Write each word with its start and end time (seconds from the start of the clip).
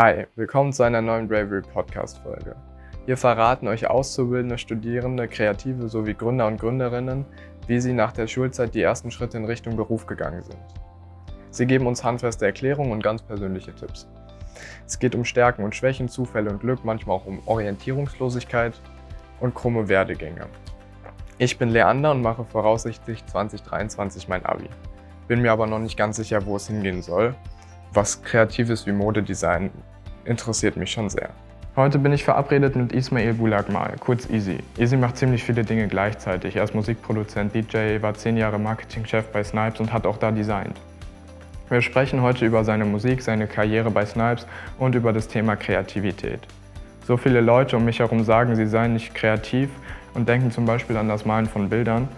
Hi, 0.00 0.28
willkommen 0.36 0.72
zu 0.72 0.84
einer 0.84 1.02
neuen 1.02 1.26
Bravery 1.26 1.60
Podcast 1.60 2.18
Folge. 2.18 2.54
Hier 3.06 3.16
verraten 3.16 3.66
euch 3.66 3.90
Auszubildende, 3.90 4.56
Studierende, 4.56 5.26
Kreative 5.26 5.88
sowie 5.88 6.14
Gründer 6.14 6.46
und 6.46 6.60
Gründerinnen, 6.60 7.24
wie 7.66 7.80
sie 7.80 7.92
nach 7.92 8.12
der 8.12 8.28
Schulzeit 8.28 8.76
die 8.76 8.80
ersten 8.80 9.10
Schritte 9.10 9.38
in 9.38 9.44
Richtung 9.44 9.74
Beruf 9.74 10.06
gegangen 10.06 10.44
sind. 10.44 10.60
Sie 11.50 11.66
geben 11.66 11.88
uns 11.88 12.04
handfeste 12.04 12.46
Erklärungen 12.46 12.92
und 12.92 13.02
ganz 13.02 13.22
persönliche 13.22 13.74
Tipps. 13.74 14.06
Es 14.86 15.00
geht 15.00 15.16
um 15.16 15.24
Stärken 15.24 15.64
und 15.64 15.74
Schwächen, 15.74 16.08
Zufälle 16.08 16.50
und 16.50 16.60
Glück, 16.60 16.84
manchmal 16.84 17.16
auch 17.16 17.26
um 17.26 17.42
Orientierungslosigkeit 17.46 18.80
und 19.40 19.56
krumme 19.56 19.88
Werdegänge. 19.88 20.46
Ich 21.38 21.58
bin 21.58 21.70
Leander 21.70 22.12
und 22.12 22.22
mache 22.22 22.44
voraussichtlich 22.44 23.26
2023 23.26 24.28
mein 24.28 24.46
Abi. 24.46 24.68
Bin 25.26 25.42
mir 25.42 25.50
aber 25.50 25.66
noch 25.66 25.80
nicht 25.80 25.96
ganz 25.96 26.18
sicher, 26.18 26.46
wo 26.46 26.54
es 26.54 26.68
hingehen 26.68 27.02
soll. 27.02 27.34
Was 27.94 28.22
Kreatives 28.22 28.86
wie 28.86 28.92
Modedesign 28.92 29.70
interessiert 30.26 30.76
mich 30.76 30.90
schon 30.90 31.08
sehr. 31.08 31.30
Heute 31.74 31.98
bin 31.98 32.12
ich 32.12 32.22
verabredet 32.22 32.76
mit 32.76 32.92
Ismail 32.92 33.32
Bulagmal, 33.32 33.94
kurz 33.98 34.28
Easy. 34.28 34.58
Easy 34.76 34.96
macht 34.96 35.16
ziemlich 35.16 35.42
viele 35.42 35.64
Dinge 35.64 35.88
gleichzeitig. 35.88 36.56
Er 36.56 36.64
ist 36.64 36.74
Musikproduzent, 36.74 37.54
DJ, 37.54 38.02
war 38.02 38.12
zehn 38.12 38.36
Jahre 38.36 38.58
Marketingchef 38.58 39.28
bei 39.32 39.42
Snipes 39.42 39.80
und 39.80 39.90
hat 39.90 40.06
auch 40.06 40.18
da 40.18 40.30
designt. 40.30 40.78
Wir 41.70 41.80
sprechen 41.80 42.20
heute 42.20 42.44
über 42.44 42.62
seine 42.62 42.84
Musik, 42.84 43.22
seine 43.22 43.46
Karriere 43.46 43.90
bei 43.90 44.04
Snipes 44.04 44.46
und 44.78 44.94
über 44.94 45.14
das 45.14 45.28
Thema 45.28 45.56
Kreativität. 45.56 46.40
So 47.06 47.16
viele 47.16 47.40
Leute 47.40 47.78
um 47.78 47.86
mich 47.86 48.00
herum 48.00 48.22
sagen, 48.22 48.54
sie 48.54 48.66
seien 48.66 48.92
nicht 48.92 49.14
kreativ 49.14 49.70
und 50.12 50.28
denken 50.28 50.50
zum 50.50 50.66
Beispiel 50.66 50.98
an 50.98 51.08
das 51.08 51.24
Malen 51.24 51.46
von 51.46 51.70
Bildern. 51.70 52.08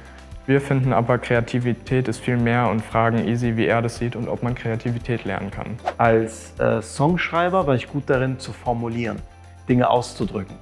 Wir 0.50 0.60
finden 0.60 0.92
aber, 0.92 1.18
Kreativität 1.18 2.08
ist 2.08 2.18
viel 2.18 2.36
mehr 2.36 2.68
und 2.70 2.82
fragen 2.84 3.24
Easy, 3.28 3.56
wie 3.56 3.66
er 3.66 3.82
das 3.82 3.98
sieht 3.98 4.16
und 4.16 4.26
ob 4.26 4.42
man 4.42 4.56
Kreativität 4.56 5.24
lernen 5.24 5.52
kann. 5.52 5.78
Als 5.96 6.58
äh, 6.58 6.82
Songschreiber 6.82 7.68
war 7.68 7.76
ich 7.76 7.86
gut 7.86 8.02
darin 8.06 8.36
zu 8.40 8.52
formulieren, 8.52 9.20
Dinge 9.68 9.88
auszudrücken. 9.88 10.56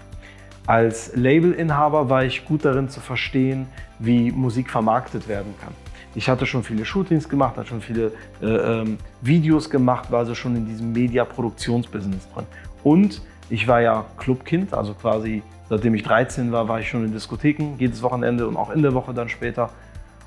Als 0.66 1.16
Labelinhaber 1.16 2.10
war 2.10 2.23
ich 2.23 2.45
gut 2.45 2.66
darin 2.66 2.90
zu 2.90 3.01
verstehen, 3.01 3.66
wie 3.98 4.30
Musik 4.30 4.68
vermarktet 4.68 5.26
werden 5.26 5.54
kann. 5.59 5.73
Ich 6.15 6.29
hatte 6.29 6.45
schon 6.45 6.65
viele 6.65 6.85
Shootings 6.85 7.26
gemacht, 7.26 7.57
hatte 7.57 7.68
schon 7.68 7.80
viele 7.80 8.13
äh, 8.43 8.46
ähm, 8.46 8.98
Videos 9.23 9.70
gemacht, 9.70 10.13
war 10.13 10.18
also 10.18 10.35
schon 10.35 10.54
in 10.54 10.66
diesem 10.66 10.93
Media-Produktionsbusiness 10.93 12.29
drin. 12.35 12.45
Und 12.85 13.23
ich 13.48 13.66
war 13.66 13.80
ja 13.80 14.04
Clubkind, 14.18 14.74
also 14.74 14.93
quasi 14.93 15.43
seitdem 15.69 15.95
ich 15.95 16.02
13 16.02 16.52
war, 16.52 16.69
war 16.69 16.80
ich 16.80 16.88
schon 16.88 17.05
in 17.05 17.13
Diskotheken, 17.13 17.74
jedes 17.79 18.02
Wochenende 18.02 18.47
und 18.47 18.57
auch 18.57 18.71
in 18.71 18.83
der 18.83 18.95
Woche 18.95 19.15
dann 19.15 19.29
später 19.29 19.71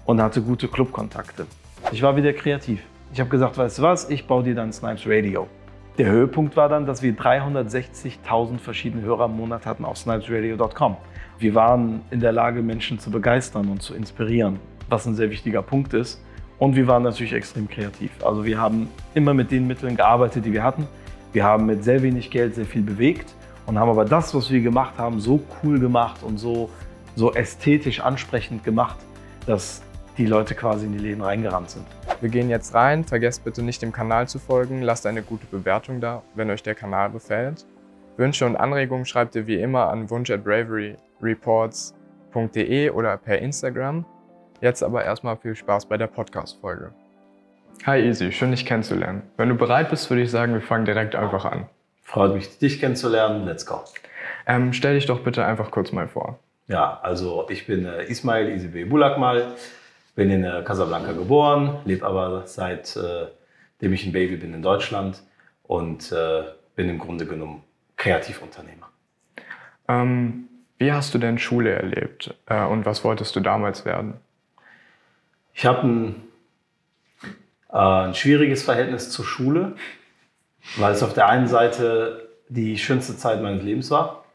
und 0.06 0.22
hatte 0.22 0.42
gute 0.42 0.68
Clubkontakte. 0.68 1.46
Ich 1.92 2.02
war 2.02 2.16
wieder 2.16 2.34
kreativ. 2.34 2.82
Ich 3.14 3.20
habe 3.20 3.30
gesagt, 3.30 3.58
weißt 3.58 3.80
du 3.80 3.82
was, 3.82 4.10
ich 4.10 4.28
baue 4.28 4.44
dir 4.44 4.56
dann 4.56 4.72
Snipes 4.72 5.04
Radio. 5.06 5.48
Der 5.98 6.10
Höhepunkt 6.10 6.56
war 6.56 6.70
dann, 6.70 6.86
dass 6.86 7.02
wir 7.02 7.14
360.000 7.14 8.60
verschiedene 8.60 9.04
Hörer 9.04 9.26
im 9.26 9.36
Monat 9.36 9.66
hatten 9.66 9.84
auf 9.84 9.98
snipesradio.com. 9.98 10.96
Wir 11.38 11.56
waren 11.56 12.02
in 12.12 12.20
der 12.20 12.32
Lage, 12.32 12.62
Menschen 12.62 13.00
zu 13.00 13.12
begeistern 13.12 13.68
und 13.68 13.82
zu 13.82 13.94
inspirieren, 13.94 14.60
was 14.90 15.06
ein 15.06 15.16
sehr 15.16 15.30
wichtiger 15.30 15.62
Punkt 15.62 15.94
ist. 15.94 16.24
Und 16.60 16.76
wir 16.76 16.88
waren 16.88 17.04
natürlich 17.04 17.34
extrem 17.34 17.68
kreativ. 17.68 18.12
Also 18.24 18.46
wir 18.46 18.60
haben 18.60 18.88
immer 19.16 19.34
mit 19.34 19.52
den 19.52 19.68
Mitteln 19.68 19.98
gearbeitet, 19.98 20.46
die 20.46 20.54
wir 20.54 20.64
hatten. 20.64 20.88
Wir 21.34 21.44
haben 21.44 21.66
mit 21.66 21.84
sehr 21.84 22.02
wenig 22.04 22.30
Geld 22.30 22.56
sehr 22.56 22.66
viel 22.66 22.84
bewegt 22.84 23.34
und 23.66 23.80
haben 23.80 23.90
aber 23.90 24.06
das, 24.06 24.34
was 24.34 24.50
wir 24.50 24.62
gemacht 24.62 24.98
haben, 24.98 25.20
so 25.20 25.42
cool 25.64 25.80
gemacht 25.80 26.24
und 26.24 26.38
so, 26.38 26.70
so 27.16 27.34
ästhetisch 27.34 28.00
ansprechend 28.00 28.64
gemacht, 28.64 28.98
dass 29.46 29.82
die 30.18 30.26
Leute 30.26 30.56
quasi 30.56 30.86
in 30.86 30.94
die 30.94 31.00
Läden 31.00 31.22
reingerannt 31.22 31.70
sind. 31.70 31.86
Wir 32.20 32.30
gehen 32.30 32.50
jetzt 32.50 32.74
rein. 32.74 33.04
Vergesst 33.04 33.44
bitte 33.44 33.64
nicht, 33.64 33.82
dem 33.82 33.92
Kanal 33.92 34.28
zu 34.28 34.40
folgen. 34.40 34.82
Lasst 34.82 35.06
eine 35.06 35.22
gute 35.22 35.46
Bewertung 35.48 36.02
da, 36.02 36.22
wenn 36.36 36.50
euch 36.50 36.64
der 36.64 36.76
Kanal 36.76 37.12
gefällt. 37.12 37.66
Wünsche 38.18 38.46
und 38.46 38.58
Anregungen 38.58 39.06
schreibt 39.06 39.36
ihr 39.36 39.48
wie 39.48 39.60
immer 39.60 39.90
an 39.90 40.10
wunsch@braveryreports.de 40.10 42.90
oder 42.90 43.18
per 43.18 43.40
Instagram. 43.40 44.06
Jetzt 44.60 44.84
aber 44.84 45.04
erstmal 45.04 45.38
viel 45.38 45.56
Spaß 45.56 45.88
bei 45.88 45.98
der 45.98 46.08
Podcast-Folge. 46.08 46.94
Hi 47.86 48.02
Easy, 48.02 48.32
schön 48.32 48.52
dich 48.52 48.66
kennenzulernen. 48.66 49.24
Wenn 49.38 49.50
du 49.50 49.56
bereit 49.56 49.90
bist, 49.90 50.10
würde 50.10 50.22
ich 50.22 50.30
sagen, 50.30 50.54
wir 50.54 50.62
fangen 50.62 50.86
direkt 50.86 51.16
einfach 51.16 51.46
an. 51.46 51.68
Freut 52.12 52.34
mich, 52.34 52.58
dich 52.58 52.82
kennenzulernen. 52.82 53.46
Let's 53.46 53.66
go. 53.66 53.86
Ähm, 54.46 54.74
stell 54.74 54.96
dich 54.96 55.06
doch 55.06 55.22
bitte 55.22 55.46
einfach 55.46 55.72
kurz 55.72 55.94
mal 55.94 56.10
vor. 56.10 56.40
Ja, 56.68 57.00
also 57.02 57.48
ich 57.50 57.66
bin 57.66 57.86
äh, 57.86 58.04
Ismail 58.04 58.50
Isibe 58.50 58.86
Bulakmal, 58.86 59.56
bin 60.16 60.30
in 60.30 60.44
äh, 60.44 60.62
Casablanca 60.66 61.14
geboren, 61.14 61.78
lebe 61.86 62.06
aber 62.06 62.46
seitdem 62.48 63.30
äh, 63.80 63.94
ich 63.94 64.06
ein 64.06 64.12
Baby 64.12 64.36
bin 64.36 64.54
in 64.54 64.62
Deutschland 64.62 65.24
und 65.64 66.12
äh, 66.12 66.44
bin 66.76 66.90
im 66.90 67.00
Grunde 67.00 67.26
genommen 67.26 67.64
Kreativunternehmer. 67.96 68.90
Ähm, 69.88 70.50
wie 70.80 70.92
hast 70.92 71.14
du 71.14 71.18
denn 71.18 71.40
Schule 71.40 71.72
erlebt 71.72 72.36
äh, 72.48 72.66
und 72.66 72.86
was 72.86 73.06
wolltest 73.06 73.38
du 73.38 73.40
damals 73.40 73.86
werden? 73.86 74.16
Ich 75.54 75.66
habe 75.66 75.88
ein, 75.88 76.24
äh, 77.72 77.78
ein 77.78 78.16
schwieriges 78.16 78.64
Verhältnis 78.64 79.12
zur 79.12 79.24
Schule 79.24 79.76
weil 80.78 80.94
es 80.94 81.04
auf 81.04 81.14
der 81.14 81.28
einen 81.28 81.48
Seite 81.48 82.30
die 82.50 82.78
schönste 82.78 83.16
Zeit 83.18 83.42
meines 83.42 83.64
Lebens 83.64 83.92
war 83.92 84.26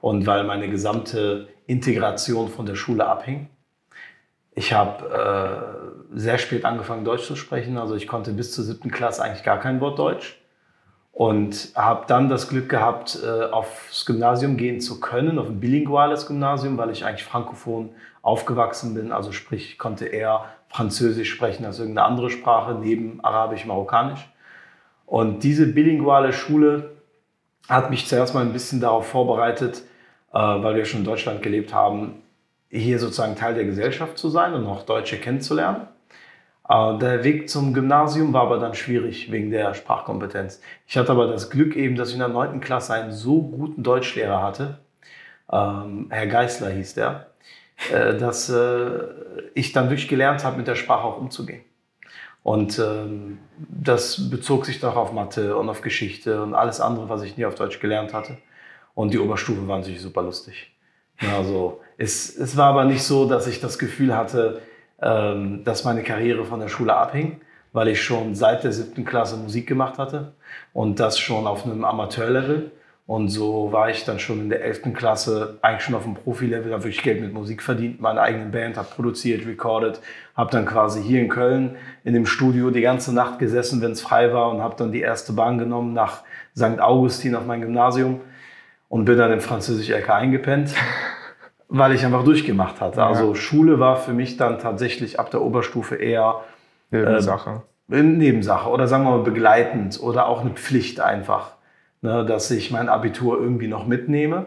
und 0.00 0.26
weil 0.26 0.44
meine 0.44 0.68
gesamte 0.68 1.48
Integration 1.66 2.48
von 2.48 2.66
der 2.66 2.74
Schule 2.74 3.06
abhing. 3.06 3.48
Ich 4.52 4.72
habe 4.72 5.94
äh, 6.12 6.18
sehr 6.18 6.38
spät 6.38 6.64
angefangen, 6.64 7.04
Deutsch 7.04 7.24
zu 7.24 7.36
sprechen. 7.36 7.78
Also 7.78 7.94
ich 7.94 8.08
konnte 8.08 8.32
bis 8.32 8.52
zur 8.52 8.64
siebten 8.64 8.90
Klasse 8.90 9.22
eigentlich 9.22 9.44
gar 9.44 9.60
kein 9.60 9.80
Wort 9.80 9.98
Deutsch. 9.98 10.36
Und 11.12 11.72
habe 11.74 12.06
dann 12.06 12.28
das 12.28 12.48
Glück 12.48 12.68
gehabt, 12.68 13.18
äh, 13.22 13.50
aufs 13.50 14.06
Gymnasium 14.06 14.56
gehen 14.56 14.80
zu 14.80 15.00
können, 15.00 15.38
auf 15.38 15.48
ein 15.48 15.60
bilinguales 15.60 16.26
Gymnasium, 16.26 16.78
weil 16.78 16.90
ich 16.90 17.04
eigentlich 17.04 17.24
frankophon 17.24 17.90
aufgewachsen 18.22 18.94
bin. 18.94 19.12
Also 19.12 19.32
sprich, 19.32 19.72
ich 19.72 19.78
konnte 19.78 20.06
eher 20.06 20.46
Französisch 20.68 21.30
sprechen 21.30 21.64
als 21.64 21.78
irgendeine 21.78 22.06
andere 22.06 22.30
Sprache, 22.30 22.74
neben 22.74 23.22
Arabisch, 23.22 23.66
Marokkanisch. 23.66 24.28
Und 25.10 25.42
diese 25.42 25.66
bilinguale 25.66 26.32
Schule 26.32 26.92
hat 27.68 27.90
mich 27.90 28.06
zuerst 28.06 28.32
mal 28.32 28.42
ein 28.42 28.52
bisschen 28.52 28.80
darauf 28.80 29.08
vorbereitet, 29.08 29.82
äh, 30.32 30.38
weil 30.38 30.76
wir 30.76 30.84
schon 30.84 31.00
in 31.00 31.04
Deutschland 31.04 31.42
gelebt 31.42 31.74
haben, 31.74 32.22
hier 32.68 33.00
sozusagen 33.00 33.34
Teil 33.34 33.54
der 33.54 33.64
Gesellschaft 33.64 34.16
zu 34.16 34.28
sein 34.28 34.54
und 34.54 34.64
auch 34.66 34.84
Deutsche 34.84 35.16
kennenzulernen. 35.16 35.88
Äh, 36.68 36.96
der 36.98 37.24
Weg 37.24 37.50
zum 37.50 37.74
Gymnasium 37.74 38.32
war 38.32 38.42
aber 38.42 38.58
dann 38.58 38.74
schwierig 38.74 39.32
wegen 39.32 39.50
der 39.50 39.74
Sprachkompetenz. 39.74 40.62
Ich 40.86 40.96
hatte 40.96 41.10
aber 41.10 41.26
das 41.26 41.50
Glück 41.50 41.74
eben, 41.74 41.96
dass 41.96 42.10
ich 42.10 42.14
in 42.14 42.20
der 42.20 42.28
9. 42.28 42.60
Klasse 42.60 42.94
einen 42.94 43.10
so 43.10 43.42
guten 43.42 43.82
Deutschlehrer 43.82 44.40
hatte, 44.40 44.78
ähm, 45.50 46.06
Herr 46.10 46.28
Geisler 46.28 46.70
hieß 46.70 46.94
der, 46.94 47.30
äh, 47.92 48.16
dass 48.16 48.48
ich 49.54 49.72
dann 49.72 49.90
wirklich 49.90 50.06
gelernt 50.06 50.44
habe, 50.44 50.56
mit 50.56 50.68
der 50.68 50.76
Sprache 50.76 51.02
auch 51.02 51.18
umzugehen. 51.18 51.64
Und 52.42 52.78
ähm, 52.78 53.38
das 53.58 54.30
bezog 54.30 54.64
sich 54.66 54.80
doch 54.80 54.96
auf 54.96 55.12
Mathe 55.12 55.56
und 55.56 55.68
auf 55.68 55.82
Geschichte 55.82 56.42
und 56.42 56.54
alles 56.54 56.80
andere, 56.80 57.08
was 57.08 57.22
ich 57.22 57.36
nie 57.36 57.44
auf 57.44 57.54
Deutsch 57.54 57.80
gelernt 57.80 58.14
hatte. 58.14 58.38
Und 58.94 59.12
die 59.12 59.18
Oberstufe 59.18 59.66
war 59.68 59.78
natürlich 59.78 60.00
super 60.00 60.22
lustig. 60.22 60.72
Also 61.34 61.80
es, 61.98 62.34
es 62.36 62.56
war 62.56 62.68
aber 62.68 62.84
nicht 62.84 63.02
so, 63.02 63.28
dass 63.28 63.46
ich 63.46 63.60
das 63.60 63.78
Gefühl 63.78 64.16
hatte, 64.16 64.62
ähm, 65.02 65.64
dass 65.64 65.84
meine 65.84 66.02
Karriere 66.02 66.44
von 66.44 66.60
der 66.60 66.68
Schule 66.68 66.94
abhing, 66.94 67.40
weil 67.72 67.88
ich 67.88 68.02
schon 68.02 68.34
seit 68.34 68.64
der 68.64 68.72
siebten 68.72 69.04
Klasse 69.04 69.36
Musik 69.36 69.66
gemacht 69.66 69.98
hatte 69.98 70.32
und 70.72 70.98
das 70.98 71.18
schon 71.18 71.46
auf 71.46 71.64
einem 71.64 71.84
Amateurlevel. 71.84 72.70
Und 73.10 73.26
so 73.26 73.72
war 73.72 73.90
ich 73.90 74.04
dann 74.04 74.20
schon 74.20 74.38
in 74.38 74.50
der 74.50 74.64
11. 74.64 74.94
Klasse 74.94 75.58
eigentlich 75.62 75.82
schon 75.82 75.96
auf 75.96 76.04
dem 76.04 76.14
Profi-Level, 76.14 76.72
habe 76.72 76.84
wirklich 76.84 77.02
Geld 77.02 77.20
mit 77.20 77.32
Musik 77.32 77.60
verdient, 77.60 78.00
meine 78.00 78.20
eigene 78.20 78.44
Band, 78.44 78.76
habe 78.76 78.86
produziert, 78.86 79.48
recorded, 79.48 80.00
habe 80.36 80.52
dann 80.52 80.64
quasi 80.64 81.02
hier 81.02 81.20
in 81.20 81.28
Köln 81.28 81.74
in 82.04 82.14
dem 82.14 82.24
Studio 82.24 82.70
die 82.70 82.82
ganze 82.82 83.12
Nacht 83.12 83.40
gesessen, 83.40 83.82
wenn 83.82 83.90
es 83.90 84.00
frei 84.00 84.32
war 84.32 84.48
und 84.52 84.62
habe 84.62 84.76
dann 84.78 84.92
die 84.92 85.00
erste 85.00 85.32
Bahn 85.32 85.58
genommen 85.58 85.92
nach 85.92 86.22
St. 86.56 86.78
Augustin 86.78 87.34
auf 87.34 87.44
mein 87.46 87.62
Gymnasium 87.62 88.20
und 88.88 89.06
bin 89.06 89.18
dann 89.18 89.32
im 89.32 89.40
Französisch 89.40 89.88
LK 89.88 90.10
eingepennt, 90.10 90.72
weil 91.68 91.92
ich 91.96 92.06
einfach 92.06 92.22
durchgemacht 92.22 92.80
hatte. 92.80 93.02
Also 93.02 93.34
Schule 93.34 93.80
war 93.80 93.96
für 93.96 94.12
mich 94.12 94.36
dann 94.36 94.60
tatsächlich 94.60 95.18
ab 95.18 95.32
der 95.32 95.42
Oberstufe 95.42 95.96
eher 95.96 96.42
Nebensache. 96.92 97.62
Äh, 97.90 98.04
Nebensache 98.04 98.70
oder 98.70 98.86
sagen 98.86 99.02
wir 99.02 99.10
mal 99.10 99.24
begleitend 99.24 100.00
oder 100.00 100.28
auch 100.28 100.42
eine 100.42 100.50
Pflicht 100.50 101.00
einfach 101.00 101.56
ne, 102.02 102.24
dass 102.24 102.50
ich 102.50 102.70
mein 102.70 102.88
Abitur 102.88 103.40
irgendwie 103.40 103.68
noch 103.68 103.86
mitnehme. 103.86 104.46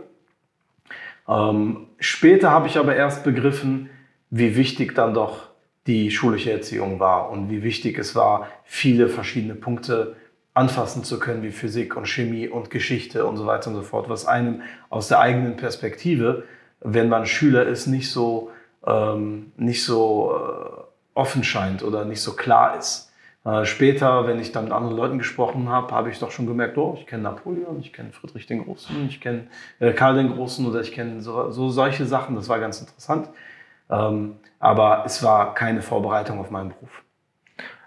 Ähm, 1.27 1.87
später 1.99 2.51
habe 2.51 2.67
ich 2.67 2.77
aber 2.77 2.95
erst 2.95 3.23
begriffen, 3.23 3.89
wie 4.29 4.55
wichtig 4.55 4.95
dann 4.95 5.13
doch 5.13 5.49
die 5.87 6.11
schulische 6.11 6.51
Erziehung 6.51 6.99
war 6.99 7.29
und 7.29 7.49
wie 7.49 7.63
wichtig 7.63 7.97
es 7.97 8.15
war, 8.15 8.47
viele 8.63 9.09
verschiedene 9.09 9.55
Punkte 9.55 10.15
anfassen 10.53 11.03
zu 11.03 11.19
können, 11.19 11.43
wie 11.43 11.51
Physik 11.51 11.95
und 11.95 12.07
Chemie 12.07 12.47
und 12.47 12.69
Geschichte 12.69 13.25
und 13.25 13.37
so 13.37 13.45
weiter 13.45 13.69
und 13.69 13.75
so 13.75 13.81
fort, 13.81 14.07
was 14.07 14.25
einem 14.25 14.61
aus 14.89 15.07
der 15.07 15.19
eigenen 15.19 15.57
Perspektive, 15.57 16.43
wenn 16.79 17.09
man 17.09 17.25
Schüler 17.25 17.65
ist, 17.65 17.87
nicht 17.87 18.11
so, 18.11 18.51
ähm, 18.85 19.51
nicht 19.57 19.83
so 19.83 20.35
äh, 20.35 20.81
offen 21.15 21.43
scheint 21.43 21.83
oder 21.83 22.05
nicht 22.05 22.21
so 22.21 22.33
klar 22.33 22.77
ist 22.77 23.12
Äh, 23.45 23.65
später, 23.65 24.25
wenn 24.25 24.39
ich 24.39 24.51
dann 24.51 24.65
mit 24.65 24.73
anderen 24.73 24.95
Leuten 24.95 25.17
gesprochen 25.17 25.69
habe, 25.69 25.93
habe 25.93 26.09
ich 26.09 26.19
doch 26.19 26.31
schon 26.31 26.47
gemerkt, 26.47 26.77
oh, 26.77 26.95
ich 26.97 27.05
kenne 27.05 27.23
Napoleon, 27.23 27.79
ich 27.79 27.91
kenne 27.91 28.11
Friedrich 28.13 28.45
den 28.45 28.63
Großen, 28.63 29.05
ich 29.07 29.19
kenne 29.19 29.47
äh, 29.79 29.91
Karl 29.91 30.15
den 30.15 30.33
Großen 30.33 30.65
oder 30.65 30.79
ich 30.81 30.93
kenne 30.93 31.21
so, 31.21 31.51
so, 31.51 31.69
solche 31.69 32.05
Sachen. 32.05 32.35
Das 32.35 32.47
war 32.47 32.59
ganz 32.59 32.79
interessant. 32.79 33.29
Ähm, 33.89 34.37
aber 34.59 35.03
es 35.05 35.21
war 35.23 35.53
keine 35.53 35.81
Vorbereitung 35.81 36.39
auf 36.39 36.51
meinen 36.51 36.69
Beruf. 36.69 37.03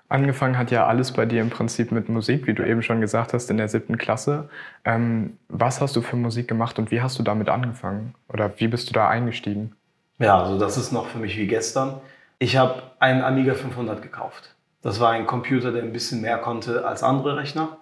Angefangen 0.09 0.57
hat 0.57 0.71
ja 0.71 0.87
alles 0.87 1.13
bei 1.13 1.27
dir 1.27 1.41
im 1.41 1.51
Prinzip 1.51 1.91
mit 1.91 2.09
Musik, 2.09 2.47
wie 2.47 2.55
du 2.55 2.65
eben 2.65 2.83
schon 2.83 3.01
gesagt 3.01 3.33
hast, 3.33 3.51
in 3.51 3.57
der 3.57 3.69
siebten 3.69 3.99
Klasse. 3.99 4.49
Ähm, 4.85 5.39
was 5.49 5.81
hast 5.81 5.97
du 5.97 6.03
für 6.03 6.17
Musik 6.17 6.47
gemacht 6.47 6.79
und 6.79 6.91
wie 6.93 7.01
hast 7.01 7.19
du 7.19 7.25
damit 7.25 7.49
angefangen? 7.49 8.15
Oder 8.29 8.53
wie 8.59 8.69
bist 8.69 8.89
du 8.89 8.93
da 8.93 9.09
eingestiegen? 9.09 9.75
Ja, 10.19 10.41
also 10.41 10.59
das 10.59 10.77
ist 10.77 10.93
noch 10.93 11.07
für 11.07 11.19
mich 11.19 11.37
wie 11.37 11.47
gestern. 11.47 12.01
Ich 12.39 12.57
habe 12.57 12.83
einen 13.01 13.23
Amiga 13.23 13.55
500 13.55 14.01
gekauft. 14.01 14.56
Das 14.87 15.01
war 15.01 15.11
ein 15.11 15.27
Computer, 15.27 15.73
der 15.73 15.83
ein 15.83 15.93
bisschen 15.93 16.21
mehr 16.21 16.39
konnte 16.39 16.87
als 16.87 17.03
andere 17.03 17.37
Rechner, 17.37 17.79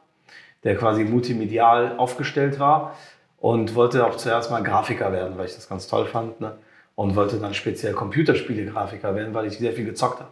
der 0.62 0.74
quasi 0.74 1.04
multimedial 1.04 1.98
aufgestellt 1.98 2.58
war 2.58 2.96
und 3.36 3.74
wollte 3.74 4.06
auch 4.06 4.16
zuerst 4.16 4.50
mal 4.50 4.62
Grafiker 4.62 5.12
werden, 5.12 5.36
weil 5.36 5.44
ich 5.44 5.54
das 5.54 5.68
ganz 5.68 5.86
toll 5.86 6.06
fand. 6.06 6.40
Ne? 6.40 6.56
Und 6.94 7.14
wollte 7.14 7.36
dann 7.36 7.52
speziell 7.52 7.92
Computerspiele-Grafiker 7.92 9.14
werden, 9.14 9.34
weil 9.34 9.44
ich 9.44 9.58
sehr 9.58 9.74
viel 9.74 9.84
gezockt 9.84 10.22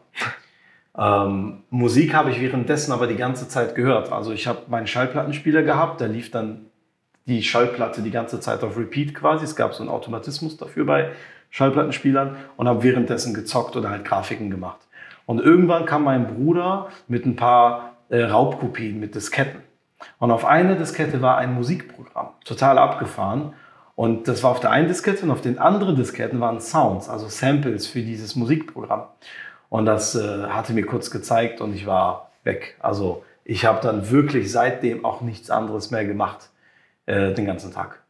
habe. 0.95 1.29
Ähm, 1.29 1.63
Musik 1.69 2.15
habe 2.15 2.31
ich 2.31 2.41
währenddessen 2.41 2.93
aber 2.93 3.07
die 3.07 3.17
ganze 3.17 3.49
Zeit 3.49 3.75
gehört. 3.75 4.11
Also 4.11 4.33
ich 4.33 4.47
habe 4.47 4.61
meinen 4.69 4.87
Schallplattenspieler 4.87 5.63
gehabt, 5.63 6.01
da 6.01 6.07
lief 6.07 6.31
dann 6.31 6.71
die 7.27 7.43
Schallplatte 7.43 8.01
die 8.01 8.11
ganze 8.11 8.41
Zeit 8.41 8.65
auf 8.65 8.79
Repeat 8.79 9.15
quasi. 9.15 9.45
Es 9.45 9.57
gab 9.57 9.75
so 9.75 9.83
einen 9.83 9.91
Automatismus 9.91 10.57
dafür 10.57 10.87
bei 10.87 11.11
Schallplattenspielern 11.51 12.39
und 12.57 12.67
habe 12.67 12.83
währenddessen 12.83 13.35
gezockt 13.35 13.77
oder 13.77 13.91
halt 13.91 14.07
Grafiken 14.07 14.49
gemacht. 14.49 14.81
Und 15.33 15.41
irgendwann 15.41 15.87
kam 15.87 16.05
mein 16.05 16.27
Bruder 16.27 16.89
mit 17.09 17.25
ein 17.25 17.37
paar 17.37 17.95
äh, 18.11 18.21
Raubkopien 18.21 19.01
mit 19.01 19.15
Disketten. 19.15 19.63
Und 20.19 20.31
auf 20.31 20.45
einer 20.45 20.75
Diskette 20.75 21.23
war 21.23 21.39
ein 21.39 21.55
Musikprogramm, 21.55 22.35
total 22.45 22.77
abgefahren. 22.77 23.55
Und 23.97 24.29
das 24.29 24.43
war 24.43 24.51
auf 24.51 24.61
der 24.61 24.73
einen 24.73 24.89
Diskette 24.89 25.25
und 25.25 25.31
auf 25.31 25.41
den 25.41 25.59
anderen 25.59 25.97
Disketten 25.97 26.39
waren 26.41 26.61
Sounds, 26.61 27.09
also 27.09 27.29
Samples 27.29 27.87
für 27.87 28.03
dieses 28.03 28.37
Musikprogramm. 28.37 29.05
Und 29.71 29.87
das 29.87 30.15
äh, 30.15 30.49
hatte 30.49 30.75
mir 30.75 30.85
kurz 30.85 31.11
gezeigt 31.11 31.63
und 31.63 31.75
ich 31.75 31.87
war 31.87 32.31
weg. 32.45 32.77
Also 32.81 33.25
ich 33.43 33.65
habe 33.65 33.81
dann 33.81 34.11
wirklich 34.11 34.53
seitdem 34.53 35.03
auch 35.07 35.23
nichts 35.23 35.49
anderes 35.49 35.91
mehr 35.91 36.05
gemacht, 36.05 36.51
äh, 37.07 37.33
den 37.33 37.47
ganzen 37.47 37.73
Tag. 37.73 38.03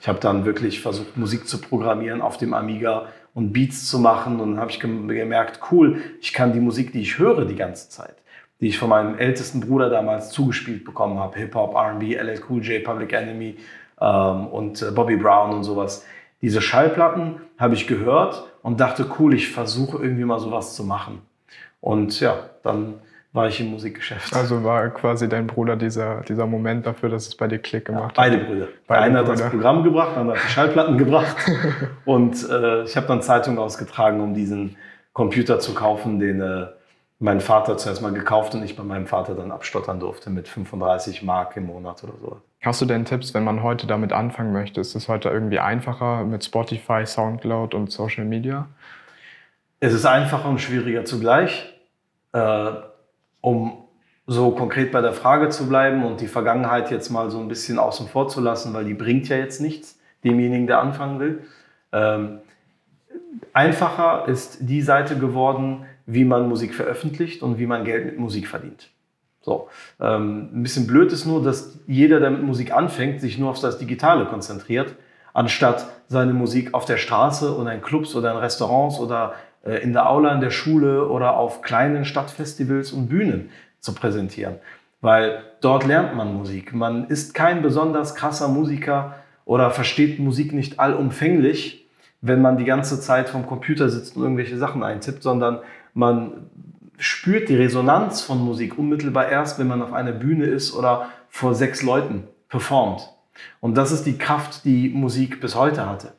Ich 0.00 0.08
habe 0.08 0.20
dann 0.20 0.46
wirklich 0.46 0.80
versucht, 0.80 1.18
Musik 1.18 1.46
zu 1.46 1.60
programmieren 1.60 2.22
auf 2.22 2.38
dem 2.38 2.54
Amiga 2.54 3.08
und 3.34 3.52
Beats 3.52 3.88
zu 3.88 3.98
machen. 3.98 4.40
Und 4.40 4.52
dann 4.52 4.60
habe 4.60 4.70
ich 4.70 4.80
gemerkt, 4.80 5.60
cool, 5.70 6.02
ich 6.20 6.32
kann 6.32 6.52
die 6.52 6.60
Musik, 6.60 6.92
die 6.92 7.02
ich 7.02 7.18
höre 7.18 7.44
die 7.44 7.56
ganze 7.56 7.88
Zeit, 7.88 8.16
die 8.60 8.68
ich 8.68 8.78
von 8.78 8.88
meinem 8.88 9.18
ältesten 9.18 9.60
Bruder 9.60 9.90
damals 9.90 10.30
zugespielt 10.30 10.84
bekommen 10.84 11.18
habe, 11.18 11.38
Hip-Hop, 11.38 11.74
RB, 11.74 12.02
LL 12.02 12.40
Cool 12.48 12.62
J, 12.62 12.84
Public 12.84 13.12
Enemy 13.12 13.56
ähm, 14.00 14.46
und 14.46 14.82
äh, 14.82 14.90
Bobby 14.90 15.16
Brown 15.16 15.54
und 15.54 15.64
sowas. 15.64 16.04
Diese 16.40 16.60
Schallplatten 16.60 17.40
habe 17.58 17.74
ich 17.74 17.86
gehört 17.86 18.50
und 18.62 18.80
dachte, 18.80 19.06
cool, 19.18 19.34
ich 19.34 19.50
versuche 19.50 20.02
irgendwie 20.02 20.24
mal 20.24 20.40
sowas 20.40 20.74
zu 20.74 20.84
machen. 20.84 21.22
Und 21.80 22.18
ja, 22.20 22.50
dann 22.62 22.94
war 23.32 23.48
ich 23.48 23.60
im 23.60 23.70
Musikgeschäft. 23.70 24.34
Also 24.34 24.62
war 24.62 24.90
quasi 24.90 25.28
dein 25.28 25.46
Bruder 25.46 25.76
dieser, 25.76 26.20
dieser 26.20 26.46
Moment 26.46 26.86
dafür, 26.86 27.08
dass 27.08 27.26
es 27.26 27.34
bei 27.34 27.48
dir 27.48 27.58
Klick 27.58 27.86
gemacht 27.86 28.16
ja, 28.16 28.22
beide 28.22 28.40
hat? 28.40 28.46
Brüder. 28.46 28.68
Beide 28.86 29.02
einer 29.02 29.22
Brüder. 29.22 29.32
hat 29.32 29.40
das 29.40 29.50
Programm 29.50 29.84
gebracht, 29.84 30.10
der 30.12 30.18
andere 30.18 30.36
hat 30.36 30.44
die 30.44 30.52
Schallplatten 30.52 30.98
gebracht. 30.98 31.36
Und 32.04 32.48
äh, 32.48 32.82
ich 32.82 32.96
habe 32.96 33.06
dann 33.06 33.22
Zeitungen 33.22 33.58
ausgetragen, 33.58 34.20
um 34.20 34.34
diesen 34.34 34.76
Computer 35.14 35.60
zu 35.60 35.74
kaufen, 35.74 36.18
den 36.18 36.40
äh, 36.40 36.66
mein 37.18 37.40
Vater 37.40 37.76
zuerst 37.78 38.02
mal 38.02 38.12
gekauft 38.12 38.54
und 38.54 38.64
ich 38.64 38.76
bei 38.76 38.82
meinem 38.82 39.06
Vater 39.06 39.34
dann 39.36 39.52
abstottern 39.52 40.00
durfte 40.00 40.28
mit 40.28 40.48
35 40.48 41.22
Mark 41.22 41.56
im 41.56 41.66
Monat 41.66 42.02
oder 42.02 42.14
so. 42.20 42.40
Hast 42.62 42.80
du 42.80 42.86
denn 42.86 43.04
Tipps, 43.04 43.32
wenn 43.32 43.44
man 43.44 43.62
heute 43.62 43.86
damit 43.86 44.12
anfangen 44.12 44.52
möchte? 44.52 44.80
Ist 44.80 44.96
es 44.96 45.08
heute 45.08 45.28
irgendwie 45.28 45.60
einfacher 45.60 46.24
mit 46.24 46.44
Spotify, 46.44 47.06
Soundcloud 47.06 47.74
und 47.74 47.92
Social 47.92 48.24
Media? 48.24 48.66
Es 49.78 49.92
ist 49.92 50.04
einfacher 50.04 50.48
und 50.48 50.60
schwieriger 50.60 51.04
zugleich. 51.04 51.72
Äh, 52.32 52.72
um 53.42 53.74
so 54.26 54.52
konkret 54.52 54.92
bei 54.92 55.02
der 55.02 55.12
Frage 55.12 55.50
zu 55.50 55.68
bleiben 55.68 56.04
und 56.04 56.22
die 56.22 56.28
Vergangenheit 56.28 56.90
jetzt 56.90 57.10
mal 57.10 57.30
so 57.30 57.38
ein 57.38 57.48
bisschen 57.48 57.78
außen 57.78 58.08
vor 58.08 58.28
zu 58.28 58.40
lassen, 58.40 58.72
weil 58.72 58.84
die 58.84 58.94
bringt 58.94 59.28
ja 59.28 59.36
jetzt 59.36 59.60
nichts, 59.60 59.98
demjenigen, 60.24 60.66
der 60.66 60.80
anfangen 60.80 61.20
will. 61.20 61.42
Ähm, 61.92 62.38
einfacher 63.52 64.26
ist 64.28 64.58
die 64.60 64.80
Seite 64.80 65.18
geworden, 65.18 65.84
wie 66.06 66.24
man 66.24 66.48
Musik 66.48 66.74
veröffentlicht 66.74 67.42
und 67.42 67.58
wie 67.58 67.66
man 67.66 67.84
Geld 67.84 68.06
mit 68.06 68.18
Musik 68.18 68.48
verdient. 68.48 68.90
So, 69.40 69.68
ähm, 70.00 70.50
ein 70.52 70.62
bisschen 70.62 70.86
blöd 70.86 71.12
ist 71.12 71.26
nur, 71.26 71.42
dass 71.42 71.80
jeder, 71.88 72.20
der 72.20 72.30
mit 72.30 72.42
Musik 72.42 72.72
anfängt, 72.72 73.20
sich 73.20 73.38
nur 73.38 73.50
auf 73.50 73.60
das 73.60 73.78
Digitale 73.78 74.26
konzentriert, 74.26 74.94
anstatt 75.34 75.86
seine 76.06 76.32
Musik 76.32 76.74
auf 76.74 76.84
der 76.84 76.96
Straße 76.96 77.56
oder 77.56 77.72
in 77.74 77.82
Clubs 77.82 78.14
oder 78.14 78.30
in 78.30 78.36
Restaurants 78.36 79.00
oder 79.00 79.34
in 79.64 79.92
der 79.92 80.08
Aula 80.08 80.34
in 80.34 80.40
der 80.40 80.50
Schule 80.50 81.08
oder 81.08 81.36
auf 81.36 81.62
kleinen 81.62 82.04
Stadtfestivals 82.04 82.92
und 82.92 83.08
Bühnen 83.08 83.50
zu 83.80 83.94
präsentieren. 83.94 84.56
Weil 85.00 85.42
dort 85.60 85.86
lernt 85.86 86.16
man 86.16 86.34
Musik. 86.34 86.72
Man 86.72 87.08
ist 87.08 87.34
kein 87.34 87.62
besonders 87.62 88.14
krasser 88.14 88.48
Musiker 88.48 89.16
oder 89.44 89.70
versteht 89.70 90.18
Musik 90.18 90.52
nicht 90.52 90.78
allumfänglich, 90.78 91.88
wenn 92.20 92.40
man 92.40 92.56
die 92.56 92.64
ganze 92.64 93.00
Zeit 93.00 93.28
vom 93.28 93.46
Computer 93.46 93.88
sitzt 93.88 94.16
und 94.16 94.22
irgendwelche 94.22 94.56
Sachen 94.56 94.82
eintippt, 94.82 95.22
sondern 95.22 95.58
man 95.94 96.46
spürt 96.98 97.48
die 97.48 97.56
Resonanz 97.56 98.22
von 98.22 98.44
Musik 98.44 98.78
unmittelbar 98.78 99.28
erst, 99.28 99.58
wenn 99.58 99.66
man 99.66 99.82
auf 99.82 99.92
einer 99.92 100.12
Bühne 100.12 100.46
ist 100.46 100.72
oder 100.74 101.08
vor 101.28 101.54
sechs 101.54 101.82
Leuten 101.82 102.24
performt. 102.48 103.08
Und 103.60 103.76
das 103.76 103.90
ist 103.90 104.06
die 104.06 104.18
Kraft, 104.18 104.64
die 104.64 104.88
Musik 104.88 105.40
bis 105.40 105.56
heute 105.56 105.88
hatte. 105.88 106.12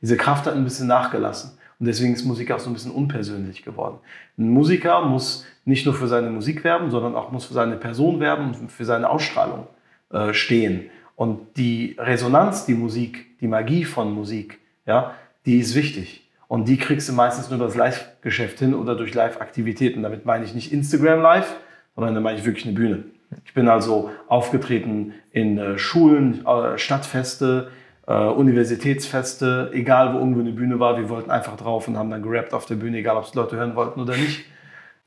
Diese 0.00 0.16
Kraft 0.16 0.46
hat 0.46 0.54
ein 0.54 0.64
bisschen 0.64 0.86
nachgelassen. 0.86 1.58
Und 1.80 1.86
deswegen 1.86 2.12
ist 2.12 2.26
Musik 2.26 2.52
auch 2.52 2.58
so 2.58 2.68
ein 2.68 2.74
bisschen 2.74 2.92
unpersönlich 2.92 3.64
geworden. 3.64 3.98
Ein 4.38 4.50
Musiker 4.50 5.00
muss 5.06 5.46
nicht 5.64 5.86
nur 5.86 5.94
für 5.94 6.08
seine 6.08 6.30
Musik 6.30 6.62
werben, 6.62 6.90
sondern 6.90 7.16
auch 7.16 7.32
muss 7.32 7.46
für 7.46 7.54
seine 7.54 7.76
Person 7.76 8.20
werben 8.20 8.54
und 8.54 8.70
für 8.70 8.84
seine 8.84 9.08
Ausstrahlung 9.08 9.66
äh, 10.10 10.34
stehen. 10.34 10.90
Und 11.16 11.56
die 11.56 11.96
Resonanz, 11.98 12.66
die 12.66 12.74
Musik, 12.74 13.38
die 13.40 13.48
Magie 13.48 13.84
von 13.84 14.12
Musik, 14.12 14.58
ja, 14.86 15.14
die 15.46 15.58
ist 15.58 15.74
wichtig. 15.74 16.28
Und 16.48 16.68
die 16.68 16.76
kriegst 16.76 17.08
du 17.08 17.14
meistens 17.14 17.48
nur 17.48 17.56
über 17.56 17.66
das 17.66 17.76
Live-Geschäft 17.76 18.58
hin 18.58 18.74
oder 18.74 18.94
durch 18.94 19.14
Live-Aktivitäten. 19.14 20.02
Damit 20.02 20.26
meine 20.26 20.44
ich 20.44 20.54
nicht 20.54 20.72
Instagram 20.72 21.20
Live, 21.22 21.56
sondern 21.94 22.14
da 22.14 22.20
meine 22.20 22.38
ich 22.38 22.44
wirklich 22.44 22.66
eine 22.66 22.74
Bühne. 22.74 23.04
Ich 23.44 23.54
bin 23.54 23.68
also 23.68 24.10
aufgetreten 24.28 25.14
in 25.30 25.58
äh, 25.58 25.78
Schulen, 25.78 26.44
äh, 26.44 26.76
Stadtfeste, 26.76 27.70
äh, 28.10 28.12
Universitätsfeste, 28.12 29.70
egal 29.72 30.12
wo 30.12 30.18
irgendwo 30.18 30.40
eine 30.40 30.50
Bühne 30.50 30.80
war, 30.80 30.98
wir 30.98 31.08
wollten 31.08 31.30
einfach 31.30 31.56
drauf 31.56 31.86
und 31.86 31.96
haben 31.96 32.10
dann 32.10 32.22
gerappt 32.22 32.52
auf 32.52 32.66
der 32.66 32.74
Bühne, 32.74 32.98
egal 32.98 33.16
ob 33.16 33.24
es 33.24 33.34
Leute 33.34 33.56
hören 33.56 33.76
wollten 33.76 34.00
oder 34.00 34.16
nicht. 34.16 34.46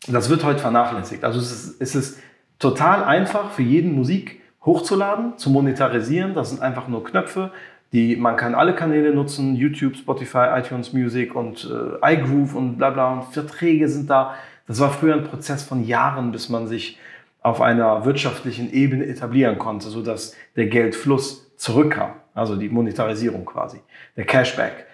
Das 0.07 0.29
wird 0.29 0.45
heute 0.45 0.59
vernachlässigt. 0.59 1.25
Also 1.25 1.39
es 1.39 1.51
ist, 1.51 1.81
es 1.81 1.95
ist 1.95 2.19
total 2.59 3.03
einfach 3.03 3.51
für 3.51 3.61
jeden 3.61 3.93
Musik 3.93 4.39
hochzuladen, 4.63 5.37
zu 5.37 5.49
monetarisieren. 5.49 6.33
Das 6.33 6.51
sind 6.51 6.61
einfach 6.61 6.87
nur 6.87 7.03
Knöpfe. 7.03 7.51
Die, 7.91 8.15
man 8.15 8.37
kann 8.37 8.55
alle 8.55 8.73
Kanäle 8.73 9.13
nutzen, 9.13 9.55
YouTube, 9.55 9.97
Spotify, 9.97 10.47
iTunes 10.57 10.93
Music 10.93 11.35
und 11.35 11.69
äh, 11.69 12.13
iGroove 12.13 12.55
und 12.55 12.77
bla 12.77 12.89
bla. 12.89 13.13
Und 13.13 13.23
Verträge 13.33 13.89
sind 13.89 14.09
da. 14.09 14.35
Das 14.65 14.79
war 14.79 14.91
früher 14.91 15.15
ein 15.15 15.25
Prozess 15.25 15.63
von 15.63 15.83
Jahren, 15.83 16.31
bis 16.31 16.47
man 16.47 16.67
sich 16.67 16.99
auf 17.41 17.59
einer 17.59 18.05
wirtschaftlichen 18.05 18.71
Ebene 18.71 19.05
etablieren 19.05 19.57
konnte, 19.57 19.89
sodass 19.89 20.35
der 20.55 20.67
Geldfluss 20.67 21.53
zurückkam. 21.57 22.13
Also 22.33 22.55
die 22.55 22.69
Monetarisierung 22.69 23.45
quasi, 23.45 23.79
der 24.17 24.25
Cashback. 24.25 24.87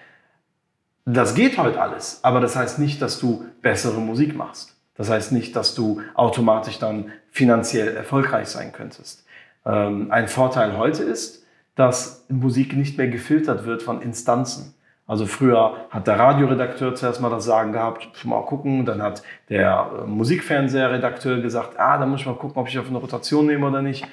Das 1.06 1.34
geht 1.34 1.56
heute 1.58 1.80
alles, 1.80 2.20
aber 2.22 2.40
das 2.40 2.56
heißt 2.56 2.78
nicht, 2.78 3.00
dass 3.00 3.18
du 3.18 3.46
bessere 3.62 4.00
Musik 4.00 4.36
machst. 4.36 4.76
Das 4.96 5.08
heißt 5.08 5.32
nicht, 5.32 5.56
dass 5.56 5.74
du 5.74 6.02
automatisch 6.14 6.78
dann 6.78 7.10
finanziell 7.30 7.96
erfolgreich 7.96 8.48
sein 8.48 8.72
könntest. 8.72 9.24
Ähm, 9.64 10.10
ein 10.10 10.28
Vorteil 10.28 10.76
heute 10.76 11.02
ist, 11.02 11.46
dass 11.74 12.26
Musik 12.28 12.76
nicht 12.76 12.98
mehr 12.98 13.08
gefiltert 13.08 13.64
wird 13.64 13.82
von 13.82 14.02
Instanzen. 14.02 14.74
Also 15.06 15.26
früher 15.26 15.76
hat 15.90 16.06
der 16.06 16.18
Radioredakteur 16.18 16.94
zuerst 16.94 17.20
mal 17.20 17.30
das 17.30 17.44
Sagen 17.44 17.72
gehabt, 17.72 18.24
mal 18.24 18.42
gucken, 18.42 18.84
dann 18.84 19.02
hat 19.02 19.22
der 19.48 19.90
äh, 19.98 20.06
Musikfernseherredakteur 20.06 21.40
gesagt, 21.40 21.80
ah, 21.80 21.98
da 21.98 22.06
muss 22.06 22.20
ich 22.20 22.26
mal 22.26 22.36
gucken, 22.36 22.60
ob 22.60 22.68
ich 22.68 22.78
auf 22.78 22.88
eine 22.88 22.98
Rotation 22.98 23.46
nehme 23.46 23.66
oder 23.66 23.82
nicht. 23.82 24.06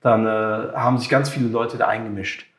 Dann 0.00 0.26
äh, 0.26 0.74
haben 0.74 0.98
sich 0.98 1.08
ganz 1.08 1.30
viele 1.30 1.48
Leute 1.48 1.78
da 1.78 1.86
eingemischt. 1.86 2.51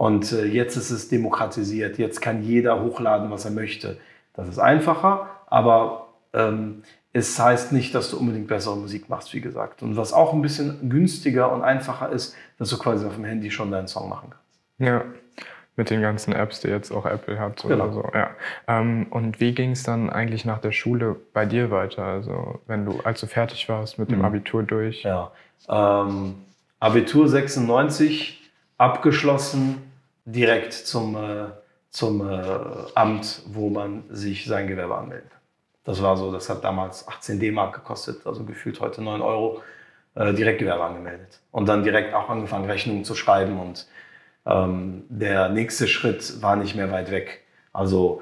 Und 0.00 0.32
äh, 0.32 0.46
jetzt 0.46 0.76
ist 0.76 0.90
es 0.90 1.10
demokratisiert. 1.10 1.98
Jetzt 1.98 2.22
kann 2.22 2.42
jeder 2.42 2.80
hochladen, 2.82 3.30
was 3.30 3.44
er 3.44 3.50
möchte. 3.50 3.98
Das 4.32 4.48
ist 4.48 4.58
einfacher, 4.58 5.28
aber 5.46 6.06
ähm, 6.32 6.84
es 7.12 7.38
heißt 7.38 7.72
nicht, 7.72 7.94
dass 7.94 8.10
du 8.10 8.16
unbedingt 8.16 8.46
bessere 8.48 8.78
Musik 8.78 9.10
machst, 9.10 9.34
wie 9.34 9.42
gesagt. 9.42 9.82
Und 9.82 9.98
was 9.98 10.14
auch 10.14 10.32
ein 10.32 10.40
bisschen 10.40 10.88
günstiger 10.88 11.52
und 11.52 11.62
einfacher 11.62 12.08
ist, 12.08 12.34
dass 12.58 12.70
du 12.70 12.78
quasi 12.78 13.04
auf 13.04 13.14
dem 13.16 13.24
Handy 13.26 13.50
schon 13.50 13.70
deinen 13.70 13.88
Song 13.88 14.08
machen 14.08 14.30
kannst. 14.30 14.58
Ja. 14.78 15.04
Mit 15.76 15.90
den 15.90 16.00
ganzen 16.00 16.32
Apps, 16.32 16.60
die 16.60 16.68
jetzt 16.68 16.92
auch 16.92 17.04
Apple 17.04 17.38
hat 17.38 17.62
oder 17.66 17.76
Genau. 17.76 17.92
so. 17.92 18.08
Ja. 18.14 18.30
Ähm, 18.68 19.06
und 19.10 19.38
wie 19.38 19.52
ging 19.52 19.72
es 19.72 19.82
dann 19.82 20.08
eigentlich 20.08 20.46
nach 20.46 20.60
der 20.62 20.72
Schule 20.72 21.14
bei 21.34 21.44
dir 21.44 21.70
weiter? 21.70 22.04
Also 22.04 22.58
wenn 22.66 22.86
du, 22.86 23.00
als 23.04 23.20
du 23.20 23.26
fertig 23.26 23.68
warst 23.68 23.98
mit 23.98 24.10
dem 24.10 24.20
Mhm. 24.20 24.24
Abitur 24.24 24.62
durch. 24.62 25.02
Ja. 25.02 25.30
Ähm, 25.68 26.36
Abitur 26.78 27.28
96 27.28 28.40
abgeschlossen, 28.78 29.89
direkt 30.32 30.72
zum, 30.72 31.16
äh, 31.16 31.46
zum 31.90 32.28
äh, 32.28 32.44
Amt, 32.94 33.42
wo 33.46 33.68
man 33.68 34.04
sich 34.10 34.46
sein 34.46 34.66
Gewerbe 34.66 34.96
anmeldet. 34.96 35.30
Das 35.84 36.02
war 36.02 36.16
so, 36.16 36.30
das 36.30 36.48
hat 36.48 36.62
damals 36.62 37.08
18 37.08 37.40
D-Mark 37.40 37.74
gekostet, 37.74 38.26
also 38.26 38.44
gefühlt 38.44 38.80
heute 38.80 39.02
9 39.02 39.22
Euro, 39.22 39.62
äh, 40.14 40.32
direkt 40.34 40.58
Gewerbe 40.58 40.84
angemeldet. 40.84 41.40
Und 41.50 41.68
dann 41.68 41.82
direkt 41.82 42.14
auch 42.14 42.28
angefangen, 42.28 42.66
Rechnungen 42.66 43.04
zu 43.04 43.14
schreiben. 43.14 43.58
Und 43.58 43.86
ähm, 44.46 45.04
der 45.08 45.48
nächste 45.48 45.88
Schritt 45.88 46.42
war 46.42 46.56
nicht 46.56 46.74
mehr 46.74 46.92
weit 46.92 47.10
weg. 47.10 47.44
Also 47.72 48.20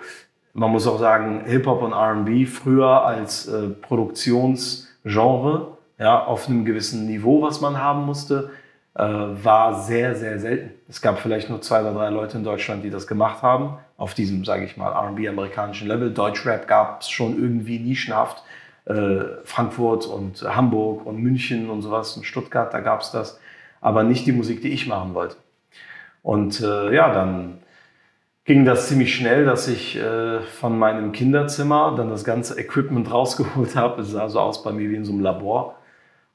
man 0.52 0.70
muss 0.70 0.86
auch 0.86 0.98
sagen, 0.98 1.44
Hip-Hop 1.46 1.82
und 1.82 1.92
RB 1.92 2.48
früher 2.48 3.04
als 3.04 3.48
äh, 3.48 3.68
Produktionsgenre, 3.68 5.78
ja, 5.98 6.24
auf 6.24 6.48
einem 6.48 6.64
gewissen 6.64 7.06
Niveau, 7.06 7.42
was 7.42 7.60
man 7.60 7.78
haben 7.78 8.04
musste, 8.04 8.50
war 9.04 9.80
sehr, 9.80 10.14
sehr 10.14 10.38
selten. 10.38 10.70
Es 10.88 11.00
gab 11.00 11.20
vielleicht 11.20 11.48
nur 11.50 11.60
zwei 11.62 11.82
oder 11.82 11.92
drei 11.92 12.10
Leute 12.10 12.38
in 12.38 12.44
Deutschland, 12.44 12.82
die 12.82 12.90
das 12.90 13.06
gemacht 13.06 13.42
haben, 13.42 13.78
auf 13.96 14.14
diesem, 14.14 14.44
sage 14.44 14.64
ich 14.64 14.76
mal, 14.76 14.90
RB-amerikanischen 14.90 15.86
Level. 15.86 16.12
Deutschrap 16.12 16.66
gab 16.66 17.02
es 17.02 17.08
schon 17.08 17.38
irgendwie 17.38 17.78
nischenhaft. 17.78 18.42
Äh, 18.86 19.44
Frankfurt 19.44 20.06
und 20.06 20.42
Hamburg 20.42 21.04
und 21.06 21.18
München 21.18 21.68
und 21.68 21.82
sowas 21.82 22.16
und 22.16 22.24
Stuttgart, 22.24 22.72
da 22.72 22.80
gab 22.80 23.02
es 23.02 23.10
das. 23.10 23.38
Aber 23.80 24.02
nicht 24.02 24.26
die 24.26 24.32
Musik, 24.32 24.62
die 24.62 24.70
ich 24.70 24.86
machen 24.86 25.14
wollte. 25.14 25.36
Und 26.22 26.60
äh, 26.60 26.94
ja, 26.94 27.12
dann 27.12 27.58
ging 28.44 28.64
das 28.64 28.88
ziemlich 28.88 29.14
schnell, 29.14 29.44
dass 29.44 29.68
ich 29.68 29.96
äh, 29.96 30.40
von 30.40 30.78
meinem 30.78 31.12
Kinderzimmer 31.12 31.94
dann 31.96 32.08
das 32.08 32.24
ganze 32.24 32.58
Equipment 32.58 33.10
rausgeholt 33.12 33.76
habe. 33.76 34.02
Es 34.02 34.10
sah 34.10 34.28
so 34.28 34.40
aus 34.40 34.62
bei 34.62 34.72
mir 34.72 34.90
wie 34.90 34.96
in 34.96 35.04
so 35.04 35.12
einem 35.12 35.20
Labor. 35.20 35.77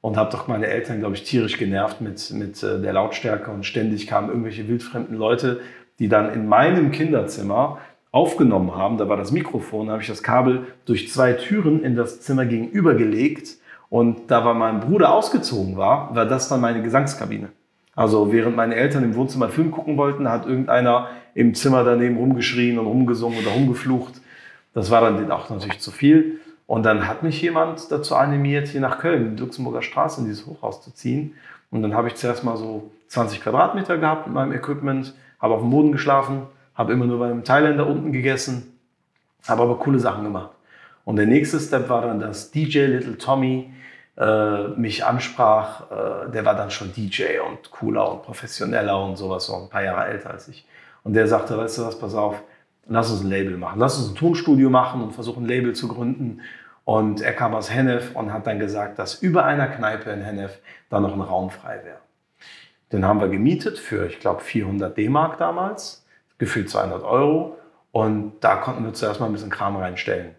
Und 0.04 0.18
habe 0.18 0.30
doch 0.30 0.48
meine 0.48 0.66
Eltern, 0.66 0.98
glaube 0.98 1.14
ich, 1.14 1.22
tierisch 1.22 1.56
genervt 1.56 2.02
mit, 2.02 2.30
mit 2.32 2.62
äh, 2.62 2.78
der 2.78 2.92
Lautstärke. 2.92 3.50
Und 3.50 3.64
ständig 3.64 4.06
kamen 4.06 4.28
irgendwelche 4.28 4.68
wildfremden 4.68 5.16
Leute, 5.16 5.60
die 5.98 6.08
dann 6.10 6.30
in 6.34 6.46
meinem 6.46 6.90
Kinderzimmer 6.90 7.78
aufgenommen 8.10 8.74
haben. 8.76 8.98
Da 8.98 9.08
war 9.08 9.16
das 9.16 9.32
Mikrofon, 9.32 9.86
da 9.86 9.92
habe 9.94 10.02
ich 10.02 10.08
das 10.08 10.22
Kabel 10.22 10.66
durch 10.84 11.10
zwei 11.10 11.32
Türen 11.32 11.82
in 11.82 11.96
das 11.96 12.20
Zimmer 12.20 12.44
gegenüber 12.44 12.92
gelegt. 12.96 13.56
Und 13.88 14.30
da 14.30 14.44
war 14.44 14.52
mein 14.52 14.80
Bruder 14.80 15.10
ausgezogen 15.10 15.78
war, 15.78 16.14
war 16.14 16.26
das 16.26 16.50
dann 16.50 16.60
meine 16.60 16.82
Gesangskabine. 16.82 17.48
Also 17.96 18.30
während 18.30 18.56
meine 18.56 18.74
Eltern 18.74 19.04
im 19.04 19.14
Wohnzimmer 19.14 19.48
Film 19.48 19.70
gucken 19.70 19.96
wollten, 19.96 20.28
hat 20.28 20.44
irgendeiner 20.44 21.08
im 21.34 21.54
Zimmer 21.54 21.82
daneben 21.82 22.18
rumgeschrien 22.18 22.78
und 22.78 22.86
rumgesungen 22.88 23.38
oder 23.38 23.52
rumgeflucht. 23.52 24.20
Das 24.74 24.90
war 24.90 25.00
dann 25.00 25.30
auch 25.30 25.48
natürlich 25.48 25.78
zu 25.78 25.90
viel. 25.90 26.40
Und 26.66 26.84
dann 26.84 27.06
hat 27.06 27.22
mich 27.22 27.42
jemand 27.42 27.90
dazu 27.90 28.16
animiert, 28.16 28.68
hier 28.68 28.80
nach 28.80 28.98
Köln, 28.98 29.26
in 29.26 29.36
die 29.36 29.42
Luxemburger 29.42 29.82
Straße, 29.82 30.20
in 30.20 30.26
dieses 30.26 30.46
Hochhaus 30.46 30.82
zu 30.82 30.92
ziehen. 30.92 31.34
Und 31.70 31.82
dann 31.82 31.94
habe 31.94 32.08
ich 32.08 32.14
zuerst 32.14 32.44
mal 32.44 32.56
so 32.56 32.90
20 33.08 33.42
Quadratmeter 33.42 33.98
gehabt 33.98 34.26
mit 34.26 34.34
meinem 34.34 34.52
Equipment, 34.52 35.14
habe 35.40 35.54
auf 35.54 35.60
dem 35.60 35.70
Boden 35.70 35.92
geschlafen, 35.92 36.42
habe 36.74 36.92
immer 36.92 37.04
nur 37.04 37.18
bei 37.18 37.26
einem 37.26 37.44
Thailänder 37.44 37.86
unten 37.86 38.12
gegessen, 38.12 38.78
habe 39.46 39.62
aber 39.62 39.78
coole 39.78 39.98
Sachen 39.98 40.24
gemacht. 40.24 40.50
Und 41.04 41.16
der 41.16 41.26
nächste 41.26 41.60
Step 41.60 41.88
war 41.88 42.02
dann, 42.02 42.18
dass 42.18 42.50
DJ 42.50 42.86
Little 42.86 43.18
Tommy 43.18 43.70
äh, 44.16 44.68
mich 44.68 45.04
ansprach. 45.04 45.90
Äh, 45.90 46.30
der 46.30 46.44
war 46.44 46.54
dann 46.54 46.70
schon 46.70 46.92
DJ 46.92 47.40
und 47.46 47.70
cooler 47.70 48.10
und 48.10 48.22
professioneller 48.22 49.04
und 49.04 49.16
sowas, 49.16 49.46
so 49.46 49.56
ein 49.56 49.68
paar 49.68 49.82
Jahre 49.82 50.06
älter 50.06 50.30
als 50.30 50.48
ich. 50.48 50.64
Und 51.02 51.12
der 51.12 51.28
sagte, 51.28 51.58
weißt 51.58 51.78
du 51.78 51.86
was, 51.86 51.98
pass 51.98 52.14
auf, 52.14 52.42
lass 52.86 53.10
uns 53.10 53.22
ein 53.22 53.30
Label 53.30 53.56
machen. 53.56 53.78
Lass 53.78 53.98
uns 53.98 54.10
ein 54.10 54.14
Tonstudio 54.14 54.70
machen 54.70 55.02
und 55.02 55.12
versuchen, 55.12 55.44
ein 55.44 55.48
Label 55.48 55.74
zu 55.74 55.88
gründen. 55.88 56.40
Und 56.84 57.20
er 57.20 57.32
kam 57.32 57.54
aus 57.54 57.72
Hennef 57.72 58.14
und 58.14 58.32
hat 58.32 58.46
dann 58.46 58.58
gesagt, 58.58 58.98
dass 58.98 59.14
über 59.14 59.44
einer 59.44 59.66
Kneipe 59.66 60.10
in 60.10 60.22
Hennef 60.22 60.58
da 60.90 61.00
noch 61.00 61.14
ein 61.14 61.20
Raum 61.20 61.50
frei 61.50 61.80
wäre. 61.84 61.98
Den 62.92 63.04
haben 63.04 63.20
wir 63.20 63.28
gemietet 63.28 63.78
für, 63.78 64.06
ich 64.06 64.20
glaube, 64.20 64.40
400 64.40 64.96
D-Mark 64.96 65.38
damals, 65.38 66.06
gefühlt 66.38 66.68
200 66.68 67.02
Euro. 67.02 67.56
Und 67.90 68.34
da 68.40 68.56
konnten 68.56 68.84
wir 68.84 68.92
zuerst 68.92 69.20
mal 69.20 69.26
ein 69.26 69.32
bisschen 69.32 69.50
Kram 69.50 69.76
reinstellen. 69.76 70.34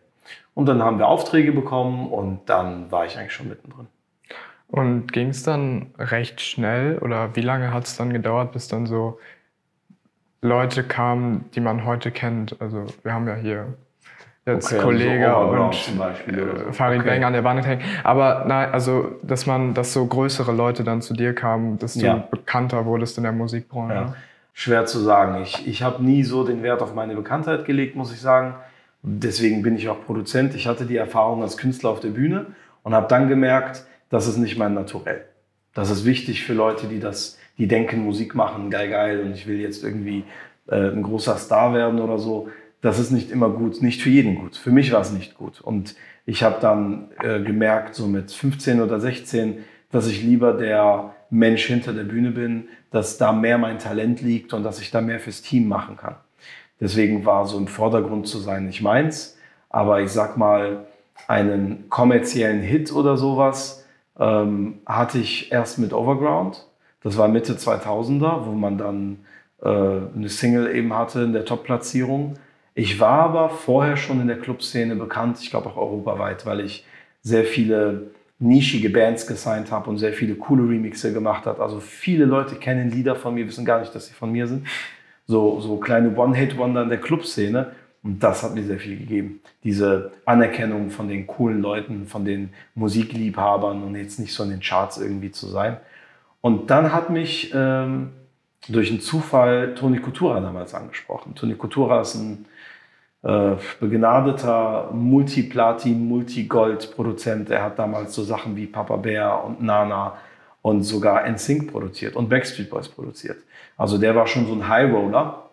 Und 0.54 0.68
dann 0.68 0.82
haben 0.84 1.00
wir 1.00 1.08
Aufträge 1.08 1.52
bekommen 1.52 2.10
und 2.10 2.42
dann 2.48 2.92
war 2.92 3.06
ich 3.06 3.18
eigentlich 3.18 3.34
schon 3.34 3.50
mittendrin. 3.50 3.88
Und 4.68 5.12
ging 5.12 5.30
es 5.30 5.44
dann 5.44 5.94
recht 5.98 6.42
schnell 6.42 6.98
oder 7.00 7.36
wie 7.36 7.42
lange 7.42 7.74
hat 7.74 7.86
es 7.86 7.98
dann 7.98 8.12
gedauert, 8.12 8.52
bis 8.52 8.68
dann 8.68 8.86
so 8.86 9.20
Leute 10.46 10.84
kamen, 10.84 11.46
die 11.56 11.60
man 11.60 11.86
heute 11.86 12.12
kennt? 12.12 12.56
Also 12.62 12.86
wir 13.04 13.14
haben 13.14 13.28
ja 13.28 13.36
hier 13.36 13.74
jetzt 14.46 14.68
Okay, 14.68 14.76
also 14.76 14.88
Kollege 14.88 15.30
so 15.30 15.38
und 15.38 16.38
äh, 16.38 16.74
Farid 16.74 17.00
Okay. 17.02 17.10
Bang 17.10 17.24
an 17.24 17.34
der 17.34 17.44
Wand 17.44 17.66
hängen. 17.66 17.82
Aber 18.04 18.46
nein, 18.48 18.72
also 18.72 19.16
dass 19.24 19.46
man, 19.46 19.74
dass 19.74 19.94
so 19.94 20.06
größere 20.06 20.52
Leute 20.52 20.84
dann 20.84 21.02
zu 21.02 21.14
dir 21.14 21.34
kamen, 21.34 21.80
dass 21.80 21.96
du 21.96 22.06
Ja. 22.06 22.28
bekannter 22.30 22.86
wurdest 22.86 23.18
in 23.18 23.24
der 23.24 23.32
Musikbranche. 23.32 23.94
Ja. 23.96 24.16
Schwer 24.54 24.86
zu 24.86 25.00
sagen. 25.00 25.42
Ich, 25.42 25.68
ich 25.68 25.84
habe 25.84 26.04
nie 26.04 26.24
so 26.24 26.46
den 26.46 26.64
Wert 26.64 26.82
auf 26.82 26.94
meine 26.94 27.16
Bekanntheit 27.16 27.66
gelegt, 27.66 27.96
muss 27.96 28.14
ich 28.14 28.22
sagen. 28.22 28.56
Deswegen 29.02 29.62
bin 29.62 29.76
ich 29.76 29.90
auch 29.90 30.04
Produzent. 30.06 30.56
Ich 30.56 30.66
hatte 30.68 30.86
die 30.86 30.96
Erfahrung 30.98 31.42
als 31.42 31.58
Künstler 31.58 31.90
auf 31.90 32.00
der 32.00 32.10
Bühne 32.10 32.48
und 32.84 32.94
habe 32.94 33.08
dann 33.08 33.28
gemerkt, 33.28 33.84
das 34.10 34.28
ist 34.28 34.38
nicht 34.38 34.58
mein 34.58 34.74
Naturell. 34.74 35.26
Das 35.74 35.90
ist 35.90 36.06
wichtig 36.06 36.44
für 36.46 36.54
Leute, 36.54 36.88
die 36.88 37.00
das, 37.00 37.38
die 37.58 37.68
denken, 37.68 38.04
Musik 38.04 38.36
machen, 38.36 38.70
geil, 38.70 38.90
geil, 38.90 39.22
und 39.22 39.34
ich 39.34 39.48
will 39.48 39.60
jetzt 39.60 39.84
irgendwie 39.84 40.24
äh, 40.68 40.90
ein 40.90 41.04
großer 41.04 41.38
Star 41.38 41.74
werden 41.74 42.00
oder 42.00 42.18
so. 42.18 42.50
Das 42.82 43.00
ist 43.00 43.12
nicht 43.12 43.32
immer 43.32 43.50
gut, 43.50 43.82
nicht 43.82 44.02
für 44.02 44.10
jeden 44.10 44.36
gut. 44.36 44.58
Für 44.58 44.72
mich 44.72 44.92
war 44.92 45.02
es 45.02 45.12
nicht 45.12 45.36
gut. 45.36 45.62
Und 45.62 45.96
ich 46.26 46.44
habe 46.44 46.58
dann 46.60 47.10
äh, 47.24 47.40
gemerkt, 47.42 47.96
so 47.96 48.08
mit 48.08 48.32
15 48.32 48.82
oder 48.82 49.00
16, 49.00 49.64
dass 49.92 50.08
ich 50.08 50.24
lieber 50.24 50.54
der 50.54 51.14
Mensch 51.30 51.66
hinter 51.66 51.94
der 51.94 52.04
Bühne 52.04 52.32
bin, 52.32 52.68
dass 52.92 53.18
da 53.18 53.32
mehr 53.32 53.58
mein 53.58 53.80
Talent 53.80 54.22
liegt 54.22 54.54
und 54.54 54.64
dass 54.64 54.80
ich 54.80 54.92
da 54.92 55.02
mehr 55.02 55.20
fürs 55.20 55.42
Team 55.42 55.68
machen 55.68 55.98
kann. 55.98 56.16
Deswegen 56.80 57.26
war 57.26 57.46
so 57.46 57.58
im 57.58 57.68
Vordergrund 57.68 58.28
zu 58.28 58.38
sein 58.38 58.66
nicht 58.66 58.82
meins. 58.82 59.38
Aber 59.70 60.02
ich 60.02 60.12
sag 60.12 60.38
mal, 60.38 60.86
einen 61.28 61.90
kommerziellen 61.90 62.62
Hit 62.62 62.92
oder 62.94 63.18
sowas 63.18 63.86
ähm, 64.20 64.80
hatte 64.86 65.18
ich 65.18 65.52
erst 65.52 65.80
mit 65.80 65.94
Overground. 65.94 66.68
Das 67.06 67.18
war 67.18 67.28
Mitte 67.28 67.54
2000er, 67.54 68.48
wo 68.48 68.54
man 68.54 68.80
dann 68.80 69.20
äh, 69.62 69.68
eine 69.68 70.28
Single 70.28 70.76
eben 70.76 70.92
hatte 70.92 71.22
in 71.22 71.34
der 71.34 71.46
Top-Platzierung. 71.46 72.34
Ich 72.74 73.00
war 73.00 73.20
aber 73.20 73.50
vorher 73.50 73.96
schon 73.96 74.22
in 74.22 74.28
der 74.28 74.40
Clubszene 74.40 74.96
bekannt, 74.96 75.38
ich 75.40 75.52
glaube 75.52 75.70
auch 75.70 75.78
europaweit, 75.78 76.48
weil 76.48 76.62
ich 76.62 76.84
sehr 77.22 77.44
viele 77.44 78.08
nischige 78.40 78.90
Bands 78.90 79.28
gesigned 79.28 79.70
habe 79.70 79.88
und 79.92 80.00
sehr 80.00 80.14
viele 80.14 80.34
coole 80.34 80.68
Remixe 80.68 81.14
gemacht 81.14 81.46
habe. 81.46 81.62
Also 81.62 81.80
viele 81.80 82.26
Leute 82.26 82.56
kennen 82.56 82.90
Lieder 82.90 83.16
von 83.16 83.36
mir, 83.36 83.46
wissen 83.46 83.66
gar 83.66 83.82
nicht, 83.82 83.94
dass 83.94 84.08
sie 84.08 84.16
von 84.16 84.32
mir 84.32 84.48
sind. 84.48 84.66
So, 85.28 85.62
so 85.62 85.78
kleine 85.78 86.18
One-Hit-Wonder 86.18 86.82
in 86.82 86.90
der 86.90 87.00
Clubszene. 87.00 87.72
Und 88.02 88.24
das 88.24 88.42
hat 88.42 88.56
mir 88.56 88.64
sehr 88.64 88.80
viel 88.80 88.98
gegeben. 88.98 89.42
Diese 89.64 90.12
Anerkennung 90.26 90.90
von 90.90 91.08
den 91.08 91.28
coolen 91.28 91.62
Leuten, 91.62 92.08
von 92.08 92.26
den 92.26 92.50
Musikliebhabern 92.74 93.84
und 93.84 93.96
jetzt 93.96 94.20
nicht 94.20 94.34
so 94.34 94.42
in 94.42 94.50
den 94.50 94.60
Charts 94.60 94.98
irgendwie 94.98 95.30
zu 95.30 95.46
sein. 95.46 95.78
Und 96.46 96.70
dann 96.70 96.94
hat 96.94 97.10
mich 97.10 97.52
ähm, 97.56 98.12
durch 98.70 98.92
einen 98.92 99.00
Zufall 99.00 99.74
Toni 99.74 99.98
Kutura 99.98 100.40
damals 100.40 100.76
angesprochen. 100.76 101.34
Toni 101.34 101.56
Kutura 101.56 102.02
ist 102.02 102.14
ein 102.14 102.46
äh, 103.24 103.56
begnadeter 103.80 104.92
Multiplatin, 104.94 106.08
Multigold-Produzent. 106.08 107.50
Er 107.50 107.64
hat 107.64 107.80
damals 107.80 108.14
so 108.14 108.22
Sachen 108.22 108.56
wie 108.56 108.68
Papa 108.68 108.96
Bear 108.98 109.44
und 109.44 109.64
Nana 109.64 110.18
und 110.62 110.84
sogar 110.84 111.28
NSYNC 111.28 111.72
produziert 111.72 112.16
und 112.16 112.30
Backstreet 112.30 112.70
Boys 112.70 112.90
produziert. 112.90 113.38
Also 113.76 113.98
der 113.98 114.16
war 114.16 114.28
schon 114.28 114.46
so 114.46 114.54
ein 114.54 114.68
High 114.68 114.94
Roller 114.94 115.50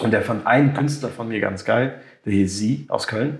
und 0.00 0.10
der 0.10 0.20
fand 0.20 0.46
einen 0.46 0.74
Künstler 0.74 1.08
von 1.08 1.28
mir 1.28 1.40
ganz 1.40 1.64
geil, 1.64 1.98
der 2.26 2.34
hieß 2.34 2.58
Sie 2.58 2.84
aus 2.90 3.06
Köln. 3.06 3.38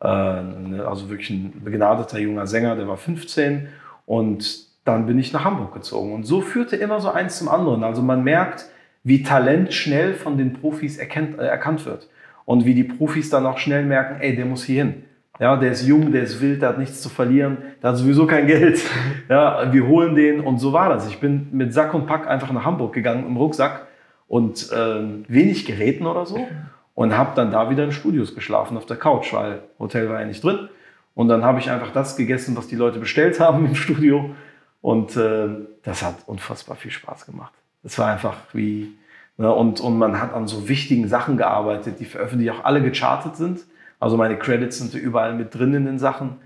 Äh, 0.00 0.06
also 0.06 1.10
wirklich 1.10 1.30
ein 1.30 1.60
begnadeter 1.64 2.20
junger 2.20 2.46
Sänger, 2.46 2.76
der 2.76 2.86
war 2.86 2.98
15 2.98 3.66
und 4.06 4.65
dann 4.86 5.06
bin 5.06 5.18
ich 5.18 5.32
nach 5.32 5.44
Hamburg 5.44 5.74
gezogen. 5.74 6.14
Und 6.14 6.24
so 6.24 6.40
führte 6.40 6.76
immer 6.76 7.00
so 7.00 7.10
eins 7.10 7.38
zum 7.38 7.48
anderen. 7.48 7.84
Also 7.84 8.02
man 8.02 8.24
merkt, 8.24 8.66
wie 9.02 9.22
Talent 9.22 9.72
schnell 9.72 10.14
von 10.14 10.38
den 10.38 10.52
Profis 10.54 10.96
erkennt, 10.96 11.38
äh, 11.38 11.46
erkannt 11.46 11.84
wird. 11.84 12.08
Und 12.44 12.64
wie 12.64 12.74
die 12.74 12.84
Profis 12.84 13.28
dann 13.28 13.44
auch 13.46 13.58
schnell 13.58 13.84
merken, 13.84 14.20
ey, 14.20 14.36
der 14.36 14.46
muss 14.46 14.64
hier 14.64 14.84
hin. 14.84 15.02
Ja, 15.38 15.56
der 15.56 15.72
ist 15.72 15.86
jung, 15.86 16.12
der 16.12 16.22
ist 16.22 16.40
wild, 16.40 16.62
der 16.62 16.70
hat 16.70 16.78
nichts 16.78 17.02
zu 17.02 17.10
verlieren, 17.10 17.58
der 17.82 17.90
hat 17.90 17.98
sowieso 17.98 18.26
kein 18.26 18.46
Geld. 18.46 18.80
Ja, 19.28 19.72
wir 19.72 19.86
holen 19.88 20.14
den 20.14 20.40
und 20.40 20.58
so 20.58 20.72
war 20.72 20.88
das. 20.88 21.08
Ich 21.08 21.18
bin 21.18 21.48
mit 21.50 21.74
Sack 21.74 21.94
und 21.94 22.06
Pack 22.06 22.28
einfach 22.28 22.52
nach 22.52 22.64
Hamburg 22.64 22.92
gegangen 22.92 23.26
im 23.26 23.36
Rucksack 23.36 23.88
und 24.28 24.70
ähm, 24.72 25.24
wenig 25.26 25.66
Geräten 25.66 26.06
oder 26.06 26.26
so 26.26 26.46
und 26.94 27.18
habe 27.18 27.32
dann 27.34 27.50
da 27.50 27.70
wieder 27.70 27.82
in 27.82 27.90
Studios 27.90 28.36
geschlafen 28.36 28.76
auf 28.76 28.86
der 28.86 28.96
Couch, 28.96 29.32
weil 29.34 29.62
Hotel 29.80 30.08
war 30.08 30.20
ja 30.20 30.26
nicht 30.26 30.44
drin. 30.44 30.68
Und 31.14 31.28
dann 31.28 31.44
habe 31.44 31.58
ich 31.58 31.70
einfach 31.70 31.92
das 31.92 32.16
gegessen, 32.16 32.56
was 32.56 32.68
die 32.68 32.76
Leute 32.76 33.00
bestellt 33.00 33.40
haben 33.40 33.66
im 33.66 33.74
Studio 33.74 34.30
und 34.80 35.16
äh, 35.16 35.48
das 35.82 36.02
hat 36.02 36.16
unfassbar 36.26 36.76
viel 36.76 36.90
Spaß 36.90 37.26
gemacht. 37.26 37.52
Es 37.82 37.98
war 37.98 38.08
einfach 38.08 38.36
wie 38.52 38.96
Ne? 39.38 39.52
Und, 39.52 39.80
und 39.80 39.98
man 39.98 40.20
hat 40.20 40.32
an 40.32 40.46
so 40.46 40.68
wichtigen 40.68 41.08
Sachen 41.08 41.36
gearbeitet, 41.36 42.00
die 42.00 42.04
veröffentlicht 42.04 42.52
auch 42.52 42.64
alle 42.64 42.82
gechartet 42.82 43.36
sind. 43.36 43.60
Also 44.00 44.16
meine 44.16 44.38
Credits 44.38 44.78
sind 44.78 44.94
überall 44.94 45.34
mit 45.34 45.54
drin 45.54 45.74
in 45.74 45.86
den 45.86 45.98
Sachen. 45.98 46.36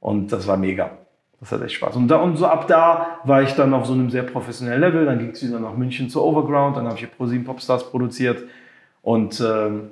Und 0.00 0.32
das 0.32 0.46
war 0.46 0.56
mega. 0.56 0.90
Das 1.40 1.52
hat 1.52 1.62
echt 1.62 1.74
Spaß. 1.74 1.96
Und, 1.96 2.08
da, 2.08 2.16
und 2.16 2.36
so 2.36 2.46
ab 2.46 2.68
da 2.68 3.20
war 3.24 3.42
ich 3.42 3.54
dann 3.54 3.72
auf 3.72 3.86
so 3.86 3.92
einem 3.92 4.10
sehr 4.10 4.22
professionellen 4.22 4.80
Level. 4.80 5.06
Dann 5.06 5.18
ging 5.18 5.30
es 5.30 5.42
wieder 5.42 5.58
nach 5.58 5.74
München 5.74 6.10
zu 6.10 6.22
Overground. 6.22 6.76
Dann 6.76 6.84
habe 6.84 6.94
ich 6.94 7.00
hier 7.00 7.08
ProSieben 7.08 7.44
Popstars 7.44 7.90
produziert. 7.90 8.44
Und 9.02 9.40
ähm, 9.40 9.90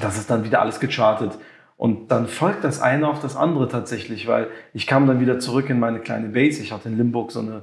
das 0.00 0.18
ist 0.18 0.30
dann 0.30 0.44
wieder 0.44 0.60
alles 0.60 0.80
gechartet. 0.80 1.38
Und 1.78 2.10
dann 2.10 2.26
folgt 2.26 2.64
das 2.64 2.82
eine 2.82 3.08
auf 3.08 3.20
das 3.20 3.36
andere 3.36 3.68
tatsächlich, 3.68 4.26
weil 4.26 4.48
ich 4.74 4.86
kam 4.88 5.06
dann 5.06 5.20
wieder 5.20 5.38
zurück 5.38 5.70
in 5.70 5.78
meine 5.78 6.00
kleine 6.00 6.28
Base. 6.28 6.60
Ich 6.60 6.72
hatte 6.72 6.88
in 6.88 6.98
Limburg 6.98 7.30
so 7.30 7.38
eine 7.38 7.62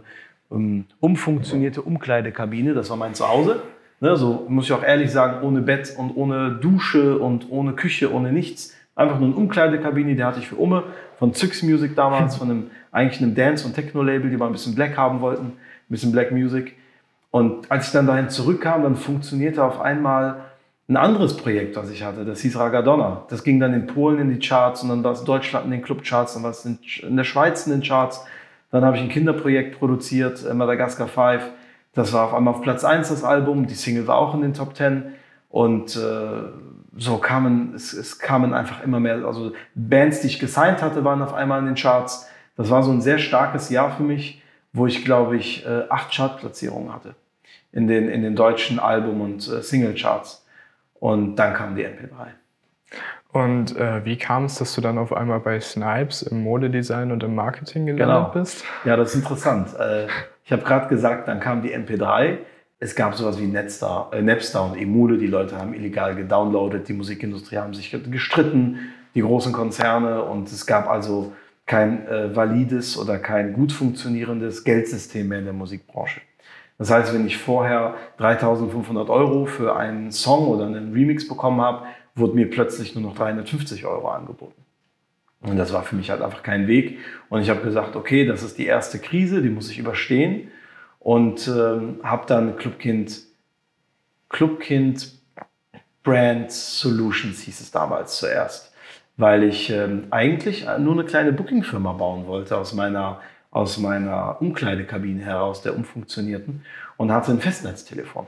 um, 0.50 0.86
umfunktionierte 1.02 1.82
Umkleidekabine. 1.82 2.74
Das 2.74 2.90
war 2.90 2.96
mein 2.96 3.14
Zuhause. 3.14 3.62
Ne, 4.00 4.16
so 4.16 4.46
muss 4.48 4.66
ich 4.66 4.74
auch 4.74 4.84
ehrlich 4.84 5.12
sagen, 5.12 5.46
ohne 5.46 5.62
Bett 5.62 5.94
und 5.98 6.16
ohne 6.16 6.52
Dusche 6.52 7.20
und 7.20 7.50
ohne 7.50 7.74
Küche, 7.74 8.12
ohne 8.14 8.32
nichts. 8.32 8.74
Einfach 8.96 9.20
nur 9.20 9.28
eine 9.30 9.38
Umkleidekabine, 9.38 10.16
die 10.16 10.24
hatte 10.24 10.40
ich 10.40 10.48
für 10.48 10.56
Umme 10.56 10.84
von 11.20 11.34
Zyx 11.34 11.64
Music 11.64 11.96
damals, 11.96 12.36
von 12.38 12.50
einem, 12.50 12.72
eigentlich 12.94 13.22
einem 13.22 13.36
Dance- 13.36 13.68
und 13.68 13.74
Techno-Label, 13.74 14.30
die 14.30 14.38
mal 14.38 14.48
ein 14.48 14.54
bisschen 14.54 14.76
Black 14.76 14.98
haben 14.98 15.20
wollten, 15.20 15.48
ein 15.48 15.54
bisschen 15.90 16.14
Black 16.14 16.32
Music. 16.32 16.76
Und 17.32 17.70
als 17.70 17.88
ich 17.88 17.92
dann 17.92 18.08
dahin 18.08 18.30
zurückkam, 18.30 18.84
dann 18.84 18.96
funktionierte 18.96 19.62
auf 19.62 19.82
einmal 19.82 20.38
ein 20.88 20.98
anderes 20.98 21.36
Projekt, 21.38 21.76
was 21.76 21.90
ich 21.90 22.04
hatte. 22.04 22.26
Das 22.26 22.42
hieß 22.42 22.58
Ragadonna. 22.58 23.26
Das 23.30 23.44
ging 23.44 23.60
dann 23.60 23.74
in 23.74 23.88
Polen 23.88 24.20
in 24.20 24.30
die 24.30 24.40
Charts 24.40 24.84
und 24.84 24.90
dann 24.90 25.04
war 25.04 25.14
es 25.14 25.24
Deutschland 25.24 25.66
in 25.66 25.72
den 25.72 25.82
Clubcharts, 25.82 26.36
dann 26.36 26.44
war 26.44 26.52
es 26.52 26.66
in 26.66 27.16
der 27.16 27.24
Schweiz 27.24 27.66
in 27.66 27.72
den 27.72 27.82
Charts. 27.82 28.24
Dann 28.72 28.86
habe 28.86 28.98
ich 28.98 29.04
ein 29.04 29.10
Kinderprojekt 29.10 29.80
produziert, 29.80 30.46
äh, 30.46 30.54
Madagascar 30.54 31.08
5 31.08 31.52
das 31.96 32.12
war 32.12 32.26
auf 32.26 32.34
einmal 32.34 32.54
auf 32.54 32.62
Platz 32.62 32.84
1 32.84 33.08
das 33.08 33.24
Album, 33.24 33.68
die 33.68 33.74
Single 33.74 34.06
war 34.06 34.18
auch 34.18 34.36
in 34.36 34.42
den 34.42 34.54
Top 34.54 34.76
10 34.76 35.14
und 35.50 35.96
äh, 35.96 36.42
so 36.98 37.18
kamen, 37.18 37.74
es, 37.74 37.94
es 37.94 38.20
kamen 38.20 38.54
einfach 38.54 38.84
immer 38.84 39.00
mehr, 39.00 39.26
also 39.26 39.54
Bands, 39.74 40.20
die 40.20 40.28
ich 40.28 40.40
gesigned 40.40 40.82
hatte, 40.82 41.06
waren 41.06 41.22
auf 41.22 41.34
einmal 41.34 41.60
in 41.60 41.66
den 41.66 41.76
Charts. 41.76 42.28
Das 42.58 42.70
war 42.70 42.84
so 42.84 42.92
ein 42.92 43.02
sehr 43.02 43.18
starkes 43.18 43.70
Jahr 43.70 43.96
für 43.96 44.04
mich, 44.04 44.42
wo 44.74 44.86
ich, 44.88 45.06
glaube 45.06 45.38
ich, 45.38 45.66
äh, 45.66 45.84
acht 45.90 46.14
Chartplatzierungen 46.14 46.94
hatte 46.94 47.16
in 47.72 47.88
den, 47.88 48.10
in 48.10 48.22
den 48.22 48.36
deutschen 48.36 48.80
Album- 48.80 49.22
und 49.22 49.48
äh, 49.48 49.62
Single-Charts. 49.62 50.45
Und 51.06 51.36
dann 51.36 51.54
kam 51.54 51.76
die 51.76 51.86
MP3. 51.86 52.30
Und 53.32 53.78
äh, 53.78 54.04
wie 54.06 54.18
kam 54.18 54.46
es, 54.46 54.56
dass 54.56 54.74
du 54.74 54.82
dann 54.82 54.98
auf 54.98 55.14
einmal 55.14 55.40
bei 55.40 55.60
Snipes 55.60 56.24
im 56.24 56.42
Modedesign 56.42 57.12
und 57.12 57.22
im 57.22 57.36
Marketing 57.36 57.86
gelandet 57.86 58.32
genau. 58.32 58.42
bist? 58.42 58.66
Ja, 58.86 58.96
das 58.96 59.10
ist 59.10 59.22
interessant. 59.22 59.68
Äh, 59.80 60.08
ich 60.44 60.52
habe 60.52 60.64
gerade 60.64 60.88
gesagt, 60.88 61.28
dann 61.28 61.40
kam 61.40 61.62
die 61.62 61.76
MP3. 61.76 62.40
Es 62.80 62.96
gab 62.96 63.14
sowas 63.14 63.40
wie 63.40 63.46
Napster, 63.46 64.10
äh, 64.14 64.22
Napster 64.24 64.66
und 64.66 64.82
Emule. 64.82 65.20
Die 65.20 65.28
Leute 65.28 65.60
haben 65.60 65.76
illegal 65.76 66.16
gedownloadet. 66.16 66.88
Die 66.88 66.94
Musikindustrie 66.94 67.58
haben 67.58 67.76
sich 67.76 67.96
gestritten, 68.10 68.80
die 69.14 69.22
großen 69.22 69.54
Konzerne. 69.54 70.24
Und 70.24 70.52
es 70.52 70.66
gab 70.66 70.90
also 70.90 71.34
kein 71.68 72.08
äh, 72.08 72.36
valides 72.36 72.98
oder 72.98 73.20
kein 73.20 73.54
gut 73.54 73.72
funktionierendes 73.72 74.64
Geldsystem 74.64 75.28
mehr 75.28 75.38
in 75.38 75.46
der 75.46 75.54
Musikbranche. 75.54 76.22
Das 76.78 76.92
heißt, 76.92 77.14
wenn 77.14 77.26
ich 77.26 77.38
vorher 77.38 77.96
3500 78.18 79.10
Euro 79.10 79.46
für 79.46 79.76
einen 79.76 80.12
Song 80.12 80.48
oder 80.48 80.66
einen 80.66 80.94
Remix 80.94 81.28
bekommen 81.28 81.62
habe, 81.62 81.86
wurde 82.16 82.36
mir 82.36 82.50
plötzlich 82.50 82.96
nur 82.96 83.04
noch 83.04 83.16
350 83.16 83.86
Euro 83.86 84.10
angeboten. 84.10 84.62
Und 85.42 85.58
das 85.58 85.74
war 85.74 85.84
für 85.84 85.96
mich 85.96 86.10
halt 86.10 86.22
einfach 86.22 86.44
kein 86.44 86.68
Weg. 86.68 87.00
Und 87.30 87.42
ich 87.42 87.50
habe 87.50 87.62
gesagt, 87.62 87.96
okay, 87.96 88.26
das 88.26 88.44
ist 88.44 88.58
die 88.58 88.66
erste 88.66 89.00
Krise, 89.00 89.42
die 89.42 89.50
muss 89.50 89.70
ich 89.70 89.78
überstehen. 89.78 90.52
Und 91.00 91.48
ähm, 91.48 92.00
habe 92.04 92.26
dann 92.28 92.58
Clubkind, 92.58 93.22
Clubkind 94.30 95.16
Brand 96.06 96.52
Solutions 96.52 97.42
hieß 97.42 97.62
es 97.62 97.72
damals 97.72 98.18
zuerst, 98.18 98.74
weil 99.18 99.44
ich 99.44 99.72
ähm, 99.72 100.08
eigentlich 100.12 100.66
nur 100.80 100.94
eine 100.94 101.04
kleine 101.04 101.34
Booking-Firma 101.34 101.94
bauen 101.94 102.28
wollte 102.28 102.58
aus 102.58 102.74
meiner, 102.74 103.22
aus 103.56 103.78
meiner 103.78 104.36
Umkleidekabine 104.42 105.24
heraus, 105.24 105.62
der 105.62 105.78
umfunktionierten, 105.78 106.66
und 106.98 107.14
hatte 107.14 107.32
ein 107.32 107.40
Festnetztelefon. 107.40 108.28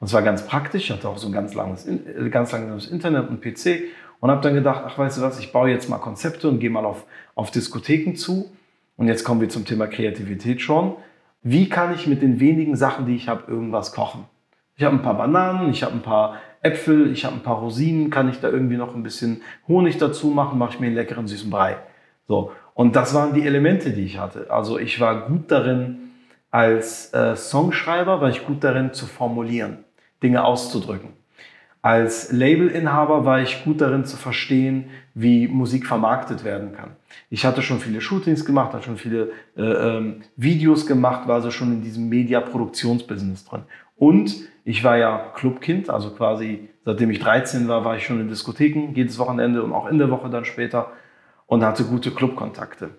Und 0.00 0.06
es 0.06 0.14
war 0.14 0.22
ganz 0.22 0.46
praktisch, 0.46 0.90
hatte 0.90 1.06
auch 1.06 1.18
so 1.18 1.26
ein 1.26 1.32
ganz 1.32 1.52
langes, 1.52 1.86
ganz 2.30 2.50
langes 2.50 2.86
Internet 2.86 3.28
und 3.28 3.42
PC 3.42 3.82
und 4.20 4.30
habe 4.30 4.40
dann 4.40 4.54
gedacht, 4.54 4.82
ach 4.86 4.96
weißt 4.96 5.18
du 5.18 5.22
was, 5.22 5.38
ich 5.38 5.52
baue 5.52 5.68
jetzt 5.68 5.90
mal 5.90 5.98
Konzepte 5.98 6.48
und 6.48 6.60
gehe 6.60 6.70
mal 6.70 6.86
auf, 6.86 7.04
auf 7.34 7.50
Diskotheken 7.50 8.14
zu. 8.14 8.50
Und 8.96 9.06
jetzt 9.06 9.22
kommen 9.22 9.42
wir 9.42 9.50
zum 9.50 9.66
Thema 9.66 9.86
Kreativität 9.86 10.62
schon. 10.62 10.94
Wie 11.42 11.68
kann 11.68 11.94
ich 11.94 12.06
mit 12.06 12.22
den 12.22 12.40
wenigen 12.40 12.74
Sachen, 12.74 13.04
die 13.04 13.16
ich 13.16 13.28
habe, 13.28 13.50
irgendwas 13.52 13.92
kochen? 13.92 14.24
Ich 14.76 14.84
habe 14.84 14.96
ein 14.96 15.02
paar 15.02 15.18
Bananen, 15.18 15.70
ich 15.72 15.82
habe 15.82 15.92
ein 15.92 16.02
paar 16.02 16.36
Äpfel, 16.62 17.12
ich 17.12 17.26
habe 17.26 17.36
ein 17.36 17.42
paar 17.42 17.58
Rosinen, 17.58 18.08
kann 18.08 18.30
ich 18.30 18.40
da 18.40 18.48
irgendwie 18.48 18.78
noch 18.78 18.94
ein 18.94 19.02
bisschen 19.02 19.42
Honig 19.68 19.98
dazu 19.98 20.28
machen, 20.28 20.58
mache 20.58 20.72
ich 20.72 20.80
mir 20.80 20.86
einen 20.86 20.94
leckeren 20.94 21.28
süßen 21.28 21.50
Brei. 21.50 21.76
So. 22.26 22.50
Und 22.74 22.96
das 22.96 23.14
waren 23.14 23.34
die 23.34 23.46
Elemente, 23.46 23.90
die 23.90 24.04
ich 24.04 24.18
hatte. 24.18 24.50
Also 24.50 24.78
ich 24.78 25.00
war 25.00 25.28
gut 25.28 25.50
darin, 25.50 26.10
als 26.50 27.12
äh, 27.14 27.36
Songschreiber 27.36 28.20
war 28.20 28.28
ich 28.28 28.44
gut 28.44 28.62
darin 28.62 28.92
zu 28.92 29.06
formulieren, 29.06 29.78
Dinge 30.22 30.44
auszudrücken. 30.44 31.10
Als 31.82 32.32
Labelinhaber 32.32 33.24
war 33.24 33.42
ich 33.42 33.62
gut 33.62 33.80
darin 33.80 34.04
zu 34.04 34.16
verstehen, 34.16 34.86
wie 35.14 35.48
Musik 35.48 35.86
vermarktet 35.86 36.42
werden 36.42 36.72
kann. 36.72 36.96
Ich 37.28 37.44
hatte 37.44 37.60
schon 37.60 37.78
viele 37.78 38.00
Shootings 38.00 38.44
gemacht, 38.44 38.72
hatte 38.72 38.84
schon 38.84 38.96
viele 38.96 39.32
äh, 39.56 39.62
ähm, 39.62 40.22
Videos 40.36 40.86
gemacht, 40.86 41.28
war 41.28 41.36
also 41.36 41.50
schon 41.50 41.72
in 41.72 41.82
diesem 41.82 42.08
Media-Produktionsbusiness 42.08 43.44
drin. 43.44 43.64
Und 43.96 44.34
ich 44.64 44.82
war 44.82 44.96
ja 44.96 45.32
Clubkind, 45.34 45.90
also 45.90 46.10
quasi 46.10 46.68
seitdem 46.84 47.10
ich 47.10 47.18
13 47.18 47.68
war, 47.68 47.84
war 47.84 47.96
ich 47.96 48.06
schon 48.06 48.20
in 48.20 48.28
Diskotheken, 48.28 48.94
jedes 48.94 49.18
Wochenende 49.18 49.62
und 49.62 49.72
auch 49.72 49.86
in 49.86 49.98
der 49.98 50.10
Woche 50.10 50.30
dann 50.30 50.44
später 50.44 50.92
und 51.46 51.64
hatte 51.64 51.84
gute 51.84 52.10
Clubkontakte. 52.10 52.90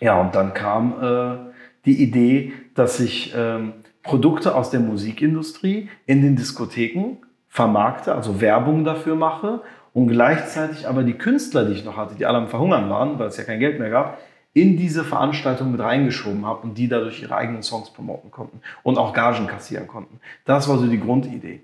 Ja, 0.00 0.20
und 0.20 0.34
dann 0.34 0.54
kam 0.54 0.94
äh, 1.02 1.52
die 1.84 2.02
Idee, 2.02 2.52
dass 2.74 3.00
ich 3.00 3.34
äh, 3.34 3.58
Produkte 4.02 4.54
aus 4.54 4.70
der 4.70 4.80
Musikindustrie 4.80 5.88
in 6.06 6.22
den 6.22 6.36
Diskotheken 6.36 7.18
vermarkte, 7.48 8.14
also 8.14 8.40
Werbung 8.40 8.84
dafür 8.84 9.14
mache 9.14 9.62
und 9.92 10.08
gleichzeitig 10.08 10.88
aber 10.88 11.04
die 11.04 11.14
Künstler, 11.14 11.64
die 11.64 11.72
ich 11.72 11.84
noch 11.84 11.96
hatte, 11.96 12.16
die 12.16 12.26
alle 12.26 12.38
am 12.38 12.48
Verhungern 12.48 12.90
waren, 12.90 13.18
weil 13.18 13.28
es 13.28 13.36
ja 13.36 13.44
kein 13.44 13.60
Geld 13.60 13.78
mehr 13.78 13.90
gab, 13.90 14.18
in 14.52 14.76
diese 14.76 15.04
Veranstaltung 15.04 15.72
mit 15.72 15.80
reingeschoben 15.80 16.46
habe 16.46 16.62
und 16.62 16.78
die 16.78 16.88
dadurch 16.88 17.22
ihre 17.22 17.34
eigenen 17.34 17.62
Songs 17.62 17.92
promoten 17.92 18.30
konnten 18.30 18.60
und 18.82 18.98
auch 18.98 19.12
Gagen 19.12 19.46
kassieren 19.46 19.86
konnten. 19.86 20.20
Das 20.44 20.68
war 20.68 20.78
so 20.78 20.86
die 20.86 21.00
Grundidee. 21.00 21.60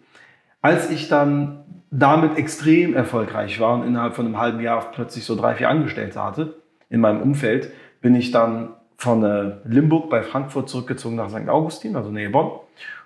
Als 0.60 0.90
ich 0.90 1.08
dann 1.08 1.64
damit 1.90 2.36
extrem 2.36 2.94
erfolgreich 2.94 3.58
war 3.60 3.74
und 3.74 3.86
innerhalb 3.86 4.14
von 4.14 4.26
einem 4.26 4.38
halben 4.38 4.60
Jahr 4.60 4.90
plötzlich 4.92 5.24
so 5.24 5.34
drei, 5.34 5.54
vier 5.54 5.68
Angestellte 5.68 6.22
hatte 6.22 6.54
in 6.88 7.00
meinem 7.00 7.20
Umfeld, 7.20 7.72
bin 8.00 8.14
ich 8.14 8.30
dann 8.30 8.70
von 8.96 9.24
äh, 9.24 9.52
Limburg 9.64 10.10
bei 10.10 10.22
Frankfurt 10.22 10.68
zurückgezogen 10.68 11.16
nach 11.16 11.30
St. 11.30 11.48
Augustin, 11.48 11.96
also 11.96 12.10
Nähe 12.10 12.30
Bonn, 12.30 12.50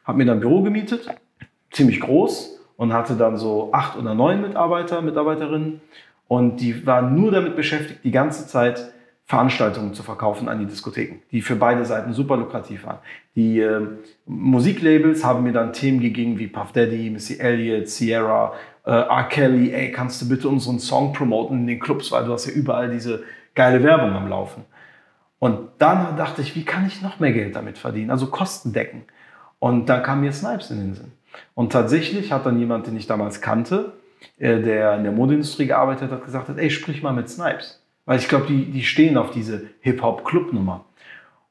habe 0.04 0.18
mir 0.18 0.26
dann 0.26 0.38
ein 0.38 0.40
Büro 0.40 0.62
gemietet, 0.62 1.08
ziemlich 1.70 2.00
groß, 2.00 2.60
und 2.76 2.92
hatte 2.92 3.14
dann 3.14 3.36
so 3.36 3.70
acht 3.72 3.96
oder 3.96 4.14
neun 4.14 4.42
Mitarbeiter, 4.42 5.00
Mitarbeiterinnen. 5.00 5.80
Und 6.26 6.60
die 6.60 6.86
waren 6.86 7.14
nur 7.14 7.30
damit 7.30 7.56
beschäftigt, 7.56 8.00
die 8.02 8.10
ganze 8.10 8.46
Zeit 8.46 8.92
Veranstaltungen 9.26 9.94
zu 9.94 10.02
verkaufen 10.02 10.48
an 10.48 10.58
die 10.58 10.66
Diskotheken, 10.66 11.22
die 11.30 11.40
für 11.40 11.56
beide 11.56 11.84
Seiten 11.84 12.12
super 12.12 12.36
lukrativ 12.36 12.84
waren. 12.84 12.98
Die 13.36 13.60
äh, 13.60 13.86
Musiklabels 14.26 15.24
haben 15.24 15.44
mir 15.44 15.52
dann 15.52 15.72
Themen 15.72 16.00
gegeben 16.00 16.38
wie 16.38 16.46
Puff 16.46 16.72
Daddy, 16.72 17.08
Missy 17.10 17.38
Elliott, 17.38 17.88
Sierra, 17.88 18.52
äh, 18.84 18.90
R. 18.90 19.24
Kelly, 19.24 19.72
ey, 19.72 19.90
kannst 19.92 20.20
du 20.22 20.28
bitte 20.28 20.48
unseren 20.48 20.78
Song 20.78 21.12
promoten 21.12 21.60
in 21.60 21.66
den 21.66 21.80
Clubs, 21.80 22.12
weil 22.12 22.24
du 22.24 22.32
hast 22.32 22.46
ja 22.46 22.52
überall 22.52 22.90
diese 22.90 23.22
geile 23.54 23.82
Werbung 23.82 24.12
am 24.12 24.28
Laufen. 24.28 24.64
Und 25.38 25.68
dann 25.78 26.16
dachte 26.16 26.42
ich, 26.42 26.56
wie 26.56 26.64
kann 26.64 26.86
ich 26.86 27.02
noch 27.02 27.20
mehr 27.20 27.32
Geld 27.32 27.54
damit 27.56 27.78
verdienen? 27.78 28.10
Also 28.10 28.28
Kosten 28.28 28.72
decken. 28.72 29.04
Und 29.58 29.88
dann 29.88 30.02
kam 30.02 30.20
mir 30.20 30.32
Snipes 30.32 30.70
in 30.70 30.78
den 30.78 30.94
Sinn. 30.94 31.12
Und 31.54 31.72
tatsächlich 31.72 32.32
hat 32.32 32.46
dann 32.46 32.58
jemand, 32.58 32.86
den 32.86 32.96
ich 32.96 33.06
damals 33.06 33.40
kannte, 33.40 33.92
äh, 34.38 34.60
der 34.60 34.96
in 34.96 35.04
der 35.04 35.12
Modeindustrie 35.12 35.66
gearbeitet 35.66 36.10
hat, 36.10 36.24
gesagt 36.24 36.48
hat, 36.48 36.58
ey, 36.58 36.70
sprich 36.70 37.02
mal 37.02 37.12
mit 37.12 37.28
Snipes. 37.28 37.82
Weil 38.06 38.18
ich 38.18 38.28
glaube, 38.28 38.46
die, 38.46 38.70
die 38.70 38.82
stehen 38.82 39.16
auf 39.16 39.30
diese 39.30 39.62
Hip-Hop-Club-Nummer. 39.80 40.84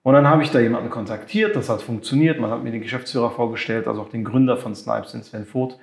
Und 0.04 0.14
dann 0.14 0.28
habe 0.28 0.44
ich 0.44 0.52
da 0.52 0.60
jemanden 0.60 0.90
kontaktiert, 0.90 1.56
das 1.56 1.70
hat 1.70 1.82
funktioniert, 1.82 2.40
man 2.40 2.52
hat 2.52 2.62
mir 2.62 2.72
den 2.72 2.82
Geschäftsführer 2.82 3.32
vorgestellt, 3.32 3.88
also 3.88 4.02
auch 4.02 4.10
den 4.10 4.26
Gründer 4.26 4.58
von 4.58 4.76
Snipes, 4.76 5.14
den 5.14 5.24
Sven 5.24 5.46
Vogt. 5.46 5.80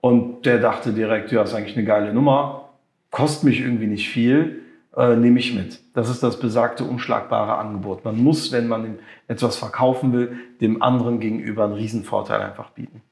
Und 0.00 0.46
der 0.46 0.58
dachte 0.58 0.92
direkt, 0.92 1.30
ja, 1.32 1.42
ist 1.42 1.54
eigentlich 1.54 1.76
eine 1.76 1.86
geile 1.86 2.14
Nummer, 2.14 2.70
kostet 3.10 3.44
mich 3.44 3.60
irgendwie 3.60 3.86
nicht 3.86 4.08
viel, 4.08 4.62
äh, 4.96 5.14
nehme 5.16 5.38
ich 5.38 5.54
mit. 5.54 5.80
Das 5.94 6.08
ist 6.08 6.22
das 6.22 6.40
besagte 6.40 6.84
unschlagbare 6.84 7.56
Angebot. 7.56 8.04
Man 8.04 8.22
muss, 8.22 8.50
wenn 8.52 8.68
man 8.68 8.98
etwas 9.28 9.56
verkaufen 9.56 10.12
will, 10.12 10.36
dem 10.60 10.82
anderen 10.82 11.20
gegenüber 11.20 11.64
einen 11.64 11.74
Riesenvorteil 11.74 12.40
einfach 12.40 12.70
bieten. 12.70 13.02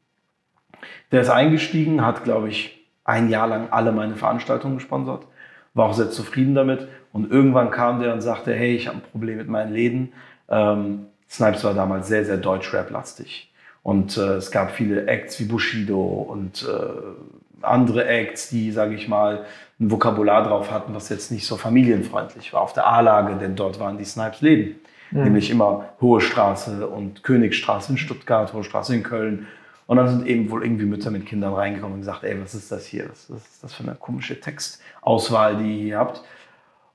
Der 1.12 1.20
ist 1.20 1.31
eingestiegen, 1.31 2.05
hat, 2.05 2.24
glaube 2.24 2.48
ich, 2.48 2.87
ein 3.05 3.31
Jahr 3.31 3.46
lang 3.48 3.68
alle 3.70 3.92
meine 3.92 4.16
Veranstaltungen 4.16 4.77
gesponsert, 4.77 5.27
war 5.74 5.87
auch 5.87 5.94
sehr 5.94 6.11
zufrieden 6.11 6.55
damit. 6.55 6.88
Und 7.12 7.31
irgendwann 7.31 7.70
kam 7.70 8.01
der 8.01 8.12
und 8.12 8.20
sagte, 8.20 8.53
hey, 8.53 8.74
ich 8.74 8.87
habe 8.87 8.98
ein 8.98 9.11
Problem 9.11 9.38
mit 9.38 9.48
meinen 9.48 9.72
Läden. 9.72 10.12
Ähm, 10.48 11.07
Snipes 11.29 11.64
war 11.64 11.74
damals 11.74 12.09
sehr, 12.09 12.24
sehr 12.24 12.37
Deutsch-Rap-lastig. 12.37 13.48
Und 13.88 14.18
äh, 14.18 14.35
es 14.35 14.51
gab 14.51 14.72
viele 14.72 15.07
Acts 15.07 15.40
wie 15.40 15.46
Bushido 15.46 15.98
und 15.98 16.62
äh, 16.62 17.64
andere 17.64 18.05
Acts, 18.05 18.51
die, 18.51 18.70
sage 18.70 18.94
ich 18.94 19.09
mal, 19.09 19.46
ein 19.81 19.90
Vokabular 19.90 20.42
drauf 20.42 20.70
hatten, 20.70 20.94
was 20.94 21.09
jetzt 21.09 21.33
nicht 21.33 21.46
so 21.46 21.57
familienfreundlich 21.57 22.53
war 22.53 22.61
auf 22.61 22.74
der 22.74 22.87
A-Lage, 22.87 23.37
denn 23.37 23.57
dort 23.57 23.81
waren 23.81 23.96
die 23.96 24.05
Snipes 24.05 24.42
Leben. 24.42 24.79
Mhm. 25.11 25.24
Nämlich 25.24 25.48
immer 25.48 25.88
Hohe 26.03 26.20
Straße 26.20 26.87
und 26.87 27.22
Königstraße 27.22 27.92
in 27.92 27.96
Stuttgart, 27.96 28.53
Hohe 28.53 28.62
Straße 28.62 28.94
in 28.94 29.03
Köln. 29.03 29.46
Und 29.87 29.96
dann 29.96 30.07
sind 30.07 30.27
eben 30.27 30.51
wohl 30.51 30.64
irgendwie 30.64 30.85
Mütter 30.85 31.11
mit 31.11 31.24
Kindern 31.24 31.55
reingekommen 31.55 31.94
und 31.94 32.01
gesagt, 32.01 32.24
ey, 32.24 32.38
was 32.42 32.55
ist 32.55 32.70
das 32.70 32.85
hier? 32.85 33.09
Was 33.09 33.31
ist 33.31 33.64
das 33.64 33.72
für 33.72 33.85
eine 33.85 33.94
komische 33.94 34.38
Textauswahl, 34.38 35.57
die 35.57 35.79
ihr 35.79 35.85
hier 35.85 35.98
habt? 35.98 36.22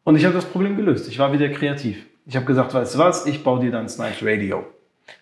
Und 0.03 0.15
ich 0.15 0.25
habe 0.25 0.35
das 0.35 0.45
Problem 0.45 0.77
gelöst. 0.77 1.07
Ich 1.07 1.17
war 1.17 1.33
wieder 1.33 1.49
kreativ. 1.49 2.05
Ich 2.27 2.35
habe 2.35 2.45
gesagt, 2.45 2.71
weißt 2.71 2.93
du 2.93 2.99
was, 2.99 3.25
ich 3.25 3.43
baue 3.43 3.61
dir 3.61 3.71
dann 3.71 3.89
Snipes 3.89 4.19
Radio. 4.21 4.63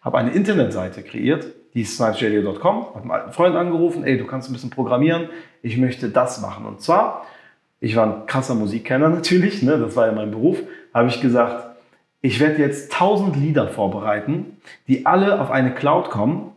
Habe 0.02 0.18
eine 0.18 0.32
Internetseite 0.32 1.02
kreiert, 1.02 1.46
die 1.74 1.84
snipesradio.com, 1.84 2.86
habe 2.88 3.02
einen 3.02 3.12
alten 3.12 3.32
Freund 3.32 3.56
angerufen, 3.56 4.04
ey, 4.04 4.18
du 4.18 4.26
kannst 4.26 4.50
ein 4.50 4.54
bisschen 4.54 4.70
programmieren, 4.70 5.30
ich 5.62 5.78
möchte 5.78 6.10
das 6.10 6.42
machen. 6.42 6.66
Und 6.66 6.82
zwar, 6.82 7.26
ich 7.80 7.96
war 7.96 8.06
ein 8.06 8.26
krasser 8.26 8.56
Musikkenner 8.56 9.10
natürlich, 9.10 9.62
ne, 9.62 9.78
das 9.78 9.96
war 9.96 10.08
ja 10.08 10.12
mein 10.12 10.32
Beruf, 10.32 10.60
habe 10.94 11.10
ich 11.10 11.22
gesagt, 11.22 11.68
ich 12.22 12.40
werde 12.40 12.62
jetzt 12.62 12.94
1000 12.94 13.36
Lieder 13.36 13.68
vorbereiten, 13.68 14.58
die 14.88 15.06
alle 15.06 15.42
auf 15.42 15.50
eine 15.50 15.74
Cloud 15.74 16.12
kommen. 16.12 16.52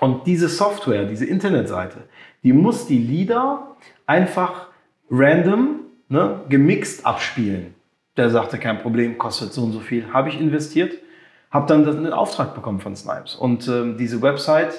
Und 0.00 0.26
diese 0.26 0.48
Software, 0.48 1.04
diese 1.04 1.24
Internetseite, 1.24 1.98
die 2.42 2.52
muss 2.52 2.86
die 2.86 2.98
Lieder 2.98 3.76
einfach 4.06 4.68
random, 5.10 5.80
ne, 6.08 6.40
gemixt 6.48 7.04
abspielen. 7.04 7.74
Der 8.16 8.30
sagte, 8.30 8.58
kein 8.58 8.78
Problem, 8.78 9.18
kostet 9.18 9.52
so 9.52 9.62
und 9.62 9.72
so 9.72 9.80
viel. 9.80 10.12
Habe 10.12 10.30
ich 10.30 10.40
investiert, 10.40 10.94
habe 11.50 11.66
dann 11.66 11.88
einen 11.88 12.12
Auftrag 12.12 12.54
bekommen 12.54 12.80
von 12.80 12.94
Snipes. 12.96 13.34
Und 13.34 13.68
ähm, 13.68 13.96
diese 13.96 14.20
Website 14.22 14.74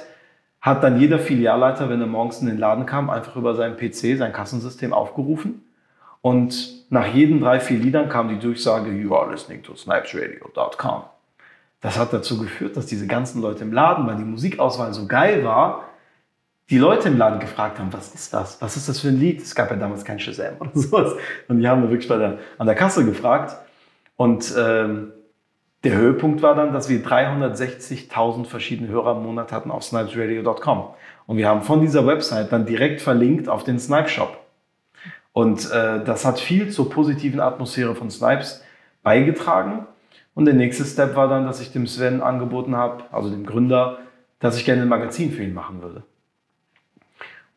hat 0.62 0.84
dann 0.84 1.00
jeder 1.00 1.20
Filialleiter, 1.20 1.90
wenn 1.90 2.02
er 2.02 2.08
morgens 2.08 2.42
in 2.42 2.48
den 2.48 2.58
Laden 2.58 2.86
kam, 2.86 3.10
einfach 3.10 3.36
über 3.36 3.56
seinen 3.56 3.78
PC, 3.78 4.18
sein 4.18 4.34
Kassensystem 4.34 4.94
aufgerufen. 4.94 5.64
Und 6.22 6.92
nach 6.92 7.08
jeden 7.08 7.40
drei, 7.40 7.60
vier 7.60 7.80
Liedern 7.80 8.10
kam 8.10 8.28
die 8.28 8.40
Durchsage, 8.40 8.92
you 8.92 9.16
are 9.16 9.32
listening 9.32 9.64
to 9.64 9.76
snipesradio.com. 9.76 11.04
Das 11.82 11.98
hat 11.98 12.12
dazu 12.12 12.38
geführt, 12.38 12.76
dass 12.76 12.88
diese 12.88 13.08
ganzen 13.08 13.42
Leute 13.42 13.64
im 13.64 13.72
Laden, 13.72 14.06
weil 14.06 14.18
die 14.18 14.26
Musikauswahl 14.26 14.94
so 14.94 15.08
geil 15.08 15.46
war, 15.46 15.86
die 16.70 16.78
Leute 16.78 17.08
im 17.08 17.18
Laden 17.18 17.40
gefragt 17.40 17.80
haben, 17.80 17.92
was 17.94 18.14
ist 18.14 18.34
das? 18.34 18.62
Was 18.62 18.76
ist 18.76 18.90
das 18.90 19.00
für 19.00 19.08
ein 19.08 19.18
Lied? 19.18 19.42
Es 19.42 19.56
gab 19.56 19.72
ja 19.72 19.78
damals 19.78 20.04
kein 20.04 20.20
Shazam 20.20 20.56
oder 20.60 20.72
sowas. 20.74 21.14
Und 21.48 21.60
die 21.60 21.68
haben 21.68 21.82
wir 21.82 21.90
wirklich 21.90 22.10
bei 22.10 22.18
der, 22.18 22.40
an 22.58 22.68
der 22.68 22.76
Kasse 22.76 23.06
gefragt. 23.06 23.56
Und 24.18 24.54
ähm, 24.58 25.14
der 25.84 25.96
Höhepunkt 25.96 26.42
war 26.42 26.56
dann, 26.56 26.74
dass 26.74 26.90
wir 26.90 27.04
360.000 27.04 28.46
verschiedene 28.46 28.90
Hörer 28.90 29.16
im 29.16 29.24
Monat 29.24 29.52
hatten 29.52 29.72
auf 29.72 29.84
snipesradio.com. 29.84 30.90
Und 31.26 31.38
wir 31.38 31.48
haben 31.48 31.62
von 31.62 31.82
dieser 31.82 32.06
Website 32.06 32.52
dann 32.52 32.66
direkt 32.66 33.02
verlinkt 33.02 33.48
auf 33.48 33.64
den 33.64 33.80
Snipe 33.80 34.10
Shop. 34.10 34.40
Und 35.32 35.72
äh, 35.72 36.04
das 36.04 36.26
hat 36.26 36.40
viel 36.40 36.70
zur 36.70 36.90
positiven 36.90 37.40
Atmosphäre 37.40 37.96
von 37.96 38.10
Snipes 38.10 38.64
beigetragen. 39.04 39.88
Und 40.34 40.46
der 40.46 40.54
nächste 40.54 40.84
Step 40.86 41.16
war 41.16 41.30
dann, 41.30 41.46
dass 41.46 41.62
ich 41.62 41.72
dem 41.72 41.88
Sven 41.88 42.22
angeboten 42.22 42.76
habe, 42.76 43.04
also 43.12 43.30
dem 43.30 43.46
Gründer, 43.46 44.00
dass 44.40 44.58
ich 44.58 44.66
gerne 44.66 44.82
ein 44.82 44.90
Magazin 44.90 45.32
für 45.32 45.44
ihn 45.44 45.54
machen 45.54 45.82
würde. 45.82 46.04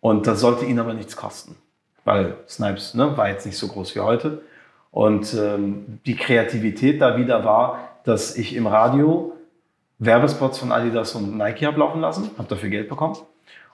Und 0.00 0.26
das 0.26 0.40
sollte 0.40 0.64
ihn 0.64 0.78
aber 0.78 0.94
nichts 0.94 1.16
kosten, 1.16 1.56
weil 2.04 2.37
Snipes 2.48 2.94
ne, 2.94 3.16
war 3.16 3.28
jetzt 3.28 3.46
nicht 3.46 3.56
so 3.56 3.68
groß 3.68 3.94
wie 3.94 4.00
heute. 4.00 4.42
Und 4.90 5.32
ähm, 5.35 6.00
die 6.04 6.16
Kreativität 6.16 7.00
da 7.00 7.16
wieder 7.16 7.44
war, 7.44 7.91
dass 8.04 8.36
ich 8.36 8.54
im 8.54 8.66
Radio 8.66 9.32
Werbespots 9.98 10.58
von 10.58 10.72
Adidas 10.72 11.14
und 11.14 11.36
Nike 11.36 11.66
habe 11.66 11.78
laufen 11.78 12.00
lassen, 12.00 12.30
habe 12.36 12.48
dafür 12.48 12.70
Geld 12.70 12.88
bekommen 12.88 13.16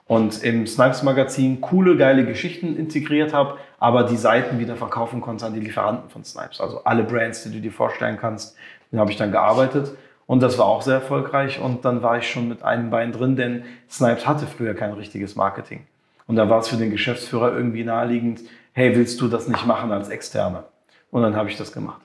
und 0.09 0.43
im 0.43 0.65
Snipes 0.65 1.03
Magazin 1.03 1.61
coole, 1.61 1.95
geile 1.95 2.25
Geschichten 2.25 2.75
integriert 2.75 3.31
habe, 3.31 3.57
aber 3.79 4.03
die 4.03 4.17
Seiten 4.17 4.57
wieder 4.57 4.75
verkaufen 4.75 5.21
konnte 5.21 5.45
an 5.45 5.53
die 5.53 5.59
Lieferanten 5.59 6.09
von 6.09 6.23
Snipes. 6.23 6.59
Also 6.59 6.83
alle 6.83 7.03
Brands, 7.03 7.43
die 7.43 7.51
du 7.51 7.61
dir 7.61 7.71
vorstellen 7.71 8.17
kannst, 8.19 8.55
den 8.91 8.99
habe 8.99 9.11
ich 9.11 9.17
dann 9.17 9.31
gearbeitet 9.31 9.91
und 10.25 10.41
das 10.41 10.57
war 10.57 10.65
auch 10.65 10.81
sehr 10.81 10.95
erfolgreich 10.95 11.59
und 11.59 11.85
dann 11.85 12.01
war 12.01 12.17
ich 12.17 12.29
schon 12.29 12.47
mit 12.49 12.63
einem 12.63 12.89
Bein 12.89 13.11
drin, 13.11 13.35
denn 13.35 13.63
Snipes 13.89 14.27
hatte 14.27 14.47
früher 14.47 14.73
kein 14.73 14.93
richtiges 14.93 15.35
Marketing. 15.35 15.85
Und 16.25 16.35
da 16.35 16.49
war 16.49 16.59
es 16.59 16.67
für 16.67 16.77
den 16.77 16.91
Geschäftsführer 16.91 17.53
irgendwie 17.53 17.83
naheliegend, 17.83 18.41
hey, 18.73 18.95
willst 18.95 19.21
du 19.21 19.27
das 19.27 19.47
nicht 19.47 19.65
machen 19.65 19.91
als 19.91 20.09
Externe? 20.09 20.63
Und 21.11 21.21
dann 21.21 21.35
habe 21.35 21.49
ich 21.49 21.57
das 21.57 21.71
gemacht. 21.71 22.01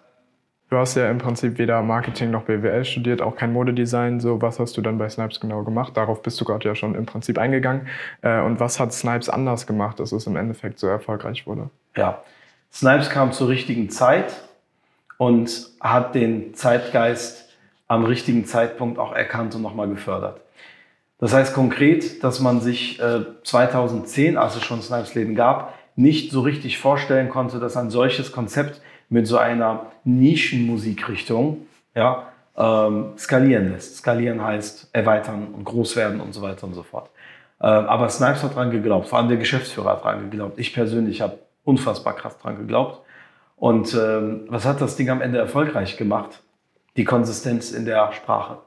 Du 0.74 0.80
hast 0.80 0.96
ja 0.96 1.08
im 1.08 1.18
Prinzip 1.18 1.58
weder 1.58 1.82
Marketing 1.82 2.32
noch 2.32 2.42
BWL 2.46 2.84
studiert, 2.84 3.22
auch 3.22 3.36
kein 3.36 3.52
Modedesign. 3.52 4.18
So, 4.18 4.42
was 4.42 4.58
hast 4.58 4.76
du 4.76 4.80
dann 4.80 4.98
bei 4.98 5.08
Snipes 5.08 5.38
genau 5.38 5.62
gemacht? 5.62 5.96
Darauf 5.96 6.20
bist 6.20 6.40
du 6.40 6.44
gerade 6.44 6.66
ja 6.66 6.74
schon 6.74 6.96
im 6.96 7.06
Prinzip 7.06 7.38
eingegangen. 7.38 7.86
Äh, 8.22 8.40
und 8.40 8.58
was 8.58 8.80
hat 8.80 8.92
Snipes 8.92 9.28
anders 9.28 9.68
gemacht, 9.68 10.00
dass 10.00 10.10
es 10.10 10.26
im 10.26 10.34
Endeffekt 10.34 10.80
so 10.80 10.88
erfolgreich 10.88 11.46
wurde? 11.46 11.70
Ja, 11.94 12.24
Snipes 12.72 13.08
kam 13.08 13.30
zur 13.30 13.50
richtigen 13.50 13.88
Zeit 13.88 14.34
und 15.16 15.68
hat 15.80 16.16
den 16.16 16.54
Zeitgeist 16.54 17.54
am 17.86 18.04
richtigen 18.04 18.44
Zeitpunkt 18.44 18.98
auch 18.98 19.14
erkannt 19.14 19.54
und 19.54 19.62
nochmal 19.62 19.88
gefördert. 19.88 20.40
Das 21.20 21.32
heißt 21.32 21.54
konkret, 21.54 22.24
dass 22.24 22.40
man 22.40 22.60
sich 22.60 23.00
2010, 23.44 24.34
äh, 24.34 24.38
als 24.38 24.56
es 24.56 24.64
schon 24.64 24.82
Snipes 24.82 25.14
Leben 25.14 25.36
gab, 25.36 25.72
nicht 25.94 26.32
so 26.32 26.40
richtig 26.40 26.78
vorstellen 26.78 27.28
konnte, 27.28 27.60
dass 27.60 27.76
ein 27.76 27.90
solches 27.90 28.32
Konzept 28.32 28.80
mit 29.14 29.28
so 29.28 29.38
einer 29.38 29.86
Nischenmusikrichtung 30.02 31.68
ja, 31.94 32.26
ähm, 32.56 33.12
skalieren 33.16 33.70
lässt. 33.70 33.98
Skalieren 33.98 34.42
heißt 34.42 34.88
erweitern 34.92 35.54
und 35.54 35.64
groß 35.64 35.94
werden 35.94 36.20
und 36.20 36.32
so 36.34 36.42
weiter 36.42 36.66
und 36.66 36.74
so 36.74 36.82
fort. 36.82 37.10
Äh, 37.60 37.66
aber 37.66 38.08
Snipes 38.08 38.42
hat 38.42 38.56
dran 38.56 38.72
geglaubt, 38.72 39.06
vor 39.06 39.18
allem 39.18 39.28
der 39.28 39.36
Geschäftsführer 39.36 39.90
hat 39.90 40.04
dran 40.04 40.28
geglaubt. 40.28 40.58
Ich 40.58 40.74
persönlich 40.74 41.20
habe 41.20 41.38
unfassbar 41.62 42.16
krass 42.16 42.36
dran 42.38 42.56
geglaubt. 42.56 43.02
Und 43.56 43.94
ähm, 43.94 44.46
was 44.48 44.64
hat 44.64 44.80
das 44.80 44.96
Ding 44.96 45.08
am 45.10 45.22
Ende 45.22 45.38
erfolgreich 45.38 45.96
gemacht? 45.96 46.42
Die 46.96 47.04
Konsistenz 47.04 47.70
in 47.70 47.84
der 47.84 48.12
Sprache. 48.14 48.58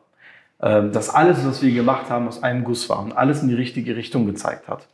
Ähm, 0.61 0.93
dass 0.93 1.09
alles, 1.09 1.45
was 1.45 1.61
wir 1.61 1.73
gemacht 1.73 2.09
haben, 2.09 2.29
aus 2.29 2.41
einem 2.41 2.63
Guss 2.63 2.87
war 2.87 2.99
und 2.99 3.11
alles 3.11 3.41
in 3.41 3.49
die 3.49 3.53
richtige 3.53 3.97
Richtung 3.97 4.25
gezeigt 4.25 4.69
hat. 4.69 4.87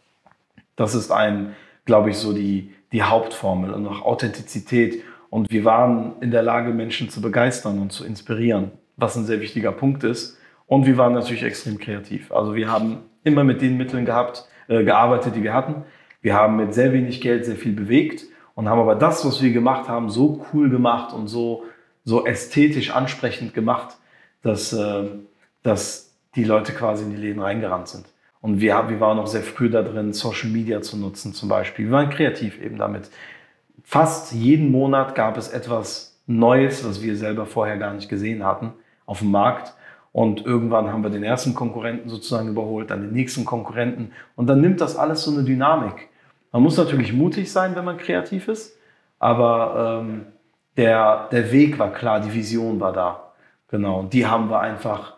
Das 0.76 0.96
ist 0.96 1.12
ein, 1.12 1.56
glaube 1.86 2.10
ich, 2.10 2.18
so 2.18 2.34
die, 2.34 2.74
die 2.92 3.04
Hauptformel 3.04 3.72
und 3.72 3.86
auch 3.86 4.02
Authentizität 4.02 5.04
und 5.34 5.50
wir 5.50 5.66
waren 5.66 6.14
in 6.22 6.30
der 6.30 6.44
Lage, 6.44 6.70
Menschen 6.70 7.10
zu 7.10 7.20
begeistern 7.20 7.80
und 7.80 7.92
zu 7.92 8.06
inspirieren, 8.06 8.70
was 8.98 9.16
ein 9.16 9.26
sehr 9.26 9.42
wichtiger 9.42 9.72
Punkt 9.72 10.04
ist. 10.04 10.38
Und 10.68 10.86
wir 10.86 10.96
waren 10.98 11.14
natürlich 11.14 11.42
extrem 11.42 11.80
kreativ. 11.80 12.32
Also 12.32 12.54
wir 12.54 12.72
haben 12.72 13.00
immer 13.24 13.44
mit 13.44 13.60
den 13.60 13.76
Mitteln 13.76 14.06
gehabt, 14.06 14.48
äh, 14.68 14.84
gearbeitet, 14.84 15.36
die 15.36 15.42
wir 15.42 15.56
hatten. 15.56 15.86
Wir 16.22 16.36
haben 16.36 16.58
mit 16.58 16.76
sehr 16.76 16.94
wenig 16.94 17.20
Geld 17.20 17.46
sehr 17.46 17.56
viel 17.56 17.74
bewegt 17.74 18.26
und 18.54 18.70
haben 18.70 18.80
aber 18.80 18.94
das, 18.94 19.26
was 19.26 19.42
wir 19.42 19.52
gemacht 19.52 19.90
haben, 19.90 20.12
so 20.12 20.46
cool 20.54 20.70
gemacht 20.70 21.16
und 21.16 21.28
so, 21.28 21.64
so 22.04 22.28
ästhetisch 22.28 22.92
ansprechend 22.92 23.56
gemacht, 23.56 23.98
dass, 24.44 24.72
äh, 24.72 25.06
dass 25.64 26.14
die 26.36 26.44
Leute 26.44 26.74
quasi 26.74 27.06
in 27.06 27.10
die 27.10 27.18
Läden 27.18 27.42
reingerannt 27.42 27.88
sind. 27.88 28.06
Und 28.40 28.62
wir, 28.62 28.88
wir 28.88 29.00
waren 29.00 29.18
auch 29.18 29.26
sehr 29.26 29.42
früh 29.42 29.72
da 29.72 29.82
drin, 29.82 30.14
Social 30.14 30.52
Media 30.52 30.84
zu 30.84 30.96
nutzen 30.96 31.34
zum 31.34 31.50
Beispiel. 31.50 31.86
Wir 31.86 31.94
waren 31.94 32.12
kreativ 32.12 32.62
eben 32.62 32.78
damit 32.78 33.10
fast 33.84 34.34
jeden 34.34 34.72
Monat 34.72 35.16
gab 35.16 35.38
es 35.38 35.50
etwas 35.50 36.22
Neues, 36.28 36.86
was 36.88 37.02
wir 37.02 37.18
selber 37.18 37.46
vorher 37.46 37.78
gar 37.78 37.94
nicht 37.94 38.10
gesehen 38.10 38.46
hatten, 38.46 38.74
auf 39.06 39.20
dem 39.20 39.32
Markt. 39.32 39.74
Und 40.12 40.46
irgendwann 40.46 40.92
haben 40.92 41.04
wir 41.04 41.10
den 41.10 41.24
ersten 41.24 41.56
Konkurrenten 41.56 42.08
sozusagen 42.08 42.50
überholt, 42.50 42.92
dann 42.92 43.02
den 43.02 43.14
nächsten 43.14 43.46
Konkurrenten. 43.46 44.12
Und 44.36 44.48
dann 44.48 44.62
nimmt 44.62 44.80
das 44.80 44.96
alles 44.96 45.24
so 45.24 45.32
eine 45.32 45.44
Dynamik. 45.44 46.10
Man 46.52 46.62
muss 46.62 46.78
natürlich 46.78 47.12
mutig 47.14 47.52
sein, 47.52 47.76
wenn 47.76 47.84
man 47.84 47.98
kreativ 47.98 48.48
ist, 48.48 48.78
aber 49.18 50.02
ähm, 50.02 50.26
der, 50.78 51.28
der 51.32 51.52
Weg 51.52 51.80
war 51.80 51.92
klar, 51.92 52.20
die 52.20 52.34
Vision 52.34 52.80
war 52.80 52.94
da. 52.94 53.34
Genau, 53.70 54.02
und 54.02 54.14
die 54.14 54.28
haben 54.28 54.52
wir 54.52 54.60
einfach 54.60 55.16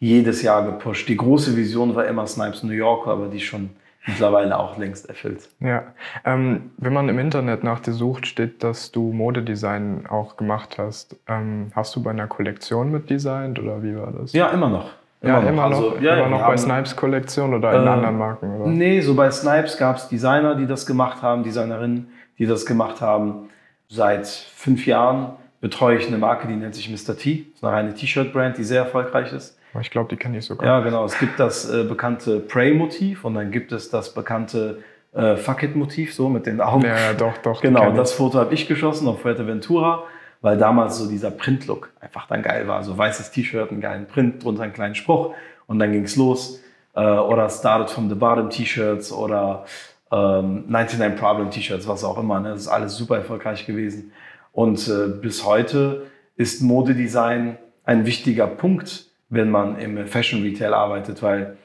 jedes 0.00 0.42
Jahr 0.42 0.64
gepusht. 0.64 1.08
Die 1.08 1.16
große 1.16 1.56
Vision 1.56 1.94
war 1.94 2.06
immer 2.06 2.26
Snipes 2.26 2.64
New 2.64 2.72
York, 2.72 3.06
aber 3.06 3.28
die 3.28 3.38
schon 3.38 3.70
mittlerweile 4.06 4.58
auch 4.58 4.76
längst 4.78 5.08
erfüllt. 5.08 5.48
Ja, 5.60 5.84
ähm, 6.24 6.72
wenn 6.76 6.92
man 6.92 7.08
im 7.08 7.18
Internet 7.18 7.64
nach 7.64 7.80
dir 7.80 7.92
sucht, 7.92 8.26
steht, 8.26 8.62
dass 8.62 8.92
du 8.92 9.12
Modedesign 9.12 10.06
auch 10.08 10.36
gemacht 10.36 10.76
hast. 10.78 11.16
Ähm, 11.28 11.70
hast 11.74 11.94
du 11.96 12.02
bei 12.02 12.10
einer 12.10 12.26
Kollektion 12.26 12.90
mitdesignt 12.90 13.58
oder 13.58 13.82
wie 13.82 13.96
war 13.96 14.12
das? 14.12 14.32
Ja, 14.32 14.48
immer 14.48 14.68
noch. 14.68 14.90
Immer 15.20 15.32
ja, 15.32 15.40
noch. 15.40 15.48
immer 15.48 15.68
noch, 15.68 15.76
also, 15.76 15.96
ja, 16.00 16.16
immer 16.16 16.28
noch 16.28 16.46
bei 16.46 16.56
Snipes 16.56 16.96
Kollektion 16.96 17.54
oder 17.54 17.72
in 17.74 17.86
äh, 17.86 17.90
anderen 17.90 18.18
Marken? 18.18 18.56
Oder? 18.56 18.66
Nee, 18.70 19.00
so 19.00 19.14
bei 19.14 19.30
Snipes 19.30 19.78
gab 19.78 19.96
es 19.96 20.08
Designer, 20.08 20.56
die 20.56 20.66
das 20.66 20.84
gemacht 20.84 21.22
haben, 21.22 21.44
Designerinnen, 21.44 22.08
die 22.38 22.46
das 22.46 22.66
gemacht 22.66 23.00
haben. 23.00 23.48
Seit 23.88 24.26
fünf 24.26 24.86
Jahren 24.86 25.34
betreue 25.60 25.96
ich 25.96 26.08
eine 26.08 26.18
Marke, 26.18 26.48
die 26.48 26.56
nennt 26.56 26.74
sich 26.74 26.90
Mr. 26.90 27.16
T. 27.16 27.46
Das 27.50 27.58
ist 27.58 27.64
eine 27.64 27.72
reine 27.72 27.94
T-Shirt-Brand, 27.94 28.58
die 28.58 28.64
sehr 28.64 28.82
erfolgreich 28.82 29.32
ist. 29.32 29.56
Ich 29.80 29.90
glaube, 29.90 30.08
die 30.10 30.16
kenne 30.16 30.38
ich 30.38 30.44
sogar. 30.44 30.66
Ja, 30.66 30.80
genau. 30.80 31.04
Es 31.04 31.18
gibt 31.18 31.38
das 31.40 31.68
äh, 31.70 31.84
bekannte 31.84 32.40
Prey-Motiv 32.40 33.24
und 33.24 33.34
dann 33.34 33.50
gibt 33.50 33.72
es 33.72 33.90
das 33.90 34.12
bekannte 34.14 34.82
äh, 35.14 35.36
Fuck 35.36 35.62
It-Motiv, 35.62 36.14
so 36.14 36.28
mit 36.28 36.46
den 36.46 36.60
Augen. 36.60 36.84
Ja, 36.84 37.14
doch, 37.14 37.36
doch. 37.38 37.60
Genau, 37.60 37.92
das 37.92 38.12
Foto 38.12 38.38
habe 38.38 38.52
ich 38.54 38.68
geschossen 38.68 39.08
auf 39.08 39.22
Fuerteventura, 39.22 40.04
weil 40.40 40.58
damals 40.58 40.98
so 40.98 41.08
dieser 41.08 41.30
Print-Look 41.30 41.90
einfach 42.00 42.26
dann 42.26 42.42
geil 42.42 42.68
war. 42.68 42.82
So 42.82 42.96
weißes 42.96 43.30
T-Shirt, 43.30 43.70
einen 43.70 43.80
geilen 43.80 44.06
Print, 44.06 44.44
drunter 44.44 44.62
einen 44.64 44.72
kleinen 44.72 44.94
Spruch 44.94 45.34
und 45.66 45.78
dann 45.78 45.92
ging 45.92 46.04
es 46.04 46.16
los. 46.16 46.62
äh, 46.94 47.00
oder 47.00 47.48
Started 47.48 47.90
from 47.90 48.08
the 48.08 48.14
Bottom 48.14 48.50
T-Shirts 48.50 49.12
oder 49.12 49.64
ähm, 50.10 50.64
99 50.68 51.18
Problem 51.18 51.50
T-Shirts, 51.50 51.88
was 51.88 52.04
auch 52.04 52.18
immer. 52.18 52.40
Ne? 52.40 52.50
Das 52.50 52.62
ist 52.62 52.68
alles 52.68 52.96
super 52.96 53.16
erfolgreich 53.16 53.66
gewesen. 53.66 54.12
Und 54.52 54.86
äh, 54.88 55.08
bis 55.08 55.44
heute 55.46 56.06
ist 56.36 56.62
Modedesign 56.62 57.56
ein 57.84 58.06
wichtiger 58.06 58.46
Punkt, 58.46 59.06
wenn 59.32 59.50
man 59.50 59.78
im 59.78 60.06
Fashion 60.06 60.42
Retail 60.42 60.74
arbeitet, 60.74 61.22
weil 61.22 61.56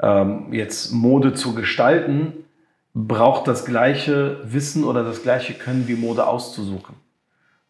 ähm, 0.00 0.52
jetzt 0.52 0.92
Mode 0.92 1.34
zu 1.34 1.52
gestalten 1.52 2.32
braucht 2.94 3.48
das 3.48 3.64
gleiche 3.64 4.38
Wissen 4.44 4.84
oder 4.84 5.02
das 5.02 5.24
gleiche 5.24 5.54
Können 5.54 5.88
wie 5.88 5.96
Mode 5.96 6.26
auszusuchen. 6.26 6.94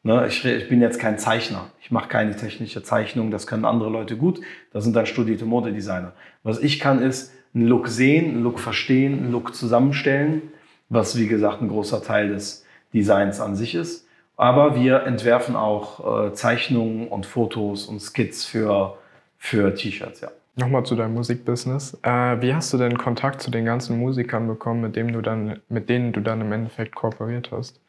Ne, 0.03 0.27
ich, 0.27 0.45
ich, 0.45 0.69
bin 0.69 0.83
jetzt 0.83 1.01
kein 1.01 1.19
Zeichner. 1.19 1.71
Ich 1.81 1.91
mache 1.91 2.09
keine 2.09 2.37
technische 2.37 2.83
Zeichnung. 2.83 3.31
Das 3.31 3.47
können 3.47 3.65
andere 3.65 3.89
Leute 3.89 4.19
gut. 4.19 4.41
Das 4.71 4.85
sind 4.85 4.95
dann 4.95 5.07
studierte 5.07 5.47
Modedesigner. 5.47 6.13
Was 6.43 6.61
ich 6.61 6.79
kann, 6.79 7.01
ist 7.01 7.33
einen 7.55 7.67
Look 7.67 7.89
sehen, 7.89 8.31
einen 8.31 8.43
Look 8.43 8.61
verstehen, 8.61 9.19
einen 9.19 9.33
Look 9.33 9.55
zusammenstellen, 9.55 10.43
was 10.91 11.17
wie 11.17 11.27
gesagt 11.27 11.63
ein 11.63 11.69
großer 11.69 12.03
Teil 12.03 12.29
des 12.29 12.67
Designs 12.93 13.41
an 13.41 13.57
sich 13.57 13.75
ist. 13.75 14.07
Aber 14.37 14.77
wir 14.77 15.05
entwerfen 15.05 15.57
auch 15.57 16.27
äh, 16.27 16.35
Zeichnungen 16.35 17.09
und 17.09 17.25
Fotos 17.25 17.87
und 17.87 18.01
Skits 18.01 18.45
für, 18.45 18.99
für 19.39 19.75
T-Shirts, 19.75 20.21
ja. 20.21 20.29
Nochmal 20.57 20.85
zu 20.85 20.97
deinem 20.97 21.15
Musikbusiness. 21.15 21.97
Äh, 22.03 22.43
wie 22.43 22.53
hast 22.53 22.73
du 22.73 22.79
denn 22.79 22.99
Kontakt 22.99 23.41
zu 23.41 23.51
den 23.51 23.65
ganzen 23.65 23.99
Musikern 24.01 24.49
bekommen, 24.49 24.81
mit, 24.81 24.97
dem 24.97 25.13
du 25.13 25.21
dann, 25.21 25.61
mit 25.69 25.89
denen 25.89 26.13
du 26.13 26.21
dann 26.21 26.41
im 26.41 26.51
Endeffekt 26.51 26.97
kooperiert 26.97 27.51
hast? 27.53 27.81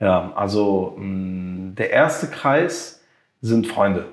Ja, 0.00 0.32
also 0.34 0.94
mh, 0.96 1.04
mm, 1.04 1.74
der 1.76 1.90
erste 1.90 2.28
Kreis 2.28 3.02
sind 3.42 3.66
Freunde. 3.66 4.06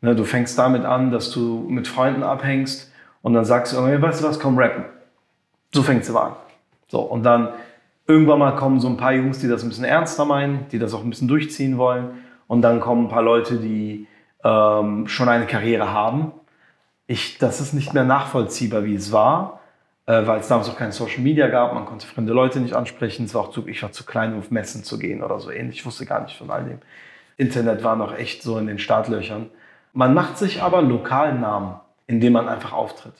Ne, 0.00 0.16
du 0.16 0.24
fängst 0.24 0.58
damit 0.58 0.84
an, 0.84 1.12
dass 1.12 1.30
du 1.30 1.64
mit 1.68 1.86
Freunden 1.86 2.24
abhängst 2.24 2.92
und 3.22 3.34
dann 3.34 3.44
sagst 3.44 3.72
du, 3.72 3.78
okay, 3.78 4.02
weißt 4.02 4.22
du 4.22 4.28
was, 4.28 4.40
komm 4.40 4.58
rappen. 4.58 4.84
So 5.72 5.82
fängt 5.82 6.02
es 6.02 6.14
an. 6.14 6.32
So, 6.88 7.00
und 7.00 7.22
dann 7.22 7.48
irgendwann 8.06 8.38
mal 8.38 8.56
kommen 8.56 8.80
so 8.80 8.88
ein 8.88 8.96
paar 8.96 9.12
Jungs, 9.12 9.38
die 9.38 9.48
das 9.48 9.62
ein 9.62 9.68
bisschen 9.68 9.84
ernster 9.84 10.24
meinen, 10.24 10.66
die 10.72 10.78
das 10.78 10.92
auch 10.92 11.02
ein 11.02 11.10
bisschen 11.10 11.28
durchziehen 11.28 11.78
wollen. 11.78 12.10
Und 12.48 12.62
dann 12.62 12.80
kommen 12.80 13.06
ein 13.06 13.08
paar 13.08 13.22
Leute, 13.22 13.58
die 13.58 14.06
ähm, 14.44 15.08
schon 15.08 15.28
eine 15.28 15.46
Karriere 15.46 15.92
haben. 15.92 16.32
Ich, 17.06 17.38
das 17.38 17.60
ist 17.60 17.74
nicht 17.74 17.94
mehr 17.94 18.04
nachvollziehbar, 18.04 18.84
wie 18.84 18.94
es 18.94 19.10
war 19.10 19.60
äh, 20.06 20.26
weil 20.26 20.40
es 20.40 20.48
damals 20.48 20.68
auch 20.68 20.76
keine 20.76 20.92
Social 20.92 21.20
Media 21.20 21.48
gab, 21.48 21.72
man 21.72 21.86
konnte 21.86 22.06
fremde 22.06 22.32
Leute 22.32 22.60
nicht 22.60 22.74
ansprechen, 22.74 23.24
es 23.24 23.34
war 23.34 23.42
auch 23.42 23.50
zu, 23.50 23.66
ich 23.66 23.82
war 23.82 23.92
zu 23.92 24.04
klein, 24.04 24.34
um 24.34 24.40
auf 24.40 24.50
Messen 24.50 24.84
zu 24.84 24.98
gehen 24.98 25.22
oder 25.22 25.40
so 25.40 25.50
ähnlich, 25.50 25.76
ich 25.76 25.86
wusste 25.86 26.06
gar 26.06 26.22
nicht 26.22 26.36
von 26.36 26.50
all 26.50 26.64
dem. 26.64 26.78
Internet 27.36 27.82
war 27.82 27.96
noch 27.96 28.16
echt 28.16 28.42
so 28.42 28.58
in 28.58 28.66
den 28.66 28.78
Startlöchern. 28.78 29.50
Man 29.92 30.14
macht 30.14 30.38
sich 30.38 30.62
aber 30.62 30.82
lokalen 30.82 31.40
Namen, 31.40 31.80
indem 32.06 32.34
man 32.34 32.48
einfach 32.48 32.72
auftritt. 32.72 33.14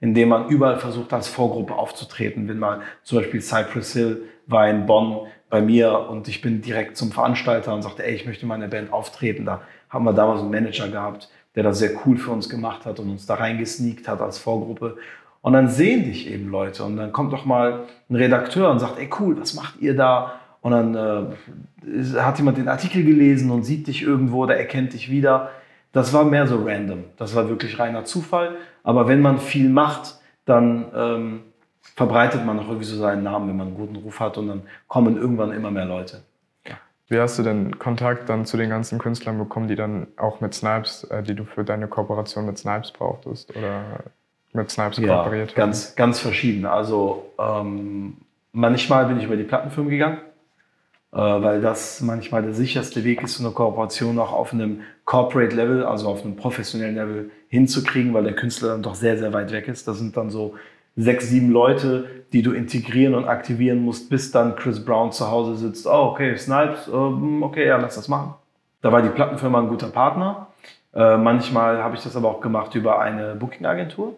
Indem 0.00 0.30
man 0.30 0.48
überall 0.48 0.78
versucht, 0.78 1.12
als 1.12 1.28
Vorgruppe 1.28 1.74
aufzutreten. 1.74 2.48
Wenn 2.48 2.58
mal 2.58 2.80
zum 3.02 3.18
Beispiel 3.18 3.42
Cypress 3.42 3.92
Hill 3.92 4.22
war 4.46 4.66
in 4.66 4.86
Bonn 4.86 5.26
bei 5.50 5.60
mir 5.60 6.08
und 6.08 6.26
ich 6.26 6.40
bin 6.40 6.62
direkt 6.62 6.96
zum 6.96 7.12
Veranstalter 7.12 7.74
und 7.74 7.82
sagte, 7.82 8.06
ey, 8.06 8.14
ich 8.14 8.24
möchte 8.24 8.46
meine 8.46 8.68
Band 8.68 8.94
auftreten. 8.94 9.44
Da 9.44 9.60
haben 9.90 10.04
wir 10.04 10.12
damals 10.12 10.40
einen 10.40 10.50
Manager 10.50 10.88
gehabt, 10.88 11.28
der 11.54 11.64
das 11.64 11.78
sehr 11.80 11.90
cool 12.06 12.16
für 12.16 12.30
uns 12.30 12.48
gemacht 12.48 12.86
hat 12.86 13.00
und 13.00 13.10
uns 13.10 13.26
da 13.26 13.34
reingesneakt 13.34 14.08
hat 14.08 14.20
als 14.20 14.38
Vorgruppe. 14.38 14.96
Und 15.42 15.52
dann 15.54 15.68
sehen 15.68 16.04
dich 16.04 16.30
eben 16.30 16.50
Leute 16.50 16.84
und 16.84 16.96
dann 16.96 17.12
kommt 17.12 17.32
doch 17.32 17.44
mal 17.44 17.84
ein 18.08 18.16
Redakteur 18.16 18.70
und 18.70 18.78
sagt, 18.78 18.98
ey 18.98 19.08
cool, 19.18 19.38
was 19.40 19.54
macht 19.54 19.80
ihr 19.80 19.96
da? 19.96 20.34
Und 20.60 20.72
dann 20.72 20.94
äh, 20.94 22.20
hat 22.20 22.38
jemand 22.38 22.58
den 22.58 22.68
Artikel 22.68 23.04
gelesen 23.04 23.50
und 23.50 23.64
sieht 23.64 23.86
dich 23.86 24.02
irgendwo 24.02 24.42
oder 24.44 24.56
erkennt 24.56 24.92
dich 24.92 25.10
wieder. 25.10 25.50
Das 25.92 26.12
war 26.12 26.24
mehr 26.24 26.46
so 26.46 26.62
random. 26.64 27.04
Das 27.16 27.34
war 27.34 27.48
wirklich 27.48 27.78
reiner 27.78 28.04
Zufall. 28.04 28.56
Aber 28.82 29.08
wenn 29.08 29.22
man 29.22 29.38
viel 29.38 29.70
macht, 29.70 30.20
dann 30.44 30.84
ähm, 30.94 31.40
verbreitet 31.96 32.44
man 32.44 32.58
auch 32.58 32.66
irgendwie 32.66 32.84
so 32.84 32.96
seinen 32.96 33.22
Namen, 33.22 33.48
wenn 33.48 33.56
man 33.56 33.68
einen 33.68 33.76
guten 33.76 33.96
Ruf 33.96 34.20
hat 34.20 34.36
und 34.38 34.48
dann 34.48 34.62
kommen 34.86 35.16
irgendwann 35.16 35.52
immer 35.52 35.70
mehr 35.70 35.86
Leute. 35.86 36.22
Wie 37.10 37.18
hast 37.18 37.40
du 37.40 37.42
denn 37.42 37.76
Kontakt 37.80 38.28
dann 38.28 38.46
zu 38.46 38.56
den 38.56 38.70
ganzen 38.70 39.00
Künstlern 39.00 39.36
bekommen, 39.36 39.66
die 39.66 39.74
dann 39.74 40.06
auch 40.16 40.40
mit 40.40 40.54
Snipes, 40.54 41.02
äh, 41.04 41.24
die 41.24 41.34
du 41.34 41.44
für 41.44 41.64
deine 41.64 41.88
Kooperation 41.88 42.46
mit 42.46 42.56
Snipes 42.56 42.92
brauchtest? 42.92 43.54
Oder 43.56 44.04
mit 44.52 44.70
Snipes 44.70 44.98
ja, 44.98 45.16
kooperiert 45.16 45.56
Ganz, 45.56 45.96
ganz 45.96 46.20
verschieden. 46.20 46.66
Also 46.66 47.32
ähm, 47.36 48.18
manchmal 48.52 49.06
bin 49.06 49.18
ich 49.18 49.24
über 49.24 49.36
die 49.36 49.42
Plattenfirmen 49.42 49.90
gegangen, 49.90 50.18
äh, 51.12 51.16
weil 51.16 51.60
das 51.60 52.00
manchmal 52.00 52.42
der 52.42 52.54
sicherste 52.54 53.02
Weg 53.02 53.24
ist, 53.24 53.38
so 53.38 53.44
eine 53.44 53.52
Kooperation 53.52 54.16
auch 54.20 54.32
auf 54.32 54.52
einem 54.52 54.82
Corporate 55.04 55.56
Level, 55.56 55.84
also 55.84 56.08
auf 56.08 56.24
einem 56.24 56.36
professionellen 56.36 56.94
Level 56.94 57.30
hinzukriegen, 57.48 58.14
weil 58.14 58.22
der 58.22 58.36
Künstler 58.36 58.68
dann 58.68 58.84
doch 58.84 58.94
sehr, 58.94 59.18
sehr 59.18 59.32
weit 59.32 59.50
weg 59.50 59.66
ist. 59.66 59.88
Das 59.88 59.98
sind 59.98 60.16
dann 60.16 60.30
so 60.30 60.54
sechs, 60.96 61.28
sieben 61.28 61.50
Leute, 61.50 62.08
die 62.32 62.42
du 62.42 62.52
integrieren 62.52 63.14
und 63.14 63.26
aktivieren 63.26 63.80
musst, 63.80 64.10
bis 64.10 64.30
dann 64.30 64.56
Chris 64.56 64.84
Brown 64.84 65.12
zu 65.12 65.30
Hause 65.30 65.56
sitzt. 65.56 65.86
Oh, 65.86 66.10
okay, 66.12 66.36
Snipes, 66.36 66.88
ähm, 66.88 67.42
okay, 67.42 67.66
ja, 67.66 67.76
lass 67.76 67.96
das 67.96 68.08
machen. 68.08 68.34
Da 68.82 68.92
war 68.92 69.02
die 69.02 69.08
Plattenfirma 69.08 69.60
ein 69.60 69.68
guter 69.68 69.88
Partner. 69.88 70.46
Äh, 70.94 71.16
manchmal 71.16 71.82
habe 71.82 71.96
ich 71.96 72.02
das 72.02 72.16
aber 72.16 72.28
auch 72.28 72.40
gemacht 72.40 72.74
über 72.74 73.00
eine 73.00 73.34
Booking-Agentur. 73.34 74.14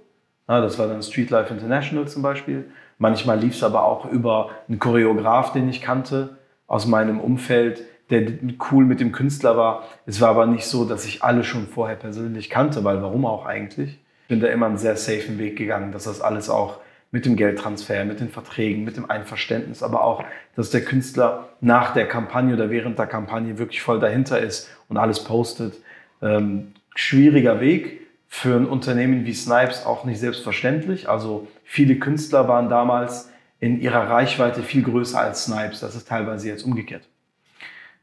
Das 0.47 0.79
war 0.79 0.87
dann 0.87 1.03
Streetlife 1.03 1.55
International 1.55 2.07
zum 2.09 2.21
Beispiel. 2.21 2.71
Manchmal 2.99 3.39
lief 3.39 3.55
es 3.55 3.63
aber 3.63 3.85
auch 3.85 4.05
über 4.11 4.51
einen 4.69 4.79
Choreograf, 4.79 5.53
den 5.53 5.69
ich 5.69 5.81
kannte 5.81 6.37
aus 6.67 6.87
meinem 6.87 7.21
Umfeld, 7.21 7.83
der 8.11 8.33
cool 8.71 8.85
mit 8.85 9.01
dem 9.01 9.13
Künstler 9.13 9.57
war. 9.57 9.85
Es 10.05 10.21
war 10.21 10.31
aber 10.31 10.47
nicht 10.47 10.67
so, 10.67 10.85
dass 10.85 11.07
ich 11.07 11.23
alle 11.23 11.45
schon 11.45 11.69
vorher 11.69 11.97
persönlich 11.97 12.51
kannte, 12.51 12.85
weil 12.85 13.03
warum 13.03 13.25
auch 13.25 13.47
eigentlich? 13.47 13.99
Bin 14.33 14.41
da 14.41 14.47
immer 14.47 14.65
einen 14.65 14.79
sehr 14.79 14.97
safen 14.97 15.39
Weg 15.39 15.57
gegangen, 15.57 15.93
dass 15.93 16.05
das 16.05 16.23
alles 16.23 16.49
auch 16.49 16.79
mit 17.11 17.27
dem 17.27 17.37
Geldtransfer, 17.37 18.07
mit 18.07 18.21
den 18.21 18.31
Verträgen, 18.31 18.83
mit 18.83 18.97
dem 18.97 19.11
Einverständnis, 19.11 19.83
aber 19.83 20.03
auch, 20.03 20.25
dass 20.57 20.71
der 20.71 20.83
Künstler 20.83 21.51
nach 21.61 21.93
der 21.93 22.09
Kampagne 22.09 22.55
oder 22.55 22.71
während 22.71 22.99
der 22.99 23.07
Kampagne 23.07 23.59
wirklich 23.59 23.83
voll 23.83 24.01
dahinter 24.01 24.39
ist 24.39 24.71
und 24.89 24.97
alles 24.97 25.23
postet. 25.23 25.75
Ähm, 26.23 26.73
schwieriger 26.95 27.61
Weg, 27.61 28.01
für 28.27 28.57
ein 28.57 28.65
Unternehmen 28.65 29.27
wie 29.27 29.35
Snipes 29.35 29.85
auch 29.85 30.07
nicht 30.07 30.19
selbstverständlich. 30.19 31.07
Also 31.07 31.49
viele 31.65 31.97
Künstler 31.97 32.49
waren 32.49 32.71
damals 32.71 33.31
in 33.61 33.83
ihrer 33.83 34.09
Reichweite 34.09 34.63
viel 34.63 34.83
größer 34.83 35.21
als 35.21 35.45
Snipes. 35.45 35.81
Das 35.81 35.95
ist 35.95 36.09
teilweise 36.09 36.49
jetzt 36.49 36.63
umgekehrt. 36.63 37.07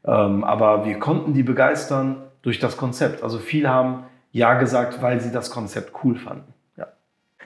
Ähm, 0.04 0.44
aber 0.44 0.86
wir 0.86 1.00
konnten 1.00 1.34
die 1.34 1.42
begeistern 1.42 2.22
durch 2.42 2.60
das 2.60 2.76
Konzept. 2.76 3.24
Also 3.24 3.40
viele 3.40 3.70
haben 3.70 4.04
Ja 4.32 4.54
gesagt, 4.58 5.02
weil 5.02 5.20
sie 5.20 5.32
das 5.32 5.50
Konzept 5.50 5.92
cool 6.04 6.16
fanden. 6.16 6.52
Ja. 6.76 6.86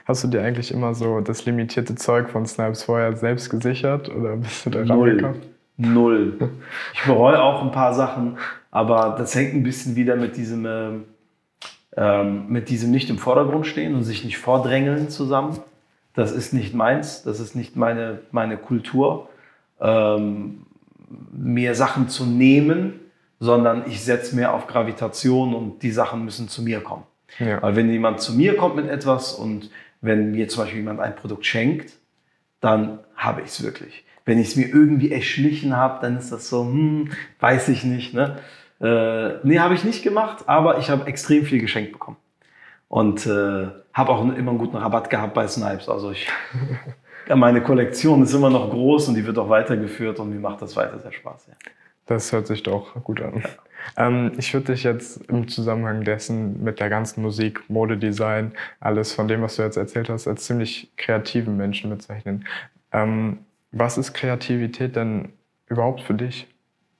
Hast 0.05 0.23
du 0.23 0.27
dir 0.27 0.41
eigentlich 0.41 0.71
immer 0.71 0.93
so 0.93 1.21
das 1.21 1.45
limitierte 1.45 1.95
Zeug 1.95 2.29
von 2.29 2.45
Snipes 2.45 2.83
vorher 2.83 3.15
selbst 3.15 3.49
gesichert 3.49 4.09
oder 4.09 4.37
bist 4.37 4.65
du 4.65 4.69
da 4.69 4.83
Null. 4.83 5.35
Null. 5.77 6.37
Ich 6.93 7.03
bereue 7.05 7.41
auch 7.41 7.63
ein 7.63 7.71
paar 7.71 7.93
Sachen, 7.93 8.37
aber 8.71 9.15
das 9.17 9.35
hängt 9.35 9.53
ein 9.53 9.63
bisschen 9.63 9.95
wieder 9.95 10.15
mit 10.15 10.37
diesem... 10.37 10.65
Äh, 10.65 10.89
ähm, 11.97 12.47
mit 12.49 12.69
diesem 12.69 12.91
nicht 12.91 13.09
im 13.09 13.17
Vordergrund 13.17 13.67
stehen 13.67 13.95
und 13.95 14.03
sich 14.03 14.23
nicht 14.25 14.37
vordrängeln 14.37 15.09
zusammen. 15.09 15.59
Das 16.13 16.31
ist 16.31 16.53
nicht 16.53 16.73
meins, 16.73 17.23
das 17.23 17.39
ist 17.39 17.55
nicht 17.55 17.75
meine, 17.75 18.19
meine 18.31 18.57
Kultur, 18.57 19.29
ähm, 19.79 20.65
mir 21.31 21.75
Sachen 21.75 22.09
zu 22.09 22.25
nehmen, 22.25 22.99
sondern 23.45 23.83
ich 23.87 24.03
setze 24.03 24.35
mehr 24.35 24.53
auf 24.53 24.67
Gravitation 24.67 25.53
und 25.53 25.83
die 25.83 25.91
Sachen 25.91 26.25
müssen 26.25 26.49
zu 26.49 26.63
mir 26.63 26.81
kommen. 26.81 27.03
Ja. 27.39 27.61
Weil 27.61 27.75
wenn 27.75 27.89
jemand 27.89 28.19
zu 28.19 28.33
mir 28.33 28.57
kommt 28.57 28.75
mit 28.75 28.87
etwas 28.89 29.33
und 29.33 29.69
wenn 30.01 30.31
mir 30.31 30.47
zum 30.47 30.63
Beispiel 30.63 30.79
jemand 30.79 30.99
ein 30.99 31.15
Produkt 31.15 31.45
schenkt, 31.45 31.93
dann 32.59 32.99
habe 33.15 33.41
ich 33.41 33.47
es 33.47 33.63
wirklich. 33.63 34.03
Wenn 34.25 34.39
ich 34.39 34.49
es 34.49 34.55
mir 34.55 34.67
irgendwie 34.67 35.11
erschlichen 35.11 35.77
habe, 35.77 35.99
dann 36.01 36.17
ist 36.17 36.31
das 36.31 36.49
so, 36.49 36.63
hm, 36.63 37.11
weiß 37.39 37.69
ich 37.69 37.83
nicht. 37.83 38.13
Ne? 38.13 38.37
Äh, 38.81 39.39
nee, 39.43 39.59
habe 39.59 39.75
ich 39.75 39.83
nicht 39.83 40.03
gemacht, 40.03 40.45
aber 40.47 40.79
ich 40.79 40.89
habe 40.89 41.05
extrem 41.07 41.45
viel 41.45 41.61
geschenkt 41.61 41.91
bekommen. 41.91 42.17
Und 42.87 43.25
äh, 43.25 43.67
habe 43.93 44.11
auch 44.11 44.21
immer 44.21 44.51
einen 44.51 44.57
guten 44.57 44.77
Rabatt 44.77 45.09
gehabt 45.09 45.33
bei 45.33 45.47
Snipes. 45.47 45.89
Also 45.89 46.11
ich, 46.11 46.27
meine 47.35 47.61
Kollektion 47.61 48.23
ist 48.23 48.33
immer 48.33 48.49
noch 48.49 48.69
groß 48.71 49.09
und 49.09 49.15
die 49.15 49.25
wird 49.25 49.37
auch 49.37 49.49
weitergeführt 49.49 50.19
und 50.19 50.31
mir 50.31 50.39
macht 50.39 50.61
das 50.61 50.75
weiter 50.75 50.99
sehr 50.99 51.11
Spaß. 51.11 51.47
Ja. 51.47 51.53
Das 52.05 52.31
hört 52.31 52.47
sich 52.47 52.63
doch 52.63 52.93
gut 53.03 53.21
an. 53.21 53.41
Ja. 53.41 53.49
Ähm, 53.97 54.33
ich 54.37 54.53
würde 54.53 54.73
dich 54.73 54.83
jetzt 54.83 55.25
im 55.29 55.47
Zusammenhang 55.47 56.03
dessen 56.03 56.63
mit 56.63 56.79
der 56.79 56.89
ganzen 56.89 57.21
Musik, 57.21 57.69
Modedesign, 57.69 58.53
alles 58.79 59.13
von 59.13 59.27
dem, 59.27 59.41
was 59.41 59.55
du 59.55 59.63
jetzt 59.63 59.77
erzählt 59.77 60.09
hast, 60.09 60.27
als 60.27 60.45
ziemlich 60.45 60.91
kreativen 60.97 61.57
Menschen 61.57 61.89
bezeichnen. 61.89 62.45
Ähm, 62.91 63.39
was 63.71 63.97
ist 63.97 64.13
Kreativität 64.13 64.95
denn 64.95 65.33
überhaupt 65.67 66.01
für 66.01 66.13
dich? 66.13 66.47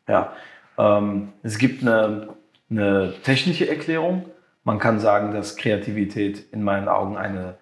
Ja, 0.08 0.34
ähm, 0.78 1.30
es 1.44 1.58
gibt 1.58 1.82
eine, 1.82 2.30
eine 2.70 3.14
technische 3.24 3.70
Erklärung. 3.70 4.26
Man 4.64 4.80
kann 4.80 5.00
sagen, 5.00 5.32
dass 5.32 5.58
Kreativität 5.58 6.52
in 6.52 6.64
meinen 6.64 6.88
Augen 6.88 7.18
eine 7.18 7.58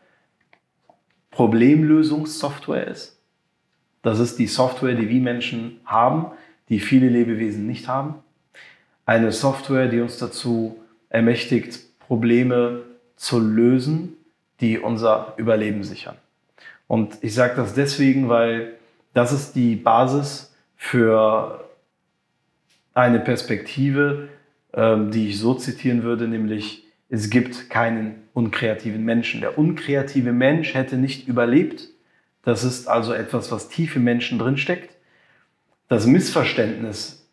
Problemlösungssoftware 1.31 2.87
ist. 2.87 3.19
Das 4.01 4.19
ist 4.19 4.37
die 4.37 4.47
Software, 4.47 4.95
die 4.95 5.09
wir 5.09 5.21
Menschen 5.21 5.79
haben, 5.85 6.31
die 6.69 6.79
viele 6.79 7.09
Lebewesen 7.09 7.67
nicht 7.67 7.87
haben. 7.87 8.15
Eine 9.05 9.31
Software, 9.31 9.87
die 9.87 9.99
uns 9.99 10.17
dazu 10.17 10.79
ermächtigt, 11.09 11.79
Probleme 11.99 12.83
zu 13.15 13.39
lösen, 13.39 14.17
die 14.61 14.79
unser 14.79 15.33
Überleben 15.37 15.83
sichern. 15.83 16.15
Und 16.87 17.17
ich 17.21 17.33
sage 17.33 17.55
das 17.55 17.73
deswegen, 17.73 18.29
weil 18.29 18.73
das 19.13 19.31
ist 19.31 19.55
die 19.55 19.75
Basis 19.75 20.53
für 20.75 21.69
eine 22.93 23.19
Perspektive, 23.19 24.29
ähm, 24.73 25.11
die 25.11 25.29
ich 25.29 25.39
so 25.39 25.53
zitieren 25.53 26.03
würde, 26.03 26.27
nämlich 26.27 26.83
es 27.09 27.29
gibt 27.29 27.69
keinen 27.69 28.23
unkreativen 28.33 29.03
Menschen. 29.03 29.41
Der 29.41 29.57
unkreative 29.57 30.31
Mensch 30.31 30.73
hätte 30.73 30.97
nicht 30.97 31.27
überlebt. 31.27 31.89
Das 32.43 32.63
ist 32.63 32.87
also 32.87 33.13
etwas, 33.13 33.51
was 33.51 33.69
tief 33.69 33.95
im 33.95 34.03
Menschen 34.03 34.39
drinsteckt. 34.39 34.92
Das 35.93 36.07
Missverständnis 36.07 37.23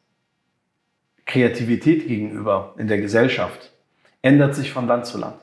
Kreativität 1.25 2.07
gegenüber 2.07 2.75
in 2.77 2.89
der 2.89 3.01
Gesellschaft 3.01 3.73
ändert 4.21 4.55
sich 4.55 4.71
von 4.71 4.87
Land 4.87 5.07
zu 5.07 5.17
Land. 5.17 5.41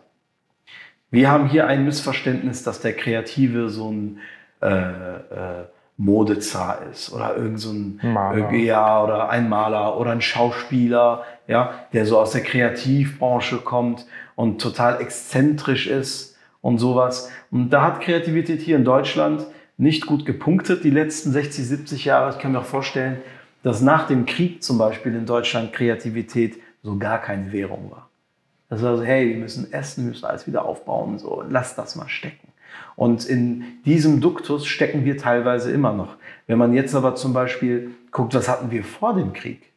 Wir 1.10 1.32
haben 1.32 1.50
hier 1.50 1.66
ein 1.66 1.84
Missverständnis, 1.84 2.62
dass 2.62 2.80
der 2.80 2.94
Kreative 2.94 3.70
so 3.70 3.92
ein 3.92 4.20
äh, 4.62 4.68
äh, 4.68 5.66
Modezar 5.98 6.84
ist 6.92 7.12
oder 7.12 7.36
irgend 7.36 7.60
so 7.60 7.72
ein 7.72 8.00
Maler. 8.04 8.52
ja 8.54 9.04
oder 9.04 9.30
ein 9.32 9.50
Maler 9.50 10.00
oder 10.00 10.12
ein 10.12 10.22
Schauspieler, 10.22 11.24
ja, 11.48 11.74
der 11.94 12.06
so 12.06 12.20
aus 12.20 12.34
der 12.34 12.44
Kreativbranche 12.44 13.58
kommt 13.58 14.06
und 14.36 14.62
total 14.62 15.02
exzentrisch 15.02 15.88
ist 15.88 16.38
und 16.62 16.78
sowas. 16.78 17.32
Und 17.50 17.72
da 17.72 17.82
hat 17.82 18.02
Kreativität 18.02 18.62
hier 18.62 18.76
in 18.76 18.86
Deutschland 18.86 19.48
nicht 19.78 20.06
gut 20.06 20.26
gepunktet 20.26 20.84
die 20.84 20.90
letzten 20.90 21.32
60, 21.32 21.68
70 21.68 22.06
Jahre. 22.06 22.32
Ich 22.32 22.40
kann 22.40 22.52
mir 22.52 22.60
auch 22.60 22.66
vorstellen, 22.66 23.18
dass 23.64 23.82
nach 23.82 24.08
dem 24.08 24.26
Krieg 24.26 24.64
zum 24.64 24.78
Beispiel 24.78 25.14
in 25.16 25.26
Deutschland 25.26 25.74
Kreativität 25.74 26.60
so 26.84 26.98
gar 26.98 27.20
keine 27.20 27.52
Währung 27.52 27.92
war. 27.92 28.10
Das 28.70 28.82
war 28.82 28.98
so, 28.98 29.04
hey, 29.04 29.30
wir 29.30 29.38
müssen 29.38 29.72
essen, 29.72 30.04
wir 30.04 30.10
müssen 30.10 30.26
alles 30.26 30.48
wieder 30.48 30.66
aufbauen, 30.66 31.20
so, 31.20 31.44
lass 31.48 31.76
das 31.76 31.96
mal 31.96 32.10
stecken. 32.10 32.50
Und 32.96 33.26
in 33.26 33.64
diesem 33.86 34.22
Duktus 34.22 34.66
stecken 34.66 35.06
wir 35.06 35.18
teilweise 35.18 35.72
immer 35.72 35.94
noch. 35.94 36.16
Wenn 36.48 36.58
man 36.58 36.74
jetzt 36.74 36.96
aber 36.96 37.16
zum 37.16 37.34
Beispiel 37.34 37.92
guckt, 38.12 38.34
was 38.34 38.50
hatten 38.50 38.72
wir 38.72 38.84
vor 38.84 39.14
dem 39.14 39.34
Krieg? 39.34 39.72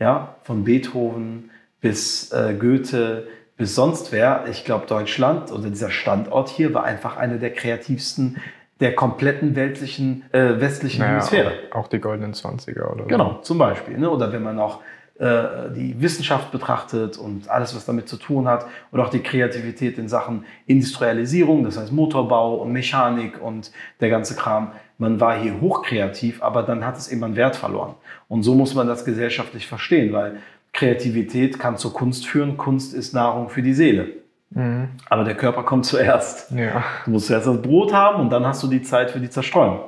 Ja, 0.00 0.36
von 0.42 0.64
Beethoven 0.64 1.50
bis 1.80 2.32
äh, 2.32 2.54
Goethe 2.58 3.28
bis 3.56 3.74
sonst 3.74 4.12
wer. 4.12 4.44
Ich 4.50 4.64
glaube, 4.64 4.86
Deutschland 4.86 5.52
oder 5.52 5.68
dieser 5.68 5.90
Standort 5.90 6.48
hier 6.48 6.74
war 6.74 6.84
einfach 6.84 7.16
eine 7.16 7.38
der 7.38 7.52
kreativsten 7.52 8.40
der 8.80 8.94
kompletten 8.94 9.54
weltlichen, 9.54 10.24
äh, 10.32 10.60
westlichen 10.60 11.00
naja, 11.00 11.12
Hemisphäre. 11.12 11.52
Auch, 11.70 11.84
auch, 11.84 11.88
die 11.88 12.00
goldenen 12.00 12.34
Zwanziger 12.34 12.92
oder 12.92 13.04
Genau, 13.04 13.34
so. 13.36 13.42
zum 13.42 13.58
Beispiel. 13.58 13.96
Ne? 13.96 14.10
Oder 14.10 14.32
wenn 14.32 14.42
man 14.42 14.58
auch 14.58 14.80
äh, 15.18 15.70
die 15.74 15.94
Wissenschaft 16.00 16.50
betrachtet 16.50 17.16
und 17.16 17.48
alles, 17.48 17.74
was 17.76 17.86
damit 17.86 18.08
zu 18.08 18.16
tun 18.16 18.48
hat, 18.48 18.66
und 18.90 19.00
auch 19.00 19.10
die 19.10 19.20
Kreativität 19.20 19.96
in 19.96 20.08
Sachen 20.08 20.44
Industrialisierung, 20.66 21.62
das 21.62 21.78
heißt 21.78 21.92
Motorbau 21.92 22.56
und 22.56 22.72
Mechanik 22.72 23.40
und 23.40 23.70
der 24.00 24.10
ganze 24.10 24.34
Kram. 24.34 24.72
Man 24.98 25.20
war 25.20 25.36
hier 25.36 25.60
hochkreativ, 25.60 26.42
aber 26.42 26.64
dann 26.64 26.84
hat 26.84 26.96
es 26.96 27.10
eben 27.10 27.22
an 27.22 27.36
Wert 27.36 27.54
verloren. 27.54 27.94
Und 28.28 28.42
so 28.42 28.54
muss 28.54 28.74
man 28.74 28.88
das 28.88 29.04
gesellschaftlich 29.04 29.66
verstehen, 29.66 30.12
weil 30.12 30.38
Kreativität 30.74 31.58
kann 31.58 31.78
zur 31.78 31.94
Kunst 31.94 32.26
führen. 32.26 32.58
Kunst 32.58 32.92
ist 32.92 33.14
Nahrung 33.14 33.48
für 33.48 33.62
die 33.62 33.72
Seele. 33.72 34.08
Mhm. 34.50 34.90
Aber 35.08 35.24
der 35.24 35.34
Körper 35.34 35.62
kommt 35.62 35.86
zuerst. 35.86 36.50
Ja. 36.50 36.84
Du 37.06 37.12
musst 37.12 37.28
zuerst 37.28 37.46
das 37.46 37.62
Brot 37.62 37.94
haben 37.94 38.20
und 38.20 38.30
dann 38.30 38.46
hast 38.46 38.62
du 38.62 38.66
die 38.66 38.82
Zeit 38.82 39.10
für 39.10 39.20
die 39.20 39.30
Zerstreuung. 39.30 39.80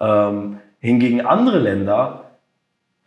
Ähm, 0.00 0.58
hingegen 0.80 1.20
andere 1.20 1.60
Länder 1.60 2.24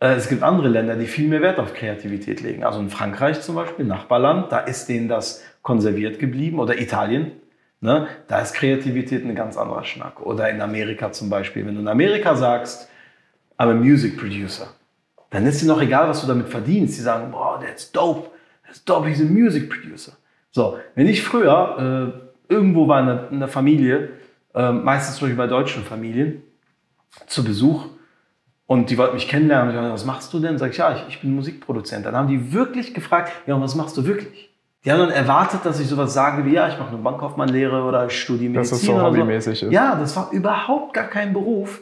äh, 0.00 0.14
es 0.14 0.28
gibt 0.28 0.42
andere 0.42 0.68
Länder, 0.68 0.96
die 0.96 1.06
viel 1.06 1.28
mehr 1.28 1.42
Wert 1.42 1.58
auf 1.58 1.74
Kreativität 1.74 2.40
legen. 2.40 2.64
Also 2.64 2.80
in 2.80 2.90
Frankreich 2.90 3.40
zum 3.40 3.54
Beispiel, 3.54 3.84
Nachbarland, 3.84 4.52
da 4.52 4.60
ist 4.60 4.88
denen 4.88 5.08
das 5.08 5.42
konserviert 5.62 6.18
geblieben. 6.18 6.58
Oder 6.58 6.78
Italien, 6.78 7.32
ne? 7.80 8.08
da 8.28 8.40
ist 8.40 8.54
Kreativität 8.54 9.24
ein 9.24 9.34
ganz 9.34 9.56
anderer 9.56 9.84
Schnack. 9.84 10.20
Oder 10.20 10.50
in 10.50 10.60
Amerika 10.60 11.12
zum 11.12 11.30
Beispiel. 11.30 11.66
Wenn 11.66 11.74
du 11.74 11.80
in 11.80 11.88
Amerika 11.88 12.34
sagst, 12.36 12.88
I'm 13.58 13.70
a 13.70 13.74
music 13.74 14.16
producer, 14.16 14.68
dann 15.30 15.46
ist 15.46 15.62
dir 15.62 15.66
noch 15.66 15.80
egal, 15.80 16.08
was 16.08 16.20
du 16.20 16.26
damit 16.26 16.48
verdienst. 16.48 16.96
Die 16.96 17.02
sagen, 17.02 17.30
boah, 17.30 17.60
that's 17.60 17.92
dope, 17.92 18.30
that's 18.66 18.84
dope, 18.84 19.08
he's 19.08 19.20
a 19.20 19.24
music 19.24 19.68
producer. 19.68 20.12
So, 20.50 20.78
wenn 20.94 21.06
ich 21.06 21.22
früher 21.22 22.22
äh, 22.48 22.52
irgendwo 22.52 22.88
war 22.88 23.00
in 23.00 23.36
einer 23.36 23.48
Familie, 23.48 24.10
äh, 24.54 24.72
meistens 24.72 25.18
durch 25.18 25.36
bei 25.36 25.46
deutschen 25.46 25.84
Familien, 25.84 26.42
zu 27.26 27.44
Besuch, 27.44 27.86
und 28.68 28.90
die 28.90 28.98
wollten 28.98 29.14
mich 29.14 29.28
kennenlernen. 29.28 29.68
Und 29.68 29.74
ich 29.74 29.80
dachte, 29.80 29.94
was 29.94 30.04
machst 30.04 30.32
du 30.34 30.40
denn? 30.40 30.58
Sag 30.58 30.72
ich, 30.72 30.76
ja, 30.76 30.94
ich, 30.94 31.02
ich 31.08 31.20
bin 31.22 31.34
Musikproduzent. 31.34 32.04
Dann 32.04 32.14
haben 32.14 32.28
die 32.28 32.52
wirklich 32.52 32.92
gefragt, 32.92 33.32
ja, 33.46 33.54
und 33.54 33.62
was 33.62 33.74
machst 33.74 33.96
du 33.96 34.04
wirklich? 34.04 34.50
Die 34.84 34.92
haben 34.92 35.00
dann 35.00 35.10
erwartet, 35.10 35.60
dass 35.64 35.80
ich 35.80 35.88
sowas 35.88 36.12
sage 36.12 36.44
wie, 36.44 36.52
ja, 36.52 36.68
ich 36.68 36.78
mache 36.78 36.90
eine 36.90 36.98
Bankkaufmannlehre 36.98 37.82
oder 37.82 38.06
ich 38.06 38.20
studiere 38.20 38.52
Medizin. 38.52 38.70
Dass 38.70 38.80
das 38.80 38.82
so 38.82 39.02
hobbymäßig 39.02 39.58
so. 39.58 39.66
ist. 39.66 39.72
Ja, 39.72 39.96
das 39.96 40.14
war 40.16 40.30
überhaupt 40.32 40.92
gar 40.92 41.08
kein 41.08 41.32
Beruf. 41.32 41.80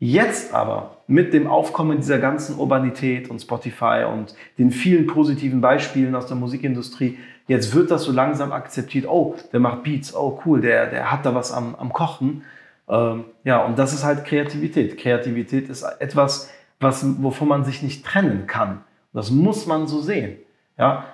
Jetzt 0.00 0.54
aber 0.54 0.98
mit 1.08 1.32
dem 1.32 1.48
Aufkommen 1.48 1.96
dieser 1.96 2.18
ganzen 2.18 2.56
Urbanität 2.56 3.30
und 3.30 3.40
Spotify 3.40 4.04
und 4.10 4.34
den 4.56 4.70
vielen 4.70 5.08
positiven 5.08 5.60
Beispielen 5.60 6.14
aus 6.14 6.26
der 6.26 6.36
Musikindustrie, 6.36 7.18
jetzt 7.48 7.74
wird 7.74 7.90
das 7.90 8.04
so 8.04 8.12
langsam 8.12 8.52
akzeptiert. 8.52 9.06
Oh, 9.08 9.34
der 9.52 9.58
macht 9.58 9.82
Beats. 9.82 10.14
Oh, 10.14 10.40
cool, 10.44 10.60
der, 10.60 10.86
der 10.86 11.10
hat 11.10 11.26
da 11.26 11.34
was 11.34 11.50
am, 11.50 11.74
am 11.74 11.92
Kochen. 11.92 12.42
Ähm, 12.88 13.24
ja, 13.42 13.64
und 13.64 13.76
das 13.78 13.92
ist 13.92 14.04
halt 14.04 14.24
Kreativität. 14.24 14.98
Kreativität 14.98 15.68
ist 15.68 15.82
etwas, 15.82 16.48
was, 16.78 17.04
wovon 17.20 17.48
man 17.48 17.64
sich 17.64 17.82
nicht 17.82 18.06
trennen 18.06 18.46
kann. 18.46 18.84
Das 19.12 19.32
muss 19.32 19.66
man 19.66 19.88
so 19.88 20.00
sehen. 20.00 20.36
Ja? 20.78 21.06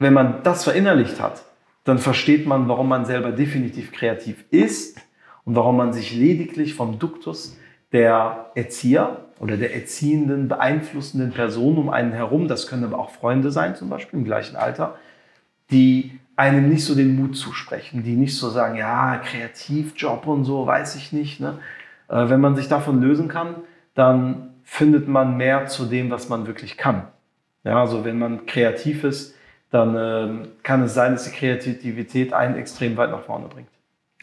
Wenn 0.00 0.14
man 0.14 0.42
das 0.42 0.64
verinnerlicht 0.64 1.20
hat, 1.20 1.44
dann 1.84 1.98
versteht 1.98 2.46
man, 2.46 2.68
warum 2.68 2.88
man 2.88 3.04
selber 3.04 3.30
definitiv 3.30 3.92
kreativ 3.92 4.44
ist 4.50 4.98
und 5.44 5.54
warum 5.54 5.76
man 5.76 5.92
sich 5.92 6.12
lediglich 6.12 6.74
vom 6.74 6.98
Duktus 6.98 7.56
der 7.92 8.50
Erzieher 8.54 9.24
oder 9.38 9.56
der 9.56 9.74
erziehenden, 9.74 10.48
beeinflussenden 10.48 11.32
Person 11.32 11.78
um 11.78 11.90
einen 11.90 12.12
herum, 12.12 12.48
das 12.48 12.66
können 12.66 12.84
aber 12.84 12.98
auch 12.98 13.10
Freunde 13.10 13.50
sein, 13.50 13.76
zum 13.76 13.88
Beispiel 13.88 14.18
im 14.18 14.24
gleichen 14.24 14.56
Alter, 14.56 14.96
die 15.70 16.18
einem 16.36 16.68
nicht 16.68 16.84
so 16.84 16.94
den 16.94 17.16
Mut 17.16 17.36
zusprechen, 17.36 18.02
die 18.02 18.14
nicht 18.14 18.36
so 18.36 18.50
sagen, 18.50 18.76
ja, 18.76 19.16
Kreativjob 19.18 20.26
und 20.26 20.44
so, 20.44 20.66
weiß 20.66 20.96
ich 20.96 21.12
nicht. 21.12 21.40
Ne? 21.40 21.58
Äh, 22.08 22.28
wenn 22.28 22.40
man 22.40 22.56
sich 22.56 22.68
davon 22.68 23.00
lösen 23.00 23.28
kann, 23.28 23.56
dann 23.94 24.54
findet 24.62 25.08
man 25.08 25.36
mehr 25.36 25.66
zu 25.66 25.86
dem, 25.86 26.10
was 26.10 26.28
man 26.28 26.46
wirklich 26.46 26.76
kann. 26.76 27.08
Ja, 27.64 27.80
also 27.80 28.04
wenn 28.04 28.18
man 28.18 28.46
kreativ 28.46 29.04
ist, 29.04 29.34
dann 29.70 29.96
äh, 29.96 30.48
kann 30.62 30.82
es 30.82 30.94
sein, 30.94 31.12
dass 31.12 31.24
die 31.24 31.30
Kreativität 31.30 32.32
einen 32.32 32.56
extrem 32.56 32.96
weit 32.96 33.10
nach 33.10 33.22
vorne 33.22 33.48
bringt. 33.48 33.68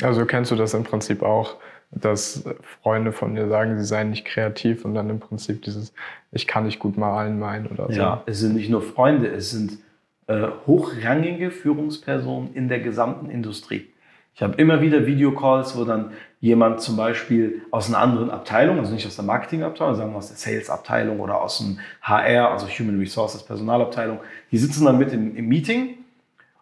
Also 0.02 0.26
kennst 0.26 0.52
du 0.52 0.56
das 0.56 0.74
im 0.74 0.84
Prinzip 0.84 1.22
auch, 1.24 1.58
dass 1.96 2.44
Freunde 2.82 3.12
von 3.12 3.36
dir 3.36 3.48
sagen, 3.48 3.78
sie 3.78 3.86
seien 3.86 4.10
nicht 4.10 4.26
kreativ 4.26 4.86
und 4.86 4.94
dann 4.94 5.10
im 5.10 5.20
Prinzip 5.20 5.62
dieses, 5.62 5.94
ich 6.32 6.48
kann 6.48 6.66
nicht 6.66 6.80
gut 6.80 6.98
malen 6.98 7.40
meinen 7.40 7.68
oder 7.68 7.88
so. 7.88 7.94
Ja, 7.94 8.24
es 8.26 8.40
sind 8.40 8.56
nicht 8.56 8.70
nur 8.70 8.82
Freunde, 8.82 9.28
es 9.28 9.52
sind 9.52 9.78
äh, 10.28 10.48
hochrangige 10.66 11.52
Führungspersonen 11.52 12.54
in 12.54 12.68
der 12.68 12.80
gesamten 12.80 13.30
Industrie. 13.30 13.88
Ich 14.36 14.42
habe 14.42 14.56
immer 14.56 14.82
wieder 14.82 15.06
Videocalls, 15.06 15.78
wo 15.78 15.84
dann 15.84 16.12
jemand 16.40 16.82
zum 16.82 16.98
Beispiel 16.98 17.62
aus 17.70 17.88
einer 17.88 18.00
anderen 18.00 18.32
Abteilung, 18.32 18.80
also 18.80 18.92
nicht 18.92 19.06
aus 19.06 19.16
der 19.16 19.26
Marketingabteilung, 19.26 19.96
wir 20.12 20.18
aus 20.18 20.30
der 20.30 20.38
Salesabteilung 20.38 21.20
oder 21.20 21.40
aus 21.40 21.60
dem 21.60 21.80
HR, 22.02 22.50
also 22.52 22.68
Human 22.68 23.00
Resources 23.00 23.44
Personalabteilung, 23.44 24.20
die 24.52 24.58
sitzen 24.58 24.86
dann 24.86 24.98
mit 24.98 25.14
im, 25.14 25.36
im 25.36 25.48
Meeting 25.48 25.98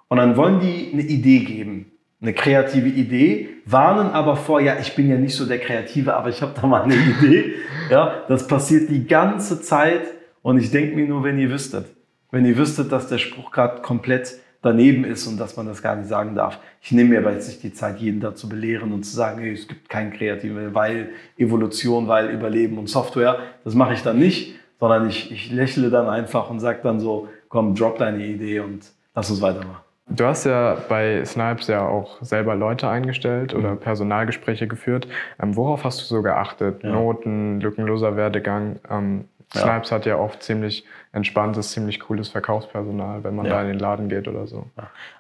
und 0.10 0.18
dann 0.18 0.36
wollen 0.36 0.60
die 0.60 0.90
eine 0.92 1.04
Idee 1.04 1.40
geben, 1.40 1.91
eine 2.22 2.34
kreative 2.34 2.88
Idee, 2.88 3.50
warnen 3.66 4.12
aber 4.12 4.36
vor, 4.36 4.62
ja, 4.62 4.78
ich 4.80 4.96
bin 4.96 5.10
ja 5.10 5.18
nicht 5.18 5.36
so 5.36 5.46
der 5.46 5.60
Kreative, 5.60 6.14
aber 6.14 6.30
ich 6.30 6.42
habe 6.42 6.54
da 6.60 6.68
mal 6.68 6.84
eine 6.84 6.96
Idee. 6.96 7.54
Ja, 7.90 8.24
das 8.28 8.48
passiert 8.48 8.90
die 8.90 9.08
ganze 9.08 9.62
Zeit 9.62 10.04
und 10.44 10.60
ich 10.60 10.72
denke 10.72 10.96
mir 10.96 11.08
nur, 11.08 11.24
wenn 11.24 11.40
ihr 11.40 11.50
wüsstet, 11.50 11.88
wenn 12.30 12.46
ihr 12.46 12.58
wüsstet, 12.58 12.92
dass 12.92 13.08
der 13.08 13.18
Spruch 13.18 13.52
gerade 13.52 13.82
komplett 13.82 14.40
daneben 14.62 15.04
ist 15.04 15.26
und 15.26 15.40
dass 15.40 15.58
man 15.58 15.66
das 15.66 15.82
gar 15.82 15.96
nicht 15.96 16.08
sagen 16.08 16.36
darf. 16.36 16.60
Ich 16.82 16.92
nehme 16.92 17.10
mir 17.10 17.20
aber 17.20 17.34
jetzt 17.34 17.48
nicht 17.48 17.64
die 17.64 17.74
Zeit, 17.74 18.00
jeden 18.00 18.20
da 18.20 18.36
zu 18.36 18.48
belehren 18.48 18.94
und 18.94 19.04
zu 19.04 19.16
sagen, 19.16 19.42
hey, 19.42 19.54
es 19.54 19.68
gibt 19.68 19.90
keinen 19.90 20.14
Kreativen, 20.14 20.76
weil 20.76 21.10
Evolution, 21.38 22.08
weil 22.08 22.30
Überleben 22.30 22.78
und 22.78 22.88
Software. 22.88 23.40
Das 23.64 23.74
mache 23.74 23.94
ich 23.94 24.04
dann 24.04 24.20
nicht, 24.20 24.56
sondern 24.80 25.10
ich, 25.10 25.32
ich 25.32 25.52
lächle 25.52 25.90
dann 25.90 26.08
einfach 26.08 26.50
und 26.52 26.60
sage 26.60 26.80
dann 26.84 27.00
so, 27.00 27.28
komm, 27.50 27.74
drop 27.74 27.98
deine 27.98 28.24
Idee 28.24 28.60
und 28.60 28.86
lass 29.16 29.32
uns 29.32 29.42
weitermachen. 29.42 29.91
Du 30.14 30.26
hast 30.26 30.46
ja 30.46 30.78
bei 30.90 31.24
Snipes 31.26 31.68
ja 31.68 31.88
auch 31.88 32.22
selber 32.22 32.56
Leute 32.56 32.90
eingestellt 32.90 33.54
oder 33.54 33.72
mhm. 33.72 33.80
Personalgespräche 33.80 34.68
geführt. 34.68 35.08
Ähm, 35.42 35.56
worauf 35.56 35.84
hast 35.84 36.02
du 36.02 36.06
so 36.06 36.22
geachtet? 36.22 36.84
Ja. 36.84 36.92
Noten, 36.92 37.62
lückenloser 37.62 38.18
Werdegang? 38.18 38.80
Ähm, 38.90 39.26
Snipes 39.54 39.90
ja. 39.90 39.96
hat 39.96 40.06
ja 40.06 40.18
oft 40.18 40.44
ziemlich 40.44 40.86
entspanntes, 41.12 41.72
ziemlich 41.72 42.00
cooles 42.00 42.30
Verkaufspersonal, 42.30 43.24
wenn 43.24 43.36
man 43.36 43.46
ja. 43.46 43.54
da 43.54 43.62
in 43.62 43.68
den 43.68 43.80
Laden 43.80 44.10
geht 44.10 44.28
oder 44.28 44.48
so. 44.48 44.66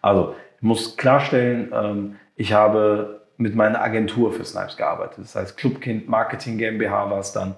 Also, 0.01 0.35
ich 0.57 0.63
muss 0.63 0.95
klarstellen, 0.95 1.71
ähm, 1.73 2.15
ich 2.35 2.53
habe 2.53 3.21
mit 3.37 3.55
meiner 3.55 3.81
Agentur 3.81 4.31
für 4.31 4.45
Snipes 4.45 4.77
gearbeitet. 4.77 5.19
Das 5.19 5.35
heißt, 5.35 5.57
Clubkind 5.57 6.07
Marketing 6.07 6.57
GmbH 6.57 7.09
war 7.09 7.19
es 7.19 7.33
dann, 7.33 7.55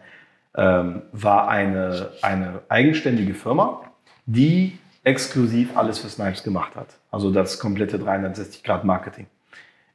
ähm, 0.56 1.04
war 1.12 1.48
eine, 1.48 2.10
eine 2.22 2.62
eigenständige 2.70 3.34
Firma, 3.34 3.82
die 4.26 4.80
exklusiv 5.04 5.76
alles 5.76 6.00
für 6.00 6.10
Snipes 6.10 6.44
gemacht 6.44 6.76
hat. 6.76 6.88
Also 7.12 7.32
das 7.32 7.60
komplette 7.60 7.98
360-Grad-Marketing. 7.98 9.28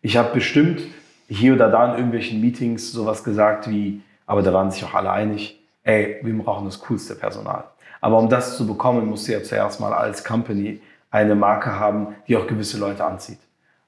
Ich 0.02 0.16
habe 0.16 0.34
bestimmt 0.34 0.82
hier 1.28 1.54
oder 1.54 1.70
da 1.70 1.86
in 1.86 1.96
irgendwelchen 1.96 2.40
Meetings 2.40 2.92
sowas 2.92 3.24
gesagt 3.24 3.68
wie, 3.68 4.00
aber 4.26 4.42
da 4.42 4.52
waren 4.52 4.70
sich 4.70 4.84
auch 4.84 4.94
alle 4.94 5.10
einig, 5.10 5.58
ey, 5.82 6.18
wir 6.22 6.38
brauchen 6.38 6.66
das 6.66 6.80
coolste 6.80 7.14
Personal. 7.14 7.64
Aber 8.00 8.18
um 8.18 8.28
das 8.28 8.56
zu 8.56 8.66
bekommen, 8.66 9.06
musst 9.06 9.26
du 9.26 9.32
ja 9.32 9.42
zuerst 9.42 9.80
mal 9.80 9.92
als 9.92 10.24
Company 10.24 10.80
eine 11.10 11.34
Marke 11.34 11.78
haben, 11.78 12.14
die 12.28 12.36
auch 12.36 12.46
gewisse 12.46 12.78
Leute 12.78 13.04
anzieht. 13.04 13.38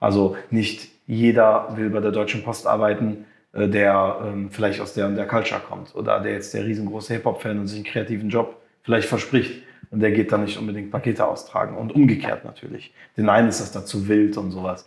Also 0.01 0.37
nicht 0.51 0.89
jeder 1.07 1.77
will 1.77 1.91
bei 1.91 2.01
der 2.01 2.13
Deutschen 2.13 2.43
Post 2.43 2.67
arbeiten, 2.67 3.27
äh, 3.53 3.69
der 3.69 4.21
ähm, 4.25 4.51
vielleicht 4.51 4.81
aus 4.81 4.95
der, 4.95 5.09
der 5.11 5.27
Culture 5.27 5.61
kommt 5.61 5.95
oder 5.95 6.21
der 6.21 6.33
jetzt 6.33 6.55
der 6.55 6.65
riesengroße 6.65 7.15
Hip-Hop-Fan 7.15 7.59
und 7.59 7.67
sich 7.67 7.79
einen 7.79 7.85
kreativen 7.85 8.31
Job 8.31 8.57
vielleicht 8.83 9.09
verspricht 9.09 9.63
und 9.91 10.01
der 10.01 10.13
geht 10.13 10.33
dann 10.33 10.45
nicht 10.45 10.59
unbedingt 10.59 10.91
Pakete 10.91 11.27
austragen 11.27 11.77
und 11.77 11.95
umgekehrt 11.95 12.45
natürlich. 12.45 12.95
Den 13.17 13.29
einen 13.29 13.49
ist 13.49 13.61
das 13.61 13.73
dazu 13.73 14.09
wild 14.09 14.37
und 14.37 14.51
sowas. 14.51 14.87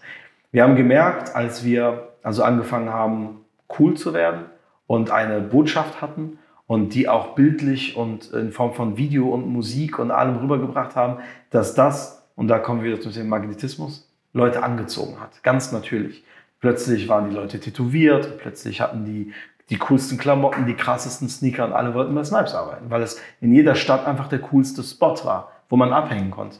Wir 0.52 0.64
haben 0.64 0.76
gemerkt, 0.76 1.36
als 1.36 1.64
wir 1.66 2.14
also 2.22 2.44
angefangen 2.44 2.90
haben, 2.90 3.42
cool 3.80 3.96
zu 3.96 4.14
werden 4.14 4.46
und 4.88 5.12
eine 5.12 5.42
Botschaft 5.42 6.02
hatten 6.02 6.38
und 6.68 6.94
die 6.94 7.10
auch 7.10 7.36
bildlich 7.36 7.98
und 7.98 8.32
in 8.32 8.52
Form 8.52 8.74
von 8.74 8.98
Video 8.98 9.30
und 9.30 9.48
Musik 9.48 10.00
und 10.00 10.12
allem 10.12 10.38
rübergebracht 10.38 10.96
haben, 10.96 11.22
dass 11.50 11.76
das, 11.76 12.28
und 12.36 12.48
da 12.48 12.60
kommen 12.60 12.82
wir 12.84 12.92
wieder 12.92 13.02
zum 13.02 13.12
Thema 13.12 13.40
Magnetismus, 13.40 14.10
Leute 14.32 14.64
angezogen 14.64 15.20
hat. 15.20 15.44
Ganz 15.44 15.72
natürlich. 15.72 16.24
Plötzlich 16.60 17.10
waren 17.10 17.30
die 17.30 17.36
Leute 17.36 17.60
tätowiert, 17.60 18.38
plötzlich 18.38 18.80
hatten 18.80 19.04
die 19.06 19.34
die 19.70 19.78
coolsten 19.78 20.18
Klamotten, 20.18 20.66
die 20.66 20.76
krassesten 20.76 21.30
Sneaker 21.30 21.66
und 21.66 21.74
alle 21.74 21.94
wollten 21.94 22.14
bei 22.14 22.24
Snipes 22.24 22.54
arbeiten, 22.54 22.90
weil 22.90 23.02
es 23.02 23.22
in 23.42 23.54
jeder 23.54 23.76
Stadt 23.76 24.06
einfach 24.06 24.28
der 24.28 24.40
coolste 24.40 24.84
Spot 24.84 25.16
war, 25.24 25.52
wo 25.70 25.78
man 25.78 25.94
abhängen 25.94 26.32
konnte. 26.32 26.60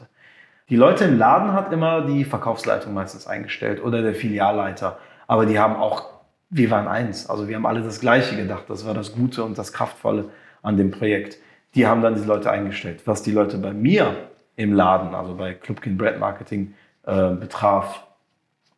Die 0.70 0.76
Leute 0.76 1.04
im 1.04 1.18
Laden 1.18 1.52
hat 1.52 1.72
immer 1.72 2.06
die 2.06 2.24
Verkaufsleitung 2.24 2.94
meistens 2.94 3.26
eingestellt 3.26 3.82
oder 3.84 4.00
der 4.00 4.14
Filialleiter, 4.14 4.98
aber 5.26 5.44
die 5.44 5.58
haben 5.58 5.76
auch, 5.76 6.10
wir 6.48 6.70
waren 6.70 6.88
eins, 6.88 7.28
also 7.28 7.48
wir 7.48 7.56
haben 7.56 7.66
alle 7.66 7.82
das 7.82 8.00
Gleiche 8.00 8.36
gedacht, 8.36 8.64
das 8.68 8.86
war 8.86 8.94
das 8.94 9.12
Gute 9.14 9.44
und 9.44 9.58
das 9.58 9.72
Kraftvolle 9.72 10.30
an 10.62 10.76
dem 10.76 10.90
Projekt. 10.90 11.36
Die 11.74 11.86
haben 11.86 12.02
dann 12.02 12.14
die 12.14 12.24
Leute 12.24 12.50
eingestellt. 12.50 13.02
Was 13.04 13.22
die 13.22 13.32
Leute 13.32 13.58
bei 13.58 13.72
mir 13.72 14.28
im 14.56 14.72
Laden, 14.72 15.14
also 15.14 15.34
bei 15.34 15.54
Clubkin 15.54 15.98
Brand 15.98 16.20
Marketing 16.20 16.74
äh, 17.04 17.30
betraf, 17.30 18.06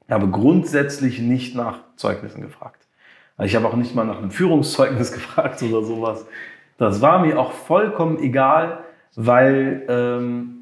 habe 0.09 0.29
grundsätzlich 0.29 1.21
nicht 1.21 1.55
nach 1.55 1.81
Zeugnissen 1.97 2.43
gefragt. 2.43 2.76
Ich 3.39 3.55
habe 3.55 3.67
auch 3.67 3.77
nicht 3.77 3.95
mal 3.95 4.05
nach 4.05 4.19
einem 4.19 4.31
Führungszeugnis 4.31 5.13
gefragt 5.13 5.63
oder 5.63 5.83
sowas. 5.83 6.27
Das 6.79 7.01
war 7.01 7.21
mir 7.21 7.39
auch 7.39 7.53
vollkommen 7.53 8.19
egal, 8.19 8.85
weil 9.15 9.85
ähm, 9.89 10.57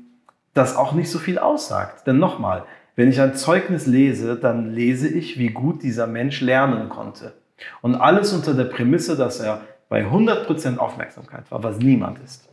das 0.55 0.77
auch 0.77 0.93
nicht 0.93 1.11
so 1.11 1.19
viel 1.19 1.39
aussagt. 1.39 2.07
Denn 2.07 2.19
nochmal, 2.19 2.65
wenn 2.97 3.09
ich 3.09 3.21
ein 3.21 3.35
Zeugnis 3.35 3.87
lese, 3.87 4.37
dann 4.37 4.71
lese 4.71 5.09
ich, 5.09 5.39
wie 5.39 5.49
gut 5.49 5.83
dieser 5.83 6.07
Mensch 6.07 6.41
lernen 6.41 6.89
konnte. 6.89 7.35
Und 7.83 7.97
alles 7.97 8.33
unter 8.33 8.55
der 8.55 8.65
Prämisse, 8.65 9.17
dass 9.17 9.41
er 9.41 9.63
bei 9.89 10.05
100% 10.05 10.79
Aufmerksamkeit 10.79 11.51
war, 11.51 11.63
was 11.63 11.79
niemand 11.79 12.19
ist. 12.21 12.49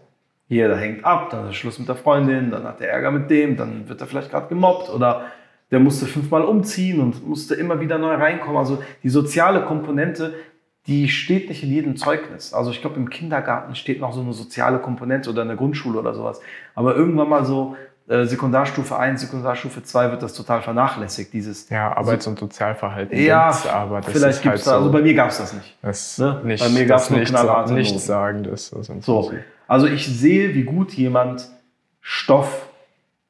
Jeder 0.48 0.76
hängt 0.76 1.06
ab, 1.06 1.30
dann 1.30 1.50
ist 1.50 1.56
Schluss 1.56 1.80
mit 1.80 1.88
der 1.88 1.96
Freundin, 1.96 2.52
dann 2.52 2.66
hat 2.66 2.82
er 2.82 2.90
Ärger 2.90 3.12
mit 3.12 3.30
dem, 3.30 3.56
dann 3.56 3.88
wird 3.88 4.02
er 4.02 4.08
vielleicht 4.08 4.32
gerade 4.32 4.48
gemobbt 4.48 4.90
oder 4.90 5.28
der 5.72 5.80
musste 5.80 6.06
fünfmal 6.06 6.44
umziehen 6.44 7.00
und 7.00 7.28
musste 7.28 7.56
immer 7.56 7.80
wieder 7.80 7.98
neu 7.98 8.14
reinkommen. 8.14 8.58
Also 8.58 8.84
die 9.04 9.10
soziale 9.10 9.64
Komponente, 9.64 10.34
die 10.88 11.08
steht 11.08 11.50
nicht 11.50 11.64
in 11.64 11.70
jedem 11.70 11.96
Zeugnis. 11.96 12.54
Also 12.54 12.72
ich 12.72 12.82
glaube, 12.82 12.98
im 12.98 13.10
Kindergarten 13.10 13.76
steht 13.76 14.02
noch 14.02 14.14
so 14.14 14.22
eine 14.22 14.34
soziale 14.34 14.80
Komponente 14.80 15.30
oder 15.30 15.44
in 15.44 15.48
der 15.48 15.58
Grundschule 15.58 15.98
oder 15.98 16.14
sowas. 16.14 16.42
Aber 16.76 16.96
irgendwann 16.96 17.30
mal 17.30 17.46
so 17.46 17.78
äh, 18.10 18.26
Sekundarstufe 18.26 18.98
1, 18.98 19.22
Sekundarstufe 19.22 19.84
2 19.84 20.12
wird 20.12 20.24
das 20.24 20.34
total 20.34 20.62
vernachlässigt. 20.62 21.32
Dieses 21.32 21.70
ja, 21.70 21.96
Arbeits- 21.96 22.28
und 22.28 22.38
Sozialverhalten. 22.38 23.18
Ja, 23.18 23.56
aber 23.72 24.04
vielleicht 24.04 24.42
gibt 24.42 24.56
es 24.56 24.68
halt 24.68 24.76
da, 24.76 24.80
also 24.80 24.92
bei 24.92 25.02
mir 25.02 25.14
gab 25.14 25.30
es 25.30 25.38
das 25.38 25.54
nicht. 25.54 25.78
Das 25.82 26.18
ne? 26.18 26.42
nicht 26.44 26.62
bei 26.62 26.70
mir 26.70 26.86
gab 26.86 27.00
es 27.00 27.10
nur 27.10 27.22
knallharte 27.22 27.74
Nichts 27.74 28.06
Sagendes. 28.06 28.76
So, 29.00 29.32
also 29.68 29.88
ich 29.88 30.06
sehe, 30.06 30.54
wie 30.54 30.64
gut 30.64 30.92
jemand 30.92 31.48
Stoff 32.02 32.68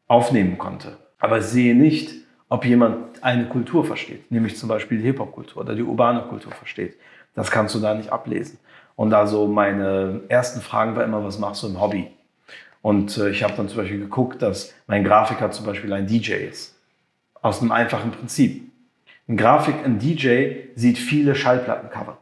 aufnehmen 0.08 0.58
konnte. 0.58 0.98
Aber 1.20 1.42
sehe 1.42 1.76
nicht, 1.76 2.16
ob 2.52 2.66
jemand 2.66 3.24
eine 3.24 3.45
Kultur 3.45 3.86
versteht, 3.86 4.30
nämlich 4.30 4.58
zum 4.58 4.68
Beispiel 4.68 4.97
die 4.97 5.06
Hip-Hop-Kultur 5.06 5.62
oder 5.62 5.74
die 5.74 5.84
urbane 5.84 6.24
Kultur 6.24 6.52
versteht. 6.52 6.97
Das 7.34 7.49
kannst 7.49 7.74
du 7.74 7.80
da 7.80 7.93
nicht 7.93 8.12
ablesen. 8.12 8.60
Und 8.97 9.14
also 9.14 9.47
meine 9.47 10.24
ersten 10.28 10.60
Fragen 10.60 10.97
war 10.97 11.06
immer, 11.06 11.24
was 11.24 11.39
machst 11.39 11.64
du 11.64 11.68
im 11.68 11.80
Hobby? 11.80 12.12
Und 12.82 13.18
äh, 13.18 13.30
ich 13.30 13.43
habe 13.43 13.54
dann 13.56 13.70
zum 13.70 13.78
Beispiel 13.78 13.99
geguckt, 13.99 14.41
dass 14.41 14.74
mein 14.86 15.06
Grafiker 15.06 15.52
zum 15.52 15.66
Beispiel 15.66 15.93
ein 15.93 16.08
DJ 16.08 16.34
ist. 16.34 16.78
Aus 17.41 17.62
einem 17.62 17.72
einfachen 17.72 18.12
Prinzip. 18.12 18.70
Ein 19.30 19.38
Grafik, 19.38 19.76
ein 19.86 19.97
DJ 19.97 20.56
sieht 20.76 20.97
viele 20.97 21.36
Schallplattencover. 21.36 22.18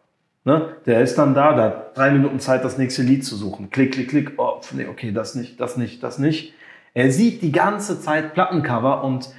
Ne? 0.46 0.76
Der 0.86 1.02
ist 1.02 1.18
dann 1.18 1.34
da, 1.34 1.54
da 1.54 1.64
hat 1.64 1.98
drei 1.98 2.12
Minuten 2.12 2.40
Zeit, 2.40 2.64
das 2.64 2.78
nächste 2.78 3.02
Lied 3.02 3.26
zu 3.26 3.36
suchen. 3.36 3.72
Klick, 3.72 3.94
klick, 3.94 4.10
klick. 4.10 4.34
Oh, 4.38 4.62
nee, 4.74 4.86
okay, 4.86 5.12
das 5.12 5.34
nicht, 5.34 5.60
das 5.60 5.76
nicht, 5.76 6.04
das 6.04 6.20
nicht. 6.20 6.54
Er 6.94 7.12
sieht 7.12 7.42
die 7.42 7.52
ganze 7.52 8.00
Zeit 8.00 8.36
Plattencover 8.36 9.04
und 9.04 9.30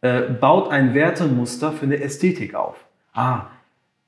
äh, 0.00 0.22
baut 0.22 0.70
ein 0.70 0.94
Wertemuster 0.94 1.72
für 1.72 1.86
eine 1.86 2.00
Ästhetik 2.00 2.54
auf. 2.54 2.76
Ah, 3.12 3.46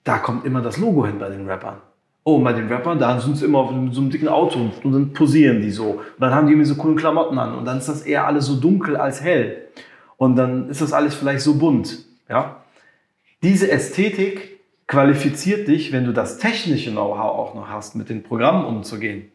da 0.04 0.18
kommt 0.18 0.44
immer 0.44 0.60
das 0.60 0.78
Logo 0.78 1.06
hin 1.06 1.18
bei 1.18 1.28
den 1.28 1.48
Rappern. 1.48 1.78
Oh, 2.24 2.38
bei 2.40 2.52
den 2.52 2.68
Rappern, 2.68 2.98
da 2.98 3.18
sind 3.20 3.36
sie 3.36 3.46
immer 3.46 3.58
auf 3.60 3.70
so 3.92 4.00
einem 4.00 4.10
dicken 4.10 4.28
Auto 4.28 4.58
und 4.58 4.92
dann 4.92 5.12
posieren 5.12 5.62
die 5.62 5.70
so. 5.70 5.92
Und 5.92 6.20
dann 6.20 6.34
haben 6.34 6.46
die 6.46 6.52
irgendwie 6.52 6.68
so 6.68 6.74
coolen 6.74 6.96
Klamotten 6.96 7.38
an 7.38 7.54
und 7.54 7.64
dann 7.64 7.78
ist 7.78 7.88
das 7.88 8.02
eher 8.02 8.26
alles 8.26 8.46
so 8.46 8.56
dunkel 8.56 8.96
als 8.96 9.22
hell. 9.22 9.68
Und 10.18 10.36
dann 10.36 10.68
ist 10.68 10.82
das 10.82 10.92
alles 10.92 11.14
vielleicht 11.14 11.40
so 11.40 11.54
bunt. 11.54 12.04
Ja? 12.28 12.56
Diese 13.42 13.70
Ästhetik 13.70 14.58
qualifiziert 14.86 15.68
dich, 15.68 15.92
wenn 15.92 16.04
du 16.04 16.12
das 16.12 16.38
technische 16.38 16.90
Know-how 16.90 17.38
auch 17.38 17.54
noch 17.54 17.68
hast, 17.68 17.94
mit 17.94 18.08
den 18.08 18.22
Programmen 18.22 18.64
umzugehen, 18.64 19.30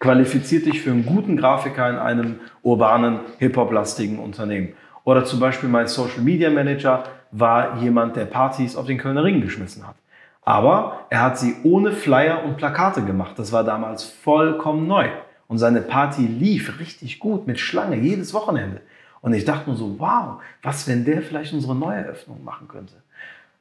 qualifiziert 0.00 0.66
dich 0.66 0.80
für 0.82 0.90
einen 0.90 1.06
guten 1.06 1.36
Grafiker 1.36 1.88
in 1.88 1.96
einem 1.96 2.40
urbanen, 2.62 3.20
hip-hop-lastigen 3.38 4.18
Unternehmen. 4.18 4.72
Oder 5.06 5.24
zum 5.24 5.38
Beispiel 5.38 5.68
mein 5.68 5.86
Social 5.86 6.20
Media 6.20 6.50
Manager 6.50 7.04
war 7.30 7.78
jemand, 7.78 8.16
der 8.16 8.24
Partys 8.24 8.74
auf 8.74 8.86
den 8.86 8.98
Kölner 8.98 9.22
Ring 9.22 9.40
geschmissen 9.40 9.86
hat. 9.86 9.94
Aber 10.42 11.06
er 11.10 11.22
hat 11.22 11.38
sie 11.38 11.54
ohne 11.62 11.92
Flyer 11.92 12.42
und 12.44 12.56
Plakate 12.56 13.02
gemacht. 13.02 13.38
Das 13.38 13.52
war 13.52 13.62
damals 13.62 14.02
vollkommen 14.02 14.88
neu. 14.88 15.08
Und 15.46 15.58
seine 15.58 15.80
Party 15.80 16.26
lief 16.26 16.80
richtig 16.80 17.20
gut 17.20 17.46
mit 17.46 17.60
Schlange 17.60 17.96
jedes 17.96 18.34
Wochenende. 18.34 18.80
Und 19.20 19.32
ich 19.32 19.44
dachte 19.44 19.70
nur 19.70 19.78
so, 19.78 19.94
wow, 20.00 20.40
was, 20.64 20.88
wenn 20.88 21.04
der 21.04 21.22
vielleicht 21.22 21.52
unsere 21.52 21.76
Neueröffnung 21.76 22.42
machen 22.42 22.66
könnte? 22.66 22.94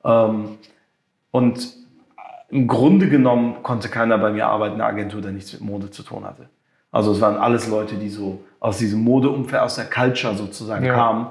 Ähm, 0.03 0.57
und 1.29 1.73
im 2.49 2.67
Grunde 2.67 3.07
genommen 3.07 3.61
konnte 3.61 3.89
keiner 3.89 4.17
bei 4.17 4.31
mir 4.31 4.47
arbeiten, 4.47 4.75
eine 4.75 4.85
Agentur, 4.85 5.21
der 5.21 5.31
nichts 5.31 5.53
mit 5.53 5.61
Mode 5.61 5.91
zu 5.91 6.01
tun 6.01 6.25
hatte. 6.25 6.49
Also 6.91 7.11
es 7.11 7.21
waren 7.21 7.37
alles 7.37 7.67
Leute, 7.67 7.95
die 7.97 8.09
so 8.09 8.39
aus 8.65 8.79
diesem 8.79 9.01
Modeumfeld, 9.03 9.61
aus 9.61 9.75
der 9.75 9.85
Culture 9.85 10.35
sozusagen 10.35 10.85
ja. 10.85 10.95
kamen, 10.95 11.27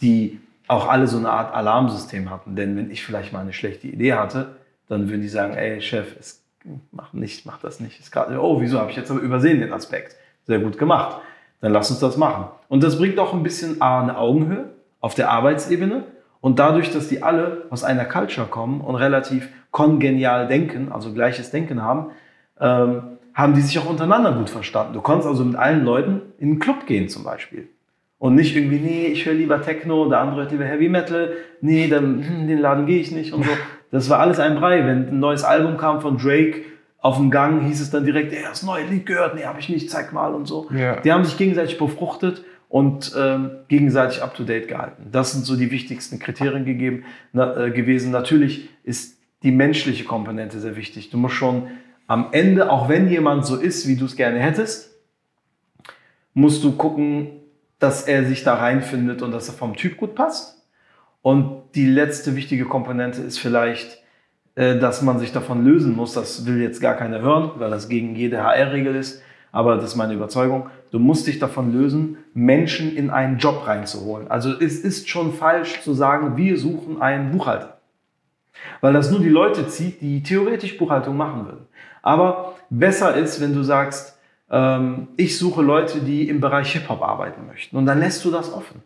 die 0.00 0.40
auch 0.68 0.88
alle 0.88 1.06
so 1.06 1.18
eine 1.18 1.28
Art 1.28 1.54
Alarmsystem 1.54 2.30
hatten. 2.30 2.56
Denn 2.56 2.78
wenn 2.78 2.90
ich 2.90 3.04
vielleicht 3.04 3.30
mal 3.30 3.40
eine 3.40 3.52
schlechte 3.52 3.88
Idee 3.88 4.14
hatte, 4.14 4.56
dann 4.88 5.10
würden 5.10 5.20
die 5.20 5.28
sagen, 5.28 5.52
ey 5.52 5.82
Chef, 5.82 6.16
es, 6.18 6.42
mach 6.90 7.12
nicht, 7.12 7.44
mach 7.44 7.58
das 7.58 7.80
nicht. 7.80 8.00
Ist 8.00 8.10
grad, 8.10 8.30
oh, 8.30 8.62
wieso 8.62 8.78
habe 8.78 8.90
ich 8.90 8.96
jetzt 8.96 9.10
aber 9.10 9.20
übersehen 9.20 9.60
den 9.60 9.70
Aspekt? 9.74 10.16
Sehr 10.46 10.60
gut 10.60 10.78
gemacht. 10.78 11.18
Dann 11.60 11.74
lass 11.74 11.90
uns 11.90 12.00
das 12.00 12.16
machen. 12.16 12.46
Und 12.68 12.82
das 12.82 12.96
bringt 12.96 13.18
auch 13.18 13.34
ein 13.34 13.42
bisschen 13.42 13.82
A, 13.82 14.00
eine 14.00 14.16
Augenhöhe 14.16 14.70
auf 15.00 15.14
der 15.14 15.30
Arbeitsebene. 15.30 16.04
Und 16.40 16.58
dadurch, 16.58 16.90
dass 16.90 17.08
die 17.08 17.22
alle 17.22 17.66
aus 17.68 17.84
einer 17.84 18.06
Culture 18.06 18.46
kommen 18.46 18.80
und 18.80 18.94
relativ 18.94 19.50
kongenial 19.72 20.48
denken, 20.48 20.90
also 20.90 21.12
gleiches 21.12 21.50
Denken 21.50 21.82
haben, 21.82 22.12
ähm, 22.58 23.17
haben 23.38 23.54
die 23.54 23.60
sich 23.60 23.78
auch 23.78 23.88
untereinander 23.88 24.32
gut 24.32 24.50
verstanden. 24.50 24.94
Du 24.94 25.00
konntest 25.00 25.28
also 25.28 25.44
mit 25.44 25.54
allen 25.54 25.84
Leuten 25.84 26.22
in 26.38 26.48
einen 26.48 26.58
Club 26.58 26.86
gehen 26.86 27.08
zum 27.08 27.22
Beispiel. 27.22 27.68
Und 28.18 28.34
nicht 28.34 28.56
irgendwie, 28.56 28.80
nee, 28.80 29.06
ich 29.06 29.26
höre 29.26 29.34
lieber 29.34 29.62
Techno, 29.62 30.08
der 30.08 30.18
andere 30.18 30.40
hört 30.40 30.50
lieber 30.50 30.64
Heavy 30.64 30.88
Metal, 30.88 31.34
nee, 31.60 31.86
dann, 31.86 32.20
hm, 32.26 32.48
den 32.48 32.58
Laden 32.58 32.86
gehe 32.86 33.00
ich 33.00 33.12
nicht 33.12 33.32
und 33.32 33.44
so. 33.44 33.50
Das 33.90 34.10
war 34.10 34.18
alles 34.18 34.38
ein 34.38 34.56
Brei. 34.56 34.84
Wenn 34.84 35.08
ein 35.08 35.18
neues 35.18 35.44
Album 35.44 35.78
kam 35.78 36.02
von 36.02 36.18
Drake 36.18 36.60
auf 36.98 37.16
dem 37.16 37.30
Gang, 37.30 37.64
hieß 37.64 37.80
es 37.80 37.88
dann 37.88 38.04
direkt, 38.04 38.34
ey, 38.34 38.42
das 38.46 38.62
neue 38.62 38.84
Lied 38.84 39.06
gehört, 39.06 39.34
nee, 39.34 39.44
habe 39.44 39.60
ich 39.60 39.70
nicht, 39.70 39.88
zeig 39.88 40.12
mal 40.12 40.34
und 40.34 40.44
so. 40.44 40.68
Ja. 40.70 41.00
Die 41.00 41.10
haben 41.10 41.24
sich 41.24 41.38
gegenseitig 41.38 41.78
befruchtet 41.78 42.44
und 42.68 43.14
ähm, 43.18 43.52
gegenseitig 43.68 44.22
up-to-date 44.22 44.68
gehalten. 44.68 45.06
Das 45.10 45.32
sind 45.32 45.46
so 45.46 45.56
die 45.56 45.70
wichtigsten 45.70 46.18
Kriterien 46.18 46.66
gegeben, 46.66 47.04
na, 47.32 47.56
äh, 47.56 47.70
gewesen. 47.70 48.10
Natürlich 48.10 48.68
ist 48.84 49.16
die 49.42 49.52
menschliche 49.52 50.04
Komponente 50.04 50.60
sehr 50.60 50.76
wichtig. 50.76 51.08
Du 51.08 51.16
musst 51.16 51.36
schon 51.36 51.68
am 52.08 52.28
Ende, 52.32 52.72
auch 52.72 52.88
wenn 52.88 53.08
jemand 53.08 53.46
so 53.46 53.56
ist, 53.56 53.86
wie 53.86 53.94
du 53.94 54.06
es 54.06 54.16
gerne 54.16 54.40
hättest, 54.40 54.90
musst 56.34 56.64
du 56.64 56.72
gucken, 56.72 57.28
dass 57.78 58.02
er 58.02 58.24
sich 58.24 58.42
da 58.42 58.54
reinfindet 58.54 59.22
und 59.22 59.30
dass 59.30 59.48
er 59.48 59.54
vom 59.54 59.76
Typ 59.76 59.96
gut 59.98 60.14
passt. 60.14 60.66
Und 61.22 61.62
die 61.74 61.86
letzte 61.86 62.34
wichtige 62.34 62.64
Komponente 62.64 63.20
ist 63.20 63.38
vielleicht, 63.38 64.02
äh, 64.54 64.78
dass 64.78 65.02
man 65.02 65.18
sich 65.18 65.32
davon 65.32 65.64
lösen 65.64 65.94
muss. 65.94 66.14
Das 66.14 66.46
will 66.46 66.60
jetzt 66.60 66.80
gar 66.80 66.94
keiner 66.94 67.20
hören, 67.20 67.52
weil 67.56 67.70
das 67.70 67.88
gegen 67.88 68.16
jede 68.16 68.42
HR-Regel 68.42 68.96
ist. 68.96 69.22
Aber 69.52 69.76
das 69.76 69.84
ist 69.84 69.96
meine 69.96 70.14
Überzeugung, 70.14 70.70
du 70.90 70.98
musst 70.98 71.26
dich 71.26 71.38
davon 71.38 71.72
lösen, 71.72 72.18
Menschen 72.34 72.94
in 72.96 73.10
einen 73.10 73.38
Job 73.38 73.66
reinzuholen. 73.66 74.30
Also 74.30 74.52
es 74.58 74.80
ist 74.80 75.08
schon 75.08 75.32
falsch 75.32 75.82
zu 75.82 75.92
sagen, 75.92 76.36
wir 76.36 76.56
suchen 76.56 77.02
einen 77.02 77.32
Buchhalter. 77.32 77.78
Weil 78.80 78.92
das 78.92 79.10
nur 79.10 79.20
die 79.20 79.28
Leute 79.28 79.68
zieht, 79.68 80.00
die 80.00 80.22
theoretisch 80.22 80.78
Buchhaltung 80.78 81.16
machen 81.16 81.46
würden. 81.46 81.66
Aber 82.02 82.54
besser 82.70 83.14
ist, 83.14 83.40
wenn 83.40 83.54
du 83.54 83.62
sagst, 83.62 84.18
ähm, 84.50 85.08
ich 85.16 85.38
suche 85.38 85.62
Leute, 85.62 86.00
die 86.00 86.28
im 86.28 86.40
Bereich 86.40 86.72
Hip-Hop 86.72 87.02
arbeiten 87.02 87.46
möchten. 87.46 87.76
Und 87.76 87.86
dann 87.86 88.00
lässt 88.00 88.24
du 88.24 88.30
das 88.30 88.52
offen. 88.52 88.82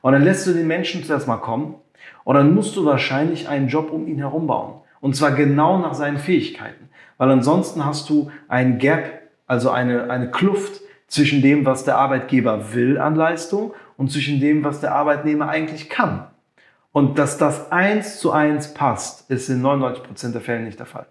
Und 0.00 0.12
dann 0.12 0.22
lässt 0.22 0.46
du 0.46 0.52
den 0.52 0.66
Menschen 0.66 1.04
zuerst 1.04 1.26
mal 1.26 1.38
kommen. 1.38 1.76
Und 2.24 2.36
dann 2.36 2.54
musst 2.54 2.76
du 2.76 2.84
wahrscheinlich 2.84 3.48
einen 3.48 3.68
Job 3.68 3.90
um 3.90 4.06
ihn 4.06 4.18
herum 4.18 4.46
bauen. 4.46 4.80
Und 5.00 5.16
zwar 5.16 5.32
genau 5.32 5.78
nach 5.78 5.94
seinen 5.94 6.18
Fähigkeiten. 6.18 6.88
Weil 7.18 7.30
ansonsten 7.30 7.84
hast 7.84 8.08
du 8.10 8.30
ein 8.48 8.78
Gap, 8.78 9.22
also 9.46 9.70
eine, 9.70 10.10
eine 10.10 10.30
Kluft 10.30 10.80
zwischen 11.06 11.42
dem, 11.42 11.64
was 11.64 11.84
der 11.84 11.98
Arbeitgeber 11.98 12.74
will 12.74 12.98
an 12.98 13.14
Leistung 13.14 13.72
und 13.96 14.10
zwischen 14.10 14.40
dem, 14.40 14.64
was 14.64 14.80
der 14.80 14.94
Arbeitnehmer 14.94 15.48
eigentlich 15.48 15.88
kann. 15.88 16.26
Und 16.92 17.18
dass 17.18 17.38
das 17.38 17.72
eins 17.72 18.18
zu 18.20 18.32
eins 18.32 18.72
passt, 18.72 19.30
ist 19.30 19.48
in 19.48 19.62
99 19.62 20.04
Prozent 20.04 20.34
der 20.34 20.42
Fälle 20.42 20.64
nicht 20.64 20.78
der 20.78 20.86
Fall. 20.86 21.06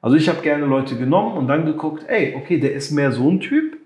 Also 0.00 0.16
ich 0.16 0.28
habe 0.28 0.42
gerne 0.42 0.66
Leute 0.66 0.96
genommen 0.96 1.36
und 1.36 1.48
dann 1.48 1.66
geguckt, 1.66 2.04
ey, 2.08 2.34
okay, 2.36 2.58
der 2.58 2.72
ist 2.72 2.90
mehr 2.90 3.12
so 3.12 3.28
ein 3.30 3.40
Typ. 3.40 3.76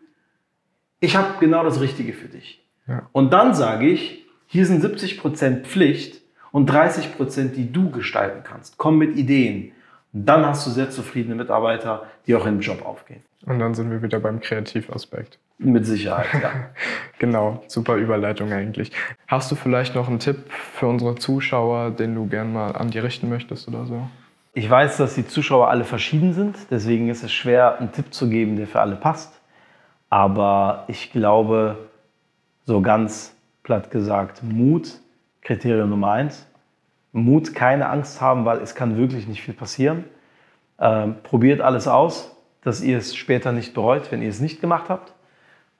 Ich 1.00 1.16
habe 1.16 1.34
genau 1.40 1.64
das 1.64 1.80
Richtige 1.80 2.12
für 2.12 2.28
dich. 2.28 2.62
Ja. 2.86 3.08
Und 3.12 3.32
dann 3.32 3.54
sage 3.54 3.86
ich, 3.86 4.26
hier 4.46 4.66
sind 4.66 4.84
70% 4.84 5.62
Pflicht 5.62 6.20
und 6.50 6.70
30%, 6.70 7.52
die 7.52 7.72
du 7.72 7.90
gestalten 7.90 8.42
kannst. 8.44 8.76
Komm 8.76 8.98
mit 8.98 9.16
Ideen. 9.16 9.72
Und 10.12 10.26
dann 10.26 10.44
hast 10.44 10.66
du 10.66 10.70
sehr 10.70 10.90
zufriedene 10.90 11.34
Mitarbeiter, 11.34 12.06
die 12.26 12.34
auch 12.34 12.46
im 12.46 12.60
Job 12.60 12.84
aufgehen. 12.84 13.22
Und 13.46 13.58
dann 13.58 13.74
sind 13.74 13.90
wir 13.90 14.02
wieder 14.02 14.20
beim 14.20 14.40
Kreativaspekt. 14.40 15.38
Mit 15.58 15.86
Sicherheit, 15.86 16.26
ja. 16.34 16.50
genau, 17.18 17.62
super 17.66 17.96
Überleitung 17.96 18.52
eigentlich. 18.52 18.92
Hast 19.26 19.50
du 19.50 19.54
vielleicht 19.54 19.94
noch 19.94 20.08
einen 20.08 20.18
Tipp 20.18 20.36
für 20.50 20.86
unsere 20.86 21.14
Zuschauer, 21.14 21.90
den 21.90 22.14
du 22.14 22.26
gern 22.26 22.52
mal 22.52 22.72
an 22.72 22.90
die 22.90 22.98
richten 22.98 23.28
möchtest 23.28 23.68
oder 23.68 23.86
so? 23.86 24.08
Ich 24.54 24.68
weiß, 24.68 24.98
dass 24.98 25.14
die 25.14 25.26
Zuschauer 25.26 25.70
alle 25.70 25.84
verschieden 25.84 26.34
sind, 26.34 26.56
deswegen 26.70 27.08
ist 27.08 27.22
es 27.22 27.32
schwer, 27.32 27.78
einen 27.78 27.90
Tipp 27.90 28.12
zu 28.12 28.28
geben, 28.28 28.56
der 28.56 28.66
für 28.66 28.82
alle 28.82 28.96
passt. 28.96 29.40
Aber 30.10 30.84
ich 30.88 31.10
glaube, 31.10 31.88
so 32.66 32.82
ganz 32.82 33.34
platt 33.62 33.90
gesagt, 33.90 34.42
Mut, 34.42 35.00
Kriterium 35.40 35.88
Nummer 35.88 36.10
eins. 36.12 36.46
Mut, 37.12 37.54
keine 37.54 37.88
Angst 37.88 38.20
haben, 38.20 38.44
weil 38.44 38.58
es 38.58 38.74
kann 38.74 38.98
wirklich 38.98 39.26
nicht 39.26 39.40
viel 39.40 39.54
passieren. 39.54 40.04
Ähm, 40.78 41.16
probiert 41.22 41.62
alles 41.62 41.88
aus, 41.88 42.36
dass 42.60 42.82
ihr 42.82 42.98
es 42.98 43.16
später 43.16 43.52
nicht 43.52 43.72
bereut, 43.72 44.12
wenn 44.12 44.20
ihr 44.20 44.28
es 44.28 44.40
nicht 44.40 44.60
gemacht 44.60 44.90
habt. 44.90 45.14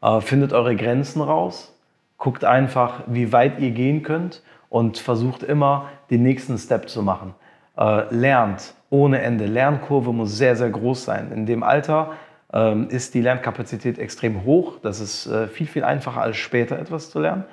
Äh, 0.01 0.23
findet 0.23 0.55
eure 0.55 0.77
Grenzen 0.77 1.20
raus. 1.20 1.79
Guckt 2.16 2.47
einfach, 2.47 3.03
wie 3.07 3.33
weit 3.33 3.61
ihr 3.61 3.73
gehen 3.73 4.03
könnt 4.03 4.43
und 4.70 4.97
versucht 4.97 5.43
immer, 5.43 5.91
den 6.09 6.23
nächsten 6.23 6.57
Step 6.57 6.89
zu 6.89 7.03
machen 7.03 7.35
äh, 7.77 8.14
lernt 8.14 8.75
ohne 8.91 9.23
Ende. 9.23 9.47
Lernkurve 9.47 10.12
muss 10.12 10.37
sehr, 10.37 10.57
sehr 10.57 10.70
groß 10.70 11.05
sein. 11.05 11.33
In 11.33 11.47
dem 11.47 11.62
Alter 11.62 12.12
ähm, 12.53 12.89
ist 12.89 13.14
die 13.14 13.20
Lernkapazität 13.20 13.99
extrem 13.99 14.45
hoch. 14.45 14.79
Das 14.83 15.01
ist 15.01 15.27
äh, 15.27 15.49
viel, 15.49 15.66
viel 15.66 15.85
einfacher 15.85 16.20
als 16.20 16.37
später 16.37 16.79
etwas 16.79 17.11
zu 17.11 17.20
lernen. 17.20 17.45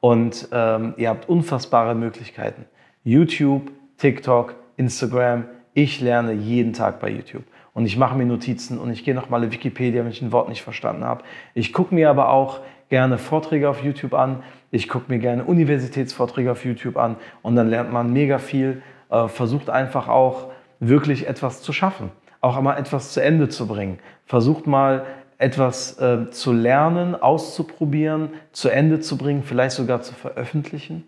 Und 0.00 0.48
ähm, 0.52 0.94
ihr 0.96 1.08
habt 1.08 1.28
unfassbare 1.28 1.94
Möglichkeiten. 1.94 2.66
YouTube, 3.02 3.70
TikTok, 3.98 4.54
Instagram. 4.76 5.44
Ich 5.72 6.00
lerne 6.00 6.32
jeden 6.32 6.72
Tag 6.72 7.00
bei 7.00 7.08
YouTube. 7.08 7.44
Und 7.72 7.86
ich 7.86 7.96
mache 7.96 8.16
mir 8.16 8.24
Notizen 8.24 8.78
und 8.78 8.92
ich 8.92 9.04
gehe 9.04 9.14
nochmal 9.14 9.42
in 9.42 9.50
Wikipedia, 9.50 10.04
wenn 10.04 10.10
ich 10.12 10.22
ein 10.22 10.30
Wort 10.30 10.48
nicht 10.48 10.62
verstanden 10.62 11.04
habe. 11.04 11.24
Ich 11.54 11.72
gucke 11.72 11.92
mir 11.92 12.08
aber 12.08 12.28
auch 12.28 12.60
gerne 12.88 13.18
Vorträge 13.18 13.68
auf 13.68 13.82
YouTube 13.82 14.14
an. 14.14 14.44
Ich 14.70 14.88
gucke 14.88 15.10
mir 15.10 15.18
gerne 15.18 15.44
Universitätsvorträge 15.44 16.52
auf 16.52 16.64
YouTube 16.64 16.96
an. 16.96 17.16
Und 17.42 17.56
dann 17.56 17.68
lernt 17.68 17.92
man 17.92 18.12
mega 18.12 18.38
viel 18.38 18.82
äh, 19.10 19.28
versucht 19.28 19.70
einfach 19.70 20.08
auch 20.08 20.50
wirklich 20.80 21.26
etwas 21.26 21.62
zu 21.62 21.72
schaffen, 21.72 22.10
auch 22.40 22.56
einmal 22.56 22.78
etwas 22.78 23.12
zu 23.12 23.22
Ende 23.22 23.48
zu 23.48 23.66
bringen. 23.66 23.98
Versucht 24.26 24.66
mal 24.66 25.04
etwas 25.38 25.98
äh, 25.98 26.30
zu 26.30 26.52
lernen, 26.52 27.14
auszuprobieren, 27.20 28.30
zu 28.52 28.68
Ende 28.68 29.00
zu 29.00 29.16
bringen, 29.18 29.42
vielleicht 29.42 29.76
sogar 29.76 30.00
zu 30.02 30.14
veröffentlichen, 30.14 31.04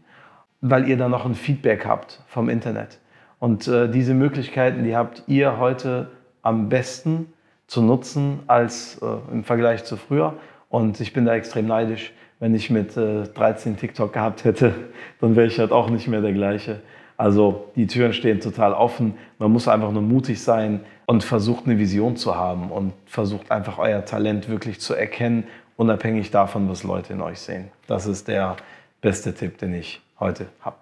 weil 0.61 0.89
ihr 0.89 0.97
dann 0.97 1.11
noch 1.11 1.25
ein 1.25 1.35
Feedback 1.35 1.87
habt 1.87 2.23
vom 2.27 2.49
Internet. 2.49 2.99
Und 3.39 3.69
äh, 3.69 3.89
diese 3.89 4.15
Möglichkeiten, 4.15 4.85
die 4.85 4.97
habt 4.97 5.23
ihr 5.27 5.59
heute 5.59 6.11
am 6.43 6.69
besten 6.69 7.33
zu 7.67 7.83
nutzen 7.83 8.41
als 8.47 9.01
äh, 9.03 9.33
im 9.33 9.45
Vergleich 9.45 9.85
zu 9.85 9.97
früher. 9.97 10.35
Und 10.69 11.01
ich 11.01 11.13
bin 11.13 11.25
da 11.25 11.35
extrem 11.35 11.67
neidisch. 11.67 12.13
Wenn 12.39 12.55
ich 12.55 12.71
mit 12.71 12.97
äh, 12.97 13.25
13 13.25 13.77
TikTok 13.77 14.13
gehabt 14.13 14.45
hätte, 14.45 14.75
dann 15.21 15.37
wäre 15.37 15.47
ich 15.47 15.59
halt 15.59 15.73
auch 15.73 15.91
nicht 15.91 16.09
mehr 16.09 16.21
der 16.21 16.33
gleiche. 16.33 16.81
Also 17.17 17.71
die 17.77 17.87
Türen 17.87 18.13
stehen 18.13 18.41
total 18.41 18.73
offen. 18.73 19.17
Man 19.39 19.51
muss 19.51 19.69
einfach 19.69 19.91
nur 19.91 20.03
mutig 20.03 20.43
sein 20.43 20.85
und 21.07 21.25
versucht 21.25 21.67
eine 21.67 21.79
Vision 21.79 22.17
zu 22.17 22.37
haben 22.37 22.71
und 22.71 22.93
versucht 23.07 23.51
einfach 23.51 23.79
euer 23.79 24.05
Talent 24.05 24.49
wirklich 24.49 24.81
zu 24.81 24.95
erkennen, 24.95 25.45
unabhängig 25.77 26.31
davon, 26.31 26.69
was 26.69 26.83
Leute 26.83 27.15
in 27.15 27.21
euch 27.21 27.41
sehen. 27.41 27.71
Das 27.87 28.07
ist 28.07 28.29
der 28.29 28.57
beste 29.01 29.35
Tipp, 29.35 29.59
den 29.59 29.75
ich 29.75 30.03
heute 30.19 30.47
habe. 30.61 30.77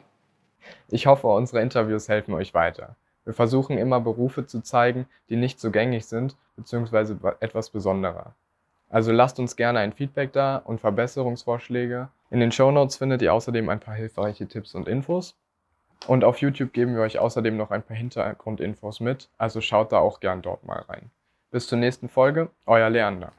Ich 0.88 1.06
hoffe, 1.06 1.28
unsere 1.28 1.60
Interviews 1.60 2.08
helfen 2.08 2.34
euch 2.34 2.54
weiter. 2.54 2.96
Wir 3.24 3.34
versuchen 3.34 3.78
immer 3.78 4.00
Berufe 4.00 4.46
zu 4.46 4.60
zeigen, 4.60 5.06
die 5.28 5.36
nicht 5.36 5.60
so 5.60 5.70
gängig 5.70 6.06
sind, 6.06 6.36
beziehungsweise 6.56 7.18
etwas 7.40 7.70
besonderer. 7.70 8.34
Also 8.90 9.12
lasst 9.12 9.38
uns 9.38 9.56
gerne 9.56 9.80
ein 9.80 9.92
Feedback 9.92 10.32
da 10.32 10.56
und 10.56 10.80
Verbesserungsvorschläge. 10.80 12.08
In 12.30 12.40
den 12.40 12.52
Show 12.52 12.70
Notes 12.70 12.96
findet 12.96 13.22
ihr 13.22 13.32
außerdem 13.32 13.68
ein 13.68 13.80
paar 13.80 13.94
hilfreiche 13.94 14.46
Tipps 14.46 14.74
und 14.74 14.88
Infos. 14.88 15.36
Und 16.06 16.22
auf 16.22 16.38
YouTube 16.38 16.72
geben 16.72 16.94
wir 16.94 17.02
euch 17.02 17.18
außerdem 17.18 17.56
noch 17.56 17.70
ein 17.70 17.82
paar 17.82 17.96
Hintergrundinfos 17.96 19.00
mit, 19.00 19.30
also 19.38 19.60
schaut 19.60 19.92
da 19.92 19.98
auch 19.98 20.20
gern 20.20 20.42
dort 20.42 20.64
mal 20.64 20.80
rein. 20.80 21.10
Bis 21.50 21.66
zur 21.66 21.78
nächsten 21.78 22.08
Folge, 22.08 22.50
euer 22.66 22.90
Leander. 22.90 23.32